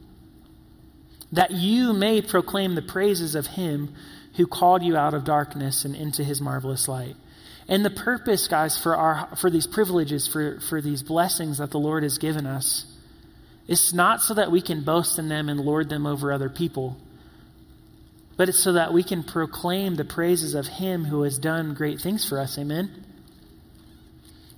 That 1.32 1.50
you 1.50 1.92
may 1.92 2.22
proclaim 2.22 2.74
the 2.74 2.82
praises 2.82 3.34
of 3.34 3.46
Him 3.46 3.94
who 4.36 4.46
called 4.46 4.82
you 4.82 4.96
out 4.96 5.14
of 5.14 5.24
darkness 5.24 5.84
and 5.84 5.94
into 5.94 6.24
His 6.24 6.40
marvelous 6.40 6.88
light. 6.88 7.16
And 7.68 7.84
the 7.84 7.90
purpose, 7.90 8.48
guys, 8.48 8.78
for, 8.78 8.96
our, 8.96 9.28
for 9.36 9.50
these 9.50 9.66
privileges, 9.66 10.26
for, 10.26 10.58
for 10.60 10.80
these 10.80 11.02
blessings 11.02 11.58
that 11.58 11.70
the 11.70 11.78
Lord 11.78 12.02
has 12.02 12.16
given 12.16 12.46
us, 12.46 12.86
is 13.66 13.92
not 13.92 14.22
so 14.22 14.34
that 14.34 14.50
we 14.50 14.62
can 14.62 14.82
boast 14.82 15.18
in 15.18 15.28
them 15.28 15.50
and 15.50 15.60
lord 15.60 15.90
them 15.90 16.06
over 16.06 16.32
other 16.32 16.48
people, 16.48 16.96
but 18.38 18.48
it's 18.48 18.58
so 18.58 18.72
that 18.72 18.94
we 18.94 19.02
can 19.02 19.22
proclaim 19.22 19.96
the 19.96 20.04
praises 20.04 20.54
of 20.54 20.66
Him 20.66 21.04
who 21.04 21.22
has 21.22 21.38
done 21.38 21.74
great 21.74 22.00
things 22.00 22.26
for 22.26 22.38
us. 22.38 22.56
Amen? 22.56 23.04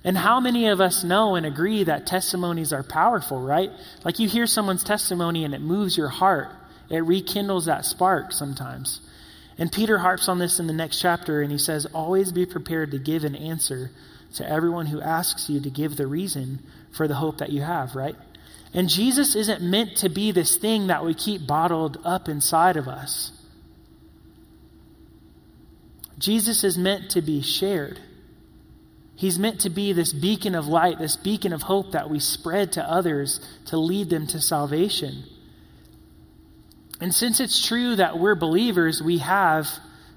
And 0.03 0.17
how 0.17 0.39
many 0.39 0.67
of 0.67 0.79
us 0.79 1.03
know 1.03 1.35
and 1.35 1.45
agree 1.45 1.83
that 1.83 2.07
testimonies 2.07 2.71
are 2.71 2.83
powerful, 2.83 3.41
right? 3.41 3.71
Like 4.05 4.19
you 4.19 4.27
hear 4.27 4.47
someone's 4.47 4.83
testimony 4.83 5.43
and 5.43 5.53
it 5.53 5.61
moves 5.61 5.97
your 5.97 6.09
heart, 6.09 6.49
it 6.89 6.99
rekindles 6.99 7.65
that 7.65 7.85
spark 7.85 8.31
sometimes. 8.31 9.01
And 9.61 9.71
Peter 9.71 9.99
harps 9.99 10.27
on 10.27 10.39
this 10.39 10.59
in 10.59 10.65
the 10.65 10.73
next 10.73 10.99
chapter, 10.99 11.43
and 11.43 11.51
he 11.51 11.59
says, 11.59 11.85
Always 11.93 12.31
be 12.31 12.47
prepared 12.47 12.89
to 12.89 12.97
give 12.97 13.23
an 13.23 13.35
answer 13.35 13.91
to 14.33 14.49
everyone 14.49 14.87
who 14.87 14.99
asks 14.99 15.51
you 15.51 15.59
to 15.59 15.69
give 15.69 15.97
the 15.97 16.07
reason 16.07 16.63
for 16.91 17.07
the 17.07 17.13
hope 17.13 17.37
that 17.37 17.51
you 17.51 17.61
have, 17.61 17.95
right? 17.95 18.15
And 18.73 18.89
Jesus 18.89 19.35
isn't 19.35 19.61
meant 19.61 19.97
to 19.97 20.09
be 20.09 20.31
this 20.31 20.55
thing 20.55 20.87
that 20.87 21.05
we 21.05 21.13
keep 21.13 21.45
bottled 21.45 21.99
up 22.03 22.27
inside 22.27 22.75
of 22.75 22.87
us. 22.87 23.33
Jesus 26.17 26.63
is 26.63 26.75
meant 26.75 27.11
to 27.11 27.21
be 27.21 27.43
shared. 27.43 27.99
He's 29.15 29.37
meant 29.37 29.61
to 29.61 29.69
be 29.69 29.93
this 29.93 30.11
beacon 30.11 30.55
of 30.55 30.65
light, 30.65 30.97
this 30.97 31.17
beacon 31.17 31.53
of 31.53 31.61
hope 31.61 31.91
that 31.91 32.09
we 32.09 32.19
spread 32.19 32.71
to 32.71 32.83
others 32.89 33.39
to 33.67 33.77
lead 33.77 34.09
them 34.09 34.25
to 34.25 34.41
salvation. 34.41 35.21
And 37.01 37.13
since 37.13 37.39
it's 37.39 37.65
true 37.65 37.95
that 37.95 38.19
we're 38.19 38.35
believers, 38.35 39.01
we 39.01 39.17
have, 39.17 39.67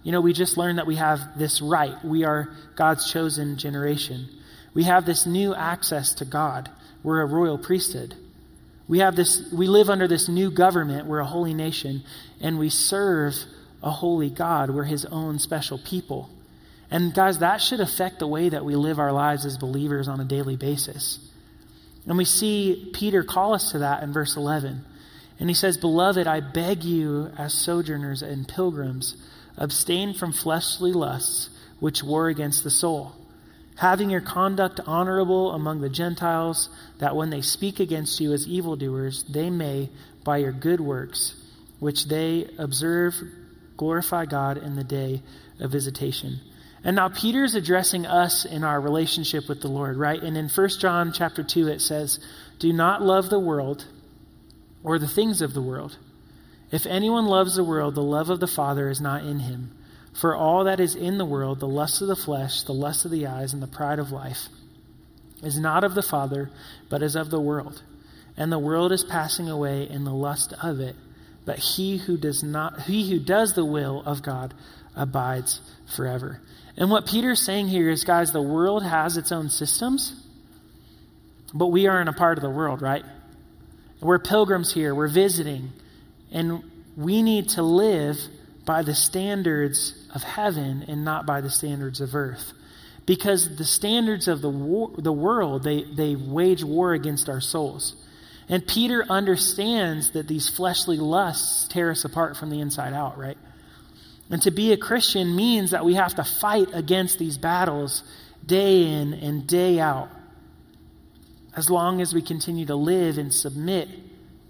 you 0.03 0.13
know, 0.13 0.21
we 0.21 0.35
just 0.35 0.59
learned 0.59 0.79
that 0.79 0.87
we 0.87 0.97
have 0.97 1.39
this 1.39 1.63
right. 1.63 1.97
We 2.05 2.25
are 2.25 2.51
God's 2.77 3.11
chosen 3.11 3.57
generation. 3.57 4.29
We 4.75 4.85
have 4.85 5.07
this 5.07 5.25
new 5.25 5.55
access 5.55 6.15
to 6.17 6.25
God. 6.25 6.71
we're 7.03 7.23
a 7.23 7.27
royal 7.27 7.59
priesthood. 7.59 8.15
We 8.87 8.99
have 8.99 9.17
this 9.17 9.51
we 9.51 9.67
live 9.67 9.89
under 9.89 10.07
this 10.07 10.29
new 10.29 10.51
government, 10.51 11.07
we're 11.07 11.21
a 11.21 11.25
holy 11.25 11.55
nation, 11.55 12.03
and 12.41 12.59
we 12.59 12.69
serve 12.69 13.35
a 13.83 13.91
holy 13.91 14.29
God. 14.29 14.71
We're 14.71 14.85
his 14.85 15.07
own 15.07 15.39
special 15.39 15.79
people. 15.79 16.29
And 16.91 17.15
guys, 17.15 17.39
that 17.39 17.63
should 17.63 17.81
affect 17.81 18.19
the 18.19 18.27
way 18.27 18.51
that 18.51 18.65
we 18.65 18.77
live 18.77 18.99
our 18.99 19.13
lives 19.13 19.47
as 19.47 19.57
believers 19.57 20.07
on 20.07 20.21
a 20.21 20.25
daily 20.25 20.57
basis. 20.57 21.19
And 22.07 22.19
we 22.19 22.27
see 22.27 22.91
Peter 22.95 23.25
call 23.25 23.55
us 23.55 23.73
to 23.73 23.79
that 23.79 24.03
in 24.03 24.13
verse 24.13 24.37
11. 24.37 24.85
And 25.39 25.51
he 25.51 25.55
says, 25.55 25.77
Beloved, 25.77 26.27
I 26.27 26.41
beg 26.41 26.85
you, 26.85 27.31
as 27.37 27.53
sojourners 27.53 28.23
and 28.23 28.47
pilgrims, 28.47 29.17
abstain 29.57 30.15
from 30.15 30.33
fleshly 30.33 30.93
lusts 30.93 31.51
which 31.81 32.03
war 32.03 32.29
against 32.29 32.65
the 32.65 32.71
soul, 32.71 33.13
having 33.77 34.11
your 34.11 34.21
conduct 34.21 34.81
honorable 34.87 35.53
among 35.53 35.81
the 35.81 35.89
Gentiles, 35.89 36.69
that 36.99 37.17
when 37.17 37.31
they 37.31 37.41
speak 37.41 37.81
against 37.81 38.21
you 38.21 38.33
as 38.33 38.47
evildoers, 38.47 39.25
they 39.25 39.51
may, 39.51 39.91
by 40.23 40.39
your 40.39 40.53
good 40.53 40.81
works, 40.81 41.35
which 41.81 42.07
they 42.07 42.49
observe, 42.59 43.15
glorify 43.77 44.25
God 44.25 44.57
in 44.57 44.77
the 44.77 44.85
day 44.85 45.23
of 45.59 45.73
visitation. 45.73 46.41
And 46.85 46.97
now 46.97 47.09
Peter's 47.09 47.55
addressing 47.55 48.07
us 48.07 48.45
in 48.45 48.63
our 48.63 48.81
relationship 48.81 49.49
with 49.49 49.63
the 49.63 49.69
Lord, 49.69 49.97
right? 49.97 50.23
And 50.23 50.37
in 50.37 50.49
1 50.49 50.69
John 50.81 51.13
chapter 51.13 51.43
2 51.43 51.69
it 51.69 51.81
says, 51.81 52.21
"Do 52.59 52.73
not 52.73 53.03
love 53.03 53.31
the 53.31 53.39
world 53.39 53.87
or 54.85 54.99
the 54.99 55.09
things 55.09 55.43
of 55.43 55.55
the 55.55 55.63
world. 55.63 55.99
If 56.71 56.87
anyone 56.87 57.27
loves 57.27 57.57
the 57.57 57.65
world, 57.65 57.95
the 57.95 58.03
love 58.03 58.31
of 58.31 58.39
the 58.39 58.47
Father 58.47 58.89
is 58.89 59.01
not 59.01 59.25
in 59.25 59.41
him. 59.41 59.73
For 60.13 60.37
all 60.37 60.65
that 60.65 60.79
is 60.79 60.95
in 60.95 61.19
the 61.19 61.25
world, 61.25 61.59
the 61.59 61.67
lust 61.67 62.01
of 62.01 62.09
the 62.09 62.15
flesh, 62.15 62.63
the 62.63 62.73
lust 62.73 63.05
of 63.05 63.11
the 63.11 63.27
eyes, 63.27 63.53
and 63.53 63.63
the 63.63 63.67
pride 63.67 63.99
of 63.99 64.13
life, 64.13 64.49
is 65.43 65.59
not 65.59 65.83
of 65.83 65.95
the 65.95 66.03
Father, 66.03 66.51
but 66.89 67.03
is 67.03 67.17
of 67.17 67.31
the 67.31 67.41
world. 67.41 67.83
And 68.37 68.53
the 68.53 68.59
world 68.59 68.93
is 68.93 69.03
passing 69.03 69.49
away 69.49 69.89
in 69.89 70.05
the 70.05 70.13
lust 70.13 70.53
of 70.63 70.81
it, 70.81 70.95
but 71.45 71.59
he 71.59 71.99
who 71.99 72.17
does 72.17 72.43
not 72.43 72.83
he 72.83 73.11
who 73.11 73.19
does 73.19 73.55
the 73.55 73.65
will 73.65 74.03
of 74.07 74.23
God 74.23 74.55
abides 74.97 75.61
forever. 75.95 76.41
And 76.77 76.91
what 76.91 77.07
Peter's 77.07 77.41
saying 77.41 77.69
here 77.69 77.91
is 77.91 78.05
guys, 78.05 78.33
the 78.33 78.43
world 78.43 78.83
has 78.83 79.17
its 79.17 79.31
own 79.31 79.49
systems, 79.51 80.21
but 81.53 81.69
we 81.69 81.87
aren't 81.87 82.09
a 82.09 82.13
part 82.13 82.39
of 82.39 82.43
the 82.43 82.51
world, 82.51 82.83
right? 82.83 83.05
We're 84.01 84.19
pilgrims 84.19 84.73
here, 84.73 84.95
we're 84.95 85.09
visiting, 85.09 85.73
and 86.31 86.63
we 86.97 87.23
need 87.23 87.51
to 87.51 87.63
live 87.63 88.19
by 88.65 88.83
the 88.83 88.95
standards 88.95 89.95
of 90.15 90.23
heaven 90.23 90.85
and 90.89 91.05
not 91.05 91.27
by 91.27 91.41
the 91.41 91.51
standards 91.51 92.01
of 92.01 92.15
earth. 92.15 92.53
Because 93.07 93.57
the 93.57 93.65
standards 93.65 94.29
of 94.29 94.41
the, 94.41 94.49
war, 94.49 94.91
the 94.97 95.13
world, 95.13 95.63
they, 95.63 95.85
they 95.85 96.17
wage 96.17 96.65
war 96.65 96.95
against 96.95 97.29
our 97.29 97.41
souls. 97.41 97.95
And 98.49 98.67
Peter 98.67 99.05
understands 99.09 100.13
that 100.13 100.29
these 100.29 100.49
fleshly 100.49 100.97
lusts 100.97 101.69
tear 101.69 101.91
us 101.91 102.05
apart 102.05 102.37
from 102.37 102.51
the 102.51 102.61
inside 102.61 102.95
out, 102.95 103.19
right? 103.19 103.39
And 104.31 104.41
to 104.43 104.51
be 104.51 104.73
a 104.73 104.77
Christian 104.77 105.37
means 105.37 105.73
that 105.73 105.85
we 105.85 105.95
have 105.95 106.15
to 106.15 106.25
fight 106.25 106.69
against 106.73 107.19
these 107.19 107.37
battles 107.37 108.03
day 108.45 108.87
in 108.87 109.15
and 109.15 109.47
day 109.47 109.81
out 109.81 110.09
as 111.57 111.71
long 111.71 112.01
as 112.01 112.13
we 112.13 112.23
continue 112.23 112.67
to 112.67 112.77
live 112.77 113.19
and 113.19 113.33
submit 113.33 113.89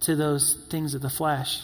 to 0.00 0.16
those 0.16 0.54
things 0.70 0.94
of 0.94 1.02
the 1.02 1.10
flesh. 1.10 1.60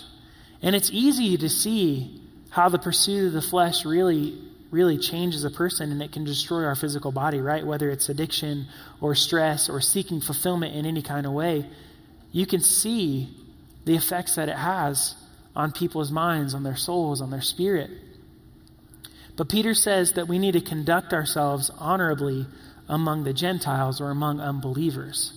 And 0.63 0.77
it's 0.77 0.91
easy 0.93 1.37
to 1.39 1.49
see 1.49 2.21
how 2.51 2.69
the 2.69 2.79
pursuit 2.79 3.29
of 3.29 3.33
the 3.33 3.43
flesh 3.43 3.85
really 3.85 4.39
really 4.71 4.99
changes 4.99 5.45
a 5.45 5.51
person 5.51 5.91
and 5.91 6.01
it 6.01 6.13
can 6.13 6.25
destroy 6.25 6.65
our 6.65 6.77
physical 6.77 7.11
body, 7.11 7.41
right? 7.41 7.67
Whether 7.67 7.91
it's 7.91 8.09
addiction 8.09 8.67
or 9.01 9.15
stress 9.15 9.69
or 9.69 9.81
seeking 9.81 10.21
fulfillment 10.21 10.75
in 10.75 10.87
any 10.87 11.03
kind 11.03 11.27
of 11.27 11.33
way, 11.33 11.67
you 12.33 12.47
can 12.47 12.61
see 12.61 13.29
the 13.85 13.97
effects 13.97 14.37
that 14.37 14.49
it 14.49 14.57
has 14.57 15.17
on 15.57 15.73
people's 15.73 16.13
minds, 16.13 16.55
on 16.55 16.63
their 16.63 16.77
souls, 16.77 17.21
on 17.21 17.31
their 17.31 17.41
spirit. 17.41 17.91
But 19.37 19.49
Peter 19.49 19.75
says 19.75 20.13
that 20.13 20.29
we 20.29 20.39
need 20.39 20.53
to 20.53 20.61
conduct 20.61 21.13
ourselves 21.13 21.71
honorably 21.79 22.47
among 22.91 23.25
the 23.25 23.33
Gentiles 23.33 24.01
or 24.01 24.11
among 24.11 24.41
unbelievers. 24.41 25.33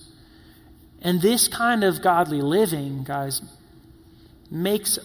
And 1.00 1.22
this 1.22 1.48
kind 1.48 1.84
of 1.84 2.02
godly 2.02 2.42
living, 2.42 3.04
guys, 3.04 3.40
makes 4.50 4.98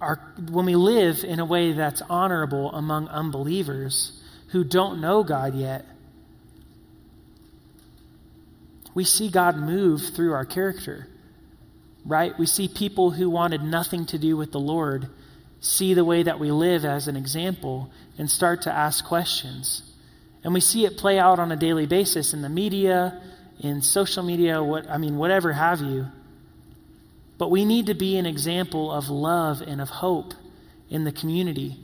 our, 0.00 0.16
when 0.50 0.66
we 0.66 0.74
live 0.76 1.24
in 1.24 1.38
a 1.38 1.44
way 1.44 1.72
that's 1.72 2.02
honorable 2.08 2.72
among 2.72 3.08
unbelievers 3.08 4.20
who 4.48 4.64
don't 4.64 5.00
know 5.00 5.22
God 5.22 5.54
yet, 5.54 5.84
we 8.94 9.04
see 9.04 9.30
God 9.30 9.56
move 9.56 10.00
through 10.14 10.32
our 10.32 10.46
character, 10.46 11.06
right? 12.04 12.32
We 12.38 12.46
see 12.46 12.66
people 12.68 13.10
who 13.10 13.28
wanted 13.28 13.62
nothing 13.62 14.06
to 14.06 14.18
do 14.18 14.36
with 14.36 14.52
the 14.52 14.60
Lord 14.60 15.08
see 15.60 15.94
the 15.94 16.04
way 16.04 16.22
that 16.22 16.38
we 16.38 16.50
live 16.50 16.84
as 16.84 17.08
an 17.08 17.16
example 17.16 17.90
and 18.18 18.30
start 18.30 18.62
to 18.62 18.72
ask 18.72 19.04
questions. 19.04 19.82
And 20.46 20.54
we 20.54 20.60
see 20.60 20.84
it 20.84 20.96
play 20.96 21.18
out 21.18 21.40
on 21.40 21.50
a 21.50 21.56
daily 21.56 21.86
basis 21.86 22.32
in 22.32 22.40
the 22.40 22.48
media, 22.48 23.20
in 23.58 23.82
social 23.82 24.22
media, 24.22 24.62
what 24.62 24.88
I 24.88 24.96
mean, 24.96 25.16
whatever 25.16 25.52
have 25.52 25.80
you. 25.80 26.06
But 27.36 27.50
we 27.50 27.64
need 27.64 27.86
to 27.86 27.94
be 27.94 28.16
an 28.16 28.26
example 28.26 28.92
of 28.92 29.08
love 29.08 29.60
and 29.60 29.80
of 29.80 29.88
hope 29.88 30.34
in 30.88 31.02
the 31.02 31.10
community. 31.10 31.74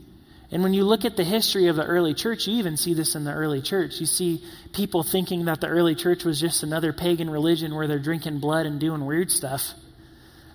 And 0.49 0.63
when 0.63 0.73
you 0.73 0.85
look 0.85 1.03
at 1.03 1.17
the 1.17 1.25
history 1.25 1.67
of 1.67 1.75
the 1.75 1.83
early 1.83 2.13
church, 2.13 2.47
you 2.47 2.53
even 2.53 2.77
see 2.77 2.93
this 2.93 3.15
in 3.15 3.25
the 3.25 3.33
early 3.33 3.61
church. 3.61 3.99
You 3.99 4.05
see 4.05 4.41
people 4.71 5.03
thinking 5.03 5.43
that 5.43 5.59
the 5.59 5.67
early 5.67 5.93
church 5.93 6.23
was 6.23 6.39
just 6.39 6.63
another 6.63 6.93
pagan 6.93 7.29
religion 7.29 7.75
where 7.75 7.89
they're 7.89 7.99
drinking 7.99 8.39
blood 8.39 8.65
and 8.65 8.79
doing 8.79 9.05
weird 9.05 9.29
stuff. 9.29 9.73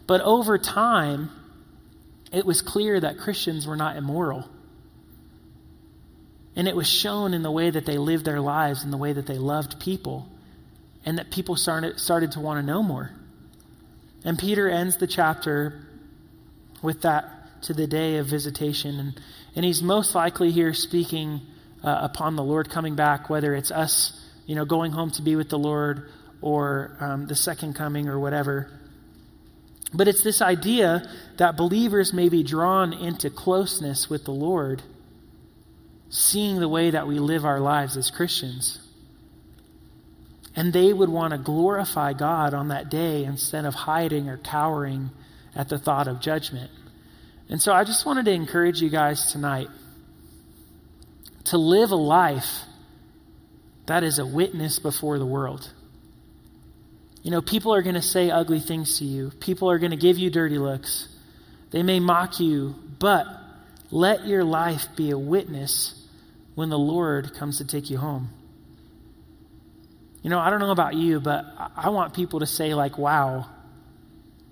But 0.06 0.22
over 0.22 0.56
time, 0.56 1.30
it 2.32 2.46
was 2.46 2.62
clear 2.62 2.98
that 3.00 3.18
Christians 3.18 3.66
were 3.66 3.76
not 3.76 3.96
immoral. 3.96 4.48
And 6.58 6.68
it 6.68 6.76
was 6.76 6.88
shown 6.88 7.32
in 7.32 7.42
the 7.42 7.50
way 7.50 7.70
that 7.70 7.86
they 7.86 7.96
lived 7.96 8.26
their 8.26 8.40
lives 8.40 8.82
and 8.84 8.92
the 8.92 8.98
way 8.98 9.14
that 9.14 9.26
they 9.26 9.38
loved 9.38 9.80
people, 9.80 10.28
and 11.06 11.16
that 11.16 11.30
people 11.30 11.56
started, 11.56 11.98
started 11.98 12.32
to 12.32 12.40
want 12.40 12.60
to 12.60 12.66
know 12.66 12.82
more. 12.82 13.12
And 14.24 14.38
Peter 14.38 14.68
ends 14.68 14.98
the 14.98 15.06
chapter 15.06 15.86
with 16.82 17.02
that 17.02 17.62
to 17.62 17.74
the 17.74 17.86
day 17.86 18.16
of 18.16 18.26
visitation. 18.26 18.98
And, 18.98 19.20
and 19.54 19.64
he's 19.64 19.82
most 19.82 20.14
likely 20.14 20.50
here 20.50 20.74
speaking 20.74 21.40
uh, 21.82 22.00
upon 22.02 22.36
the 22.36 22.42
Lord 22.42 22.68
coming 22.70 22.96
back, 22.96 23.30
whether 23.30 23.54
it's 23.54 23.70
us, 23.70 24.12
you 24.46 24.56
know, 24.56 24.64
going 24.64 24.92
home 24.92 25.12
to 25.12 25.22
be 25.22 25.36
with 25.36 25.50
the 25.50 25.58
Lord 25.58 26.10
or 26.40 26.96
um, 27.00 27.26
the 27.26 27.36
second 27.36 27.74
coming 27.74 28.08
or 28.08 28.18
whatever. 28.18 28.68
But 29.94 30.08
it's 30.08 30.22
this 30.22 30.42
idea 30.42 31.08
that 31.36 31.56
believers 31.56 32.12
may 32.12 32.28
be 32.28 32.42
drawn 32.42 32.92
into 32.92 33.30
closeness 33.30 34.10
with 34.10 34.24
the 34.24 34.32
Lord, 34.32 34.82
seeing 36.10 36.58
the 36.58 36.68
way 36.68 36.90
that 36.90 37.06
we 37.06 37.18
live 37.18 37.44
our 37.44 37.60
lives 37.60 37.96
as 37.96 38.10
Christians. 38.10 38.78
And 40.56 40.72
they 40.72 40.92
would 40.92 41.08
want 41.08 41.32
to 41.32 41.38
glorify 41.38 42.14
God 42.14 42.54
on 42.54 42.68
that 42.68 42.90
day 42.90 43.24
instead 43.24 43.64
of 43.64 43.74
hiding 43.74 44.28
or 44.28 44.38
cowering 44.38 45.10
at 45.54 45.68
the 45.68 45.78
thought 45.78 46.08
of 46.08 46.20
judgment. 46.20 46.70
And 47.48 47.60
so 47.60 47.72
I 47.72 47.84
just 47.84 48.04
wanted 48.04 48.24
to 48.26 48.32
encourage 48.32 48.80
you 48.80 48.90
guys 48.90 49.32
tonight 49.32 49.68
to 51.44 51.58
live 51.58 51.90
a 51.90 51.96
life 51.96 52.62
that 53.86 54.02
is 54.02 54.18
a 54.18 54.26
witness 54.26 54.78
before 54.78 55.18
the 55.18 55.26
world. 55.26 55.70
You 57.22 57.30
know, 57.30 57.40
people 57.40 57.74
are 57.74 57.82
going 57.82 57.94
to 57.94 58.02
say 58.02 58.30
ugly 58.30 58.60
things 58.60 58.98
to 58.98 59.04
you, 59.04 59.30
people 59.40 59.70
are 59.70 59.78
going 59.78 59.90
to 59.90 59.96
give 59.96 60.18
you 60.18 60.30
dirty 60.30 60.58
looks, 60.58 61.08
they 61.70 61.82
may 61.82 62.00
mock 62.00 62.40
you, 62.40 62.74
but 62.98 63.26
let 63.90 64.26
your 64.26 64.44
life 64.44 64.86
be 64.96 65.10
a 65.10 65.18
witness 65.18 65.97
when 66.58 66.70
the 66.70 66.78
Lord 66.78 67.34
comes 67.34 67.58
to 67.58 67.64
take 67.64 67.88
you 67.88 67.98
home. 67.98 68.30
You 70.22 70.30
know, 70.30 70.40
I 70.40 70.50
don't 70.50 70.58
know 70.58 70.72
about 70.72 70.94
you, 70.94 71.20
but 71.20 71.44
I 71.76 71.90
want 71.90 72.14
people 72.14 72.40
to 72.40 72.46
say, 72.46 72.74
like, 72.74 72.98
wow, 72.98 73.46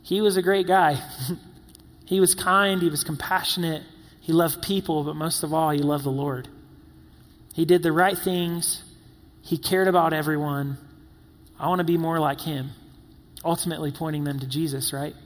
he 0.03 0.21
was 0.21 0.37
a 0.37 0.43
great 0.43 0.69
guy. 0.69 1.03
he 2.05 2.21
was 2.21 2.37
kind, 2.37 2.81
he 2.81 2.91
was 2.91 3.03
compassionate, 3.03 3.83
he 4.21 4.33
loved 4.33 4.63
people, 4.63 5.03
but 5.03 5.17
most 5.17 5.43
of 5.43 5.53
all, 5.53 5.71
he 5.71 5.81
loved 5.81 6.05
the 6.05 6.11
Lord. 6.11 6.47
He 7.55 7.65
did 7.65 7.83
the 7.83 7.91
right 7.91 8.17
things, 8.17 8.85
he 9.43 9.59
cared 9.59 9.89
about 9.89 10.13
everyone, 10.13 10.79
I 11.59 11.67
want 11.67 11.81
to 11.81 11.85
be 11.85 11.99
more 11.99 12.21
like 12.21 12.41
him, 12.41 12.71
ultimately 13.45 13.91
pointing 13.91 14.23
them 14.23 14.39
to 14.39 14.47
Jesus, 14.47 14.93
right? 14.93 15.17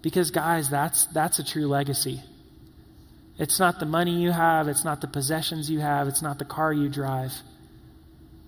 Because, 0.00 0.30
guys, 0.30 0.70
that's, 0.70 1.06
that's 1.06 1.40
a 1.40 1.44
true 1.44 1.66
legacy. 1.66 2.22
It's 3.40 3.58
not 3.58 3.80
the 3.80 3.86
money 3.86 4.20
you 4.20 4.32
have, 4.32 4.68
it's 4.68 4.84
not 4.84 5.00
the 5.00 5.08
possessions 5.08 5.70
you 5.70 5.80
have, 5.80 6.06
it's 6.08 6.20
not 6.20 6.38
the 6.38 6.44
car 6.44 6.74
you 6.74 6.90
drive. 6.90 7.32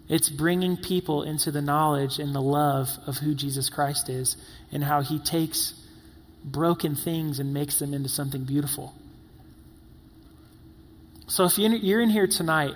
It's 0.07 0.29
bringing 0.29 0.77
people 0.77 1.23
into 1.23 1.51
the 1.51 1.63
knowledge 1.63 2.19
and 2.19 2.35
the 2.35 2.43
love 2.43 2.91
of 3.07 3.17
who 3.17 3.35
Jesus 3.35 3.71
Christ 3.71 4.11
is 4.11 4.37
and 4.71 4.85
how 4.85 5.01
he 5.01 5.19
takes 5.19 5.73
broken 6.45 6.95
things 6.95 7.41
and 7.41 7.55
makes 7.55 7.79
them 7.79 7.95
into 7.95 8.11
something 8.11 8.45
beautiful. 8.45 8.93
So 11.27 11.47
if 11.47 11.57
you're 11.57 12.03
in 12.03 12.11
here 12.11 12.27
tonight 12.27 12.75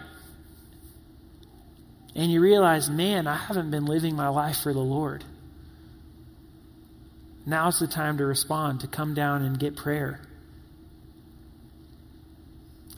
and 2.14 2.32
you 2.32 2.40
realize, 2.40 2.88
man, 2.88 3.26
I 3.26 3.36
haven't 3.36 3.70
been 3.70 3.84
living 3.84 4.16
my 4.16 4.28
life 4.28 4.56
for 4.62 4.72
the 4.72 4.80
Lord. 4.80 5.22
now's 7.44 7.78
the 7.78 7.86
time 7.86 8.16
to 8.18 8.24
respond, 8.24 8.80
to 8.80 8.86
come 8.86 9.12
down 9.12 9.42
and 9.42 9.58
get 9.58 9.76
prayer. 9.76 10.20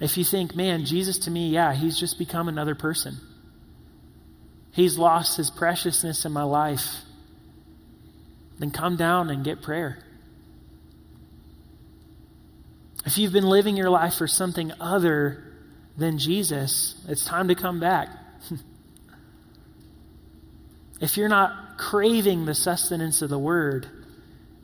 If 0.00 0.16
you 0.16 0.24
think, 0.24 0.54
man, 0.54 0.84
Jesus 0.84 1.18
to 1.20 1.30
me, 1.30 1.48
yeah, 1.48 1.74
he's 1.74 1.98
just 1.98 2.18
become 2.18 2.48
another 2.48 2.74
person. 2.74 3.16
He's 4.72 4.96
lost 4.96 5.36
his 5.36 5.50
preciousness 5.50 6.24
in 6.24 6.32
my 6.32 6.44
life. 6.44 6.84
Then 8.58 8.70
come 8.70 8.96
down 8.96 9.30
and 9.30 9.44
get 9.44 9.60
prayer. 9.60 9.98
If 13.04 13.18
you've 13.18 13.32
been 13.32 13.48
living 13.48 13.76
your 13.76 13.90
life 13.90 14.14
for 14.14 14.28
something 14.28 14.72
other 14.80 15.42
than 15.96 16.18
Jesus, 16.18 16.94
it's 17.08 17.24
time 17.24 17.48
to 17.48 17.54
come 17.54 17.80
back. 17.80 18.08
if 21.00 21.16
you're 21.16 21.28
not 21.28 21.78
craving 21.78 22.44
the 22.44 22.54
sustenance 22.54 23.22
of 23.22 23.30
the 23.30 23.38
word 23.38 23.88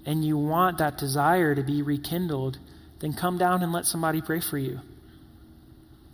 and 0.06 0.24
you 0.24 0.36
want 0.36 0.78
that 0.78 0.98
desire 0.98 1.54
to 1.54 1.62
be 1.62 1.82
rekindled, 1.82 2.58
then 3.00 3.12
come 3.12 3.38
down 3.38 3.62
and 3.62 3.72
let 3.72 3.86
somebody 3.86 4.20
pray 4.20 4.40
for 4.40 4.58
you. 4.58 4.80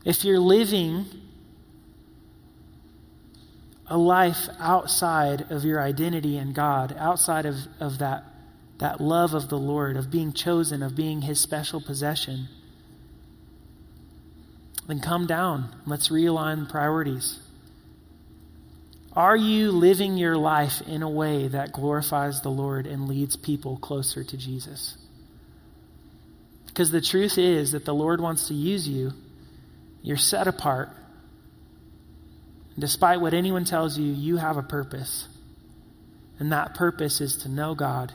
If 0.04 0.24
you're 0.24 0.38
living 0.38 1.06
a 3.86 3.98
life 3.98 4.48
outside 4.58 5.50
of 5.50 5.64
your 5.64 5.80
identity 5.80 6.38
in 6.38 6.52
God, 6.52 6.94
outside 6.98 7.44
of, 7.44 7.56
of 7.80 7.98
that, 7.98 8.24
that 8.78 9.00
love 9.00 9.34
of 9.34 9.48
the 9.48 9.58
Lord, 9.58 9.96
of 9.96 10.10
being 10.10 10.32
chosen, 10.32 10.82
of 10.82 10.94
being 10.94 11.22
His 11.22 11.40
special 11.40 11.80
possession, 11.80 12.48
then 14.86 15.00
come 15.00 15.26
down. 15.26 15.74
Let's 15.86 16.08
realign 16.08 16.68
priorities. 16.68 17.40
Are 19.12 19.36
you 19.36 19.72
living 19.72 20.16
your 20.16 20.36
life 20.36 20.82
in 20.86 21.02
a 21.02 21.10
way 21.10 21.48
that 21.48 21.72
glorifies 21.72 22.42
the 22.42 22.50
Lord 22.50 22.86
and 22.86 23.08
leads 23.08 23.36
people 23.36 23.76
closer 23.76 24.22
to 24.22 24.36
Jesus? 24.36 24.96
Because 26.66 26.92
the 26.92 27.00
truth 27.00 27.36
is 27.36 27.72
that 27.72 27.84
the 27.84 27.94
Lord 27.94 28.20
wants 28.20 28.46
to 28.48 28.54
use 28.54 28.86
you. 28.86 29.12
You're 30.02 30.16
set 30.16 30.46
apart. 30.46 30.90
Despite 32.78 33.20
what 33.20 33.34
anyone 33.34 33.64
tells 33.64 33.98
you, 33.98 34.12
you 34.12 34.36
have 34.38 34.56
a 34.56 34.62
purpose. 34.62 35.28
And 36.38 36.52
that 36.52 36.74
purpose 36.74 37.20
is 37.20 37.36
to 37.38 37.48
know 37.48 37.74
God 37.74 38.12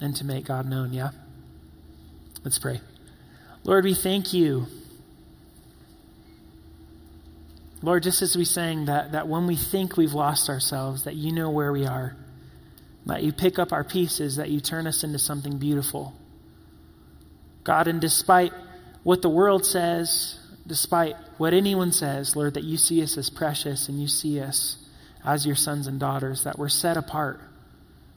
and 0.00 0.14
to 0.16 0.24
make 0.24 0.44
God 0.44 0.68
known, 0.68 0.92
yeah? 0.92 1.10
Let's 2.44 2.58
pray. 2.58 2.80
Lord, 3.64 3.84
we 3.84 3.94
thank 3.94 4.34
you. 4.34 4.66
Lord, 7.80 8.02
just 8.02 8.20
as 8.20 8.36
we 8.36 8.44
sang 8.44 8.84
that, 8.86 9.12
that 9.12 9.26
when 9.26 9.46
we 9.46 9.56
think 9.56 9.96
we've 9.96 10.12
lost 10.12 10.48
ourselves, 10.48 11.04
that 11.04 11.14
you 11.14 11.32
know 11.32 11.50
where 11.50 11.72
we 11.72 11.86
are, 11.86 12.16
that 13.06 13.22
you 13.22 13.32
pick 13.32 13.58
up 13.58 13.72
our 13.72 13.84
pieces, 13.84 14.36
that 14.36 14.50
you 14.50 14.60
turn 14.60 14.86
us 14.86 15.02
into 15.02 15.18
something 15.18 15.58
beautiful. 15.58 16.12
God, 17.64 17.88
and 17.88 18.00
despite 18.00 18.52
what 19.02 19.22
the 19.22 19.28
world 19.28 19.64
says, 19.64 20.38
despite 20.66 21.16
what 21.38 21.54
anyone 21.54 21.92
says, 21.92 22.36
Lord, 22.36 22.54
that 22.54 22.64
you 22.64 22.76
see 22.76 23.02
us 23.02 23.18
as 23.18 23.30
precious 23.30 23.88
and 23.88 24.00
you 24.00 24.08
see 24.08 24.40
us 24.40 24.76
as 25.24 25.46
your 25.46 25.56
sons 25.56 25.86
and 25.86 25.98
daughters, 25.98 26.44
that 26.44 26.58
we're 26.58 26.68
set 26.68 26.96
apart 26.96 27.40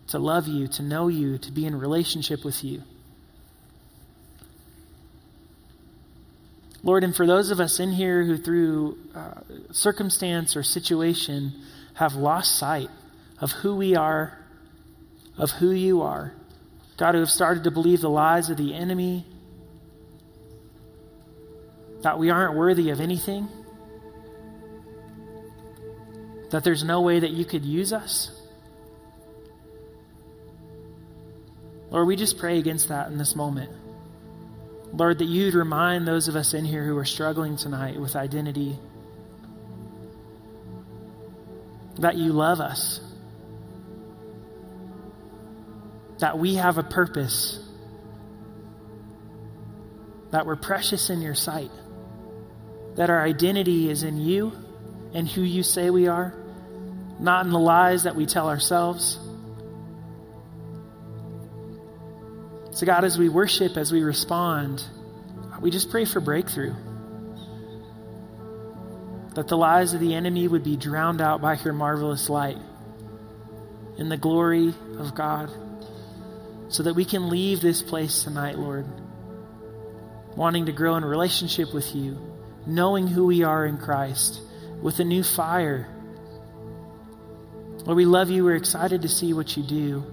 to 0.07 0.19
love 0.19 0.47
you, 0.47 0.67
to 0.67 0.83
know 0.83 1.07
you, 1.07 1.37
to 1.39 1.51
be 1.51 1.65
in 1.65 1.77
relationship 1.77 2.45
with 2.45 2.63
you. 2.63 2.83
Lord, 6.83 7.03
and 7.03 7.15
for 7.15 7.25
those 7.25 7.49
of 7.49 7.59
us 7.59 7.79
in 7.79 7.91
here 7.91 8.23
who, 8.23 8.37
through 8.37 8.97
uh, 9.15 9.41
circumstance 9.71 10.55
or 10.55 10.61
situation, 10.61 11.51
have 11.95 12.13
lost 12.13 12.59
sight 12.59 12.89
of 13.41 13.51
who 13.51 13.75
we 13.75 13.95
are, 13.95 14.37
of 15.35 15.49
who 15.49 15.71
you 15.71 16.03
are, 16.03 16.33
God, 16.97 17.15
who 17.15 17.21
have 17.21 17.29
started 17.29 17.63
to 17.63 17.71
believe 17.71 18.01
the 18.01 18.09
lies 18.09 18.51
of 18.51 18.57
the 18.57 18.75
enemy, 18.75 19.25
that 22.05 22.19
we 22.19 22.29
aren't 22.29 22.53
worthy 22.53 22.91
of 22.91 23.01
anything, 23.01 23.49
that 26.51 26.63
there's 26.63 26.83
no 26.83 27.01
way 27.01 27.19
that 27.19 27.31
you 27.31 27.43
could 27.43 27.65
use 27.65 27.91
us. 27.91 28.29
Lord, 31.89 32.05
we 32.05 32.15
just 32.15 32.37
pray 32.37 32.59
against 32.59 32.89
that 32.89 33.07
in 33.07 33.17
this 33.17 33.35
moment. 33.35 33.71
Lord, 34.93 35.17
that 35.17 35.25
you'd 35.25 35.55
remind 35.55 36.07
those 36.07 36.27
of 36.27 36.35
us 36.35 36.53
in 36.53 36.63
here 36.63 36.85
who 36.85 36.95
are 36.95 37.05
struggling 37.05 37.57
tonight 37.57 37.99
with 37.99 38.15
identity 38.15 38.77
that 41.97 42.17
you 42.17 42.33
love 42.33 42.59
us, 42.59 42.99
that 46.19 46.37
we 46.37 46.53
have 46.53 46.77
a 46.77 46.83
purpose, 46.83 47.67
that 50.29 50.45
we're 50.45 50.55
precious 50.55 51.09
in 51.09 51.19
your 51.19 51.33
sight 51.33 51.71
that 52.95 53.09
our 53.09 53.21
identity 53.21 53.89
is 53.89 54.03
in 54.03 54.17
you 54.17 54.53
and 55.13 55.27
who 55.27 55.41
you 55.41 55.63
say 55.63 55.89
we 55.89 56.07
are, 56.07 56.33
not 57.19 57.45
in 57.45 57.51
the 57.51 57.59
lies 57.59 58.03
that 58.03 58.15
we 58.15 58.25
tell 58.25 58.49
ourselves. 58.49 59.19
So, 62.71 62.85
God, 62.85 63.05
as 63.05 63.17
we 63.17 63.29
worship, 63.29 63.77
as 63.77 63.91
we 63.91 64.03
respond, 64.03 64.83
we 65.61 65.71
just 65.71 65.89
pray 65.89 66.05
for 66.05 66.19
breakthrough. 66.19 66.73
That 69.35 69.47
the 69.47 69.57
lies 69.57 69.93
of 69.93 69.99
the 69.99 70.13
enemy 70.13 70.47
would 70.47 70.63
be 70.63 70.77
drowned 70.77 71.21
out 71.21 71.41
by 71.41 71.55
your 71.63 71.73
marvelous 71.73 72.29
light 72.29 72.57
in 73.97 74.09
the 74.09 74.17
glory 74.17 74.73
of 74.97 75.15
God. 75.15 75.49
So 76.69 76.83
that 76.83 76.95
we 76.95 77.05
can 77.05 77.29
leave 77.29 77.61
this 77.61 77.81
place 77.81 78.23
tonight, 78.23 78.57
Lord, 78.57 78.85
wanting 80.35 80.65
to 80.65 80.71
grow 80.71 80.95
in 80.95 81.05
relationship 81.05 81.73
with 81.73 81.95
you 81.95 82.34
knowing 82.65 83.07
who 83.07 83.25
we 83.25 83.43
are 83.43 83.65
in 83.65 83.77
Christ 83.77 84.41
with 84.81 84.99
a 84.99 85.03
new 85.03 85.23
fire. 85.23 85.87
Lord, 87.85 87.97
we 87.97 88.05
love 88.05 88.29
you. 88.29 88.43
We're 88.43 88.55
excited 88.55 89.03
to 89.03 89.09
see 89.09 89.33
what 89.33 89.55
you 89.55 89.63
do. 89.63 90.03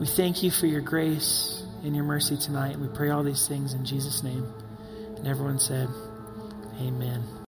We 0.00 0.06
thank 0.06 0.42
you 0.42 0.50
for 0.50 0.66
your 0.66 0.80
grace 0.80 1.62
and 1.84 1.94
your 1.94 2.04
mercy 2.04 2.36
tonight. 2.36 2.78
We 2.78 2.88
pray 2.88 3.10
all 3.10 3.22
these 3.22 3.46
things 3.46 3.74
in 3.74 3.84
Jesus' 3.84 4.22
name. 4.22 4.46
And 5.16 5.26
everyone 5.28 5.58
said, 5.58 5.88
Amen. 6.80 7.22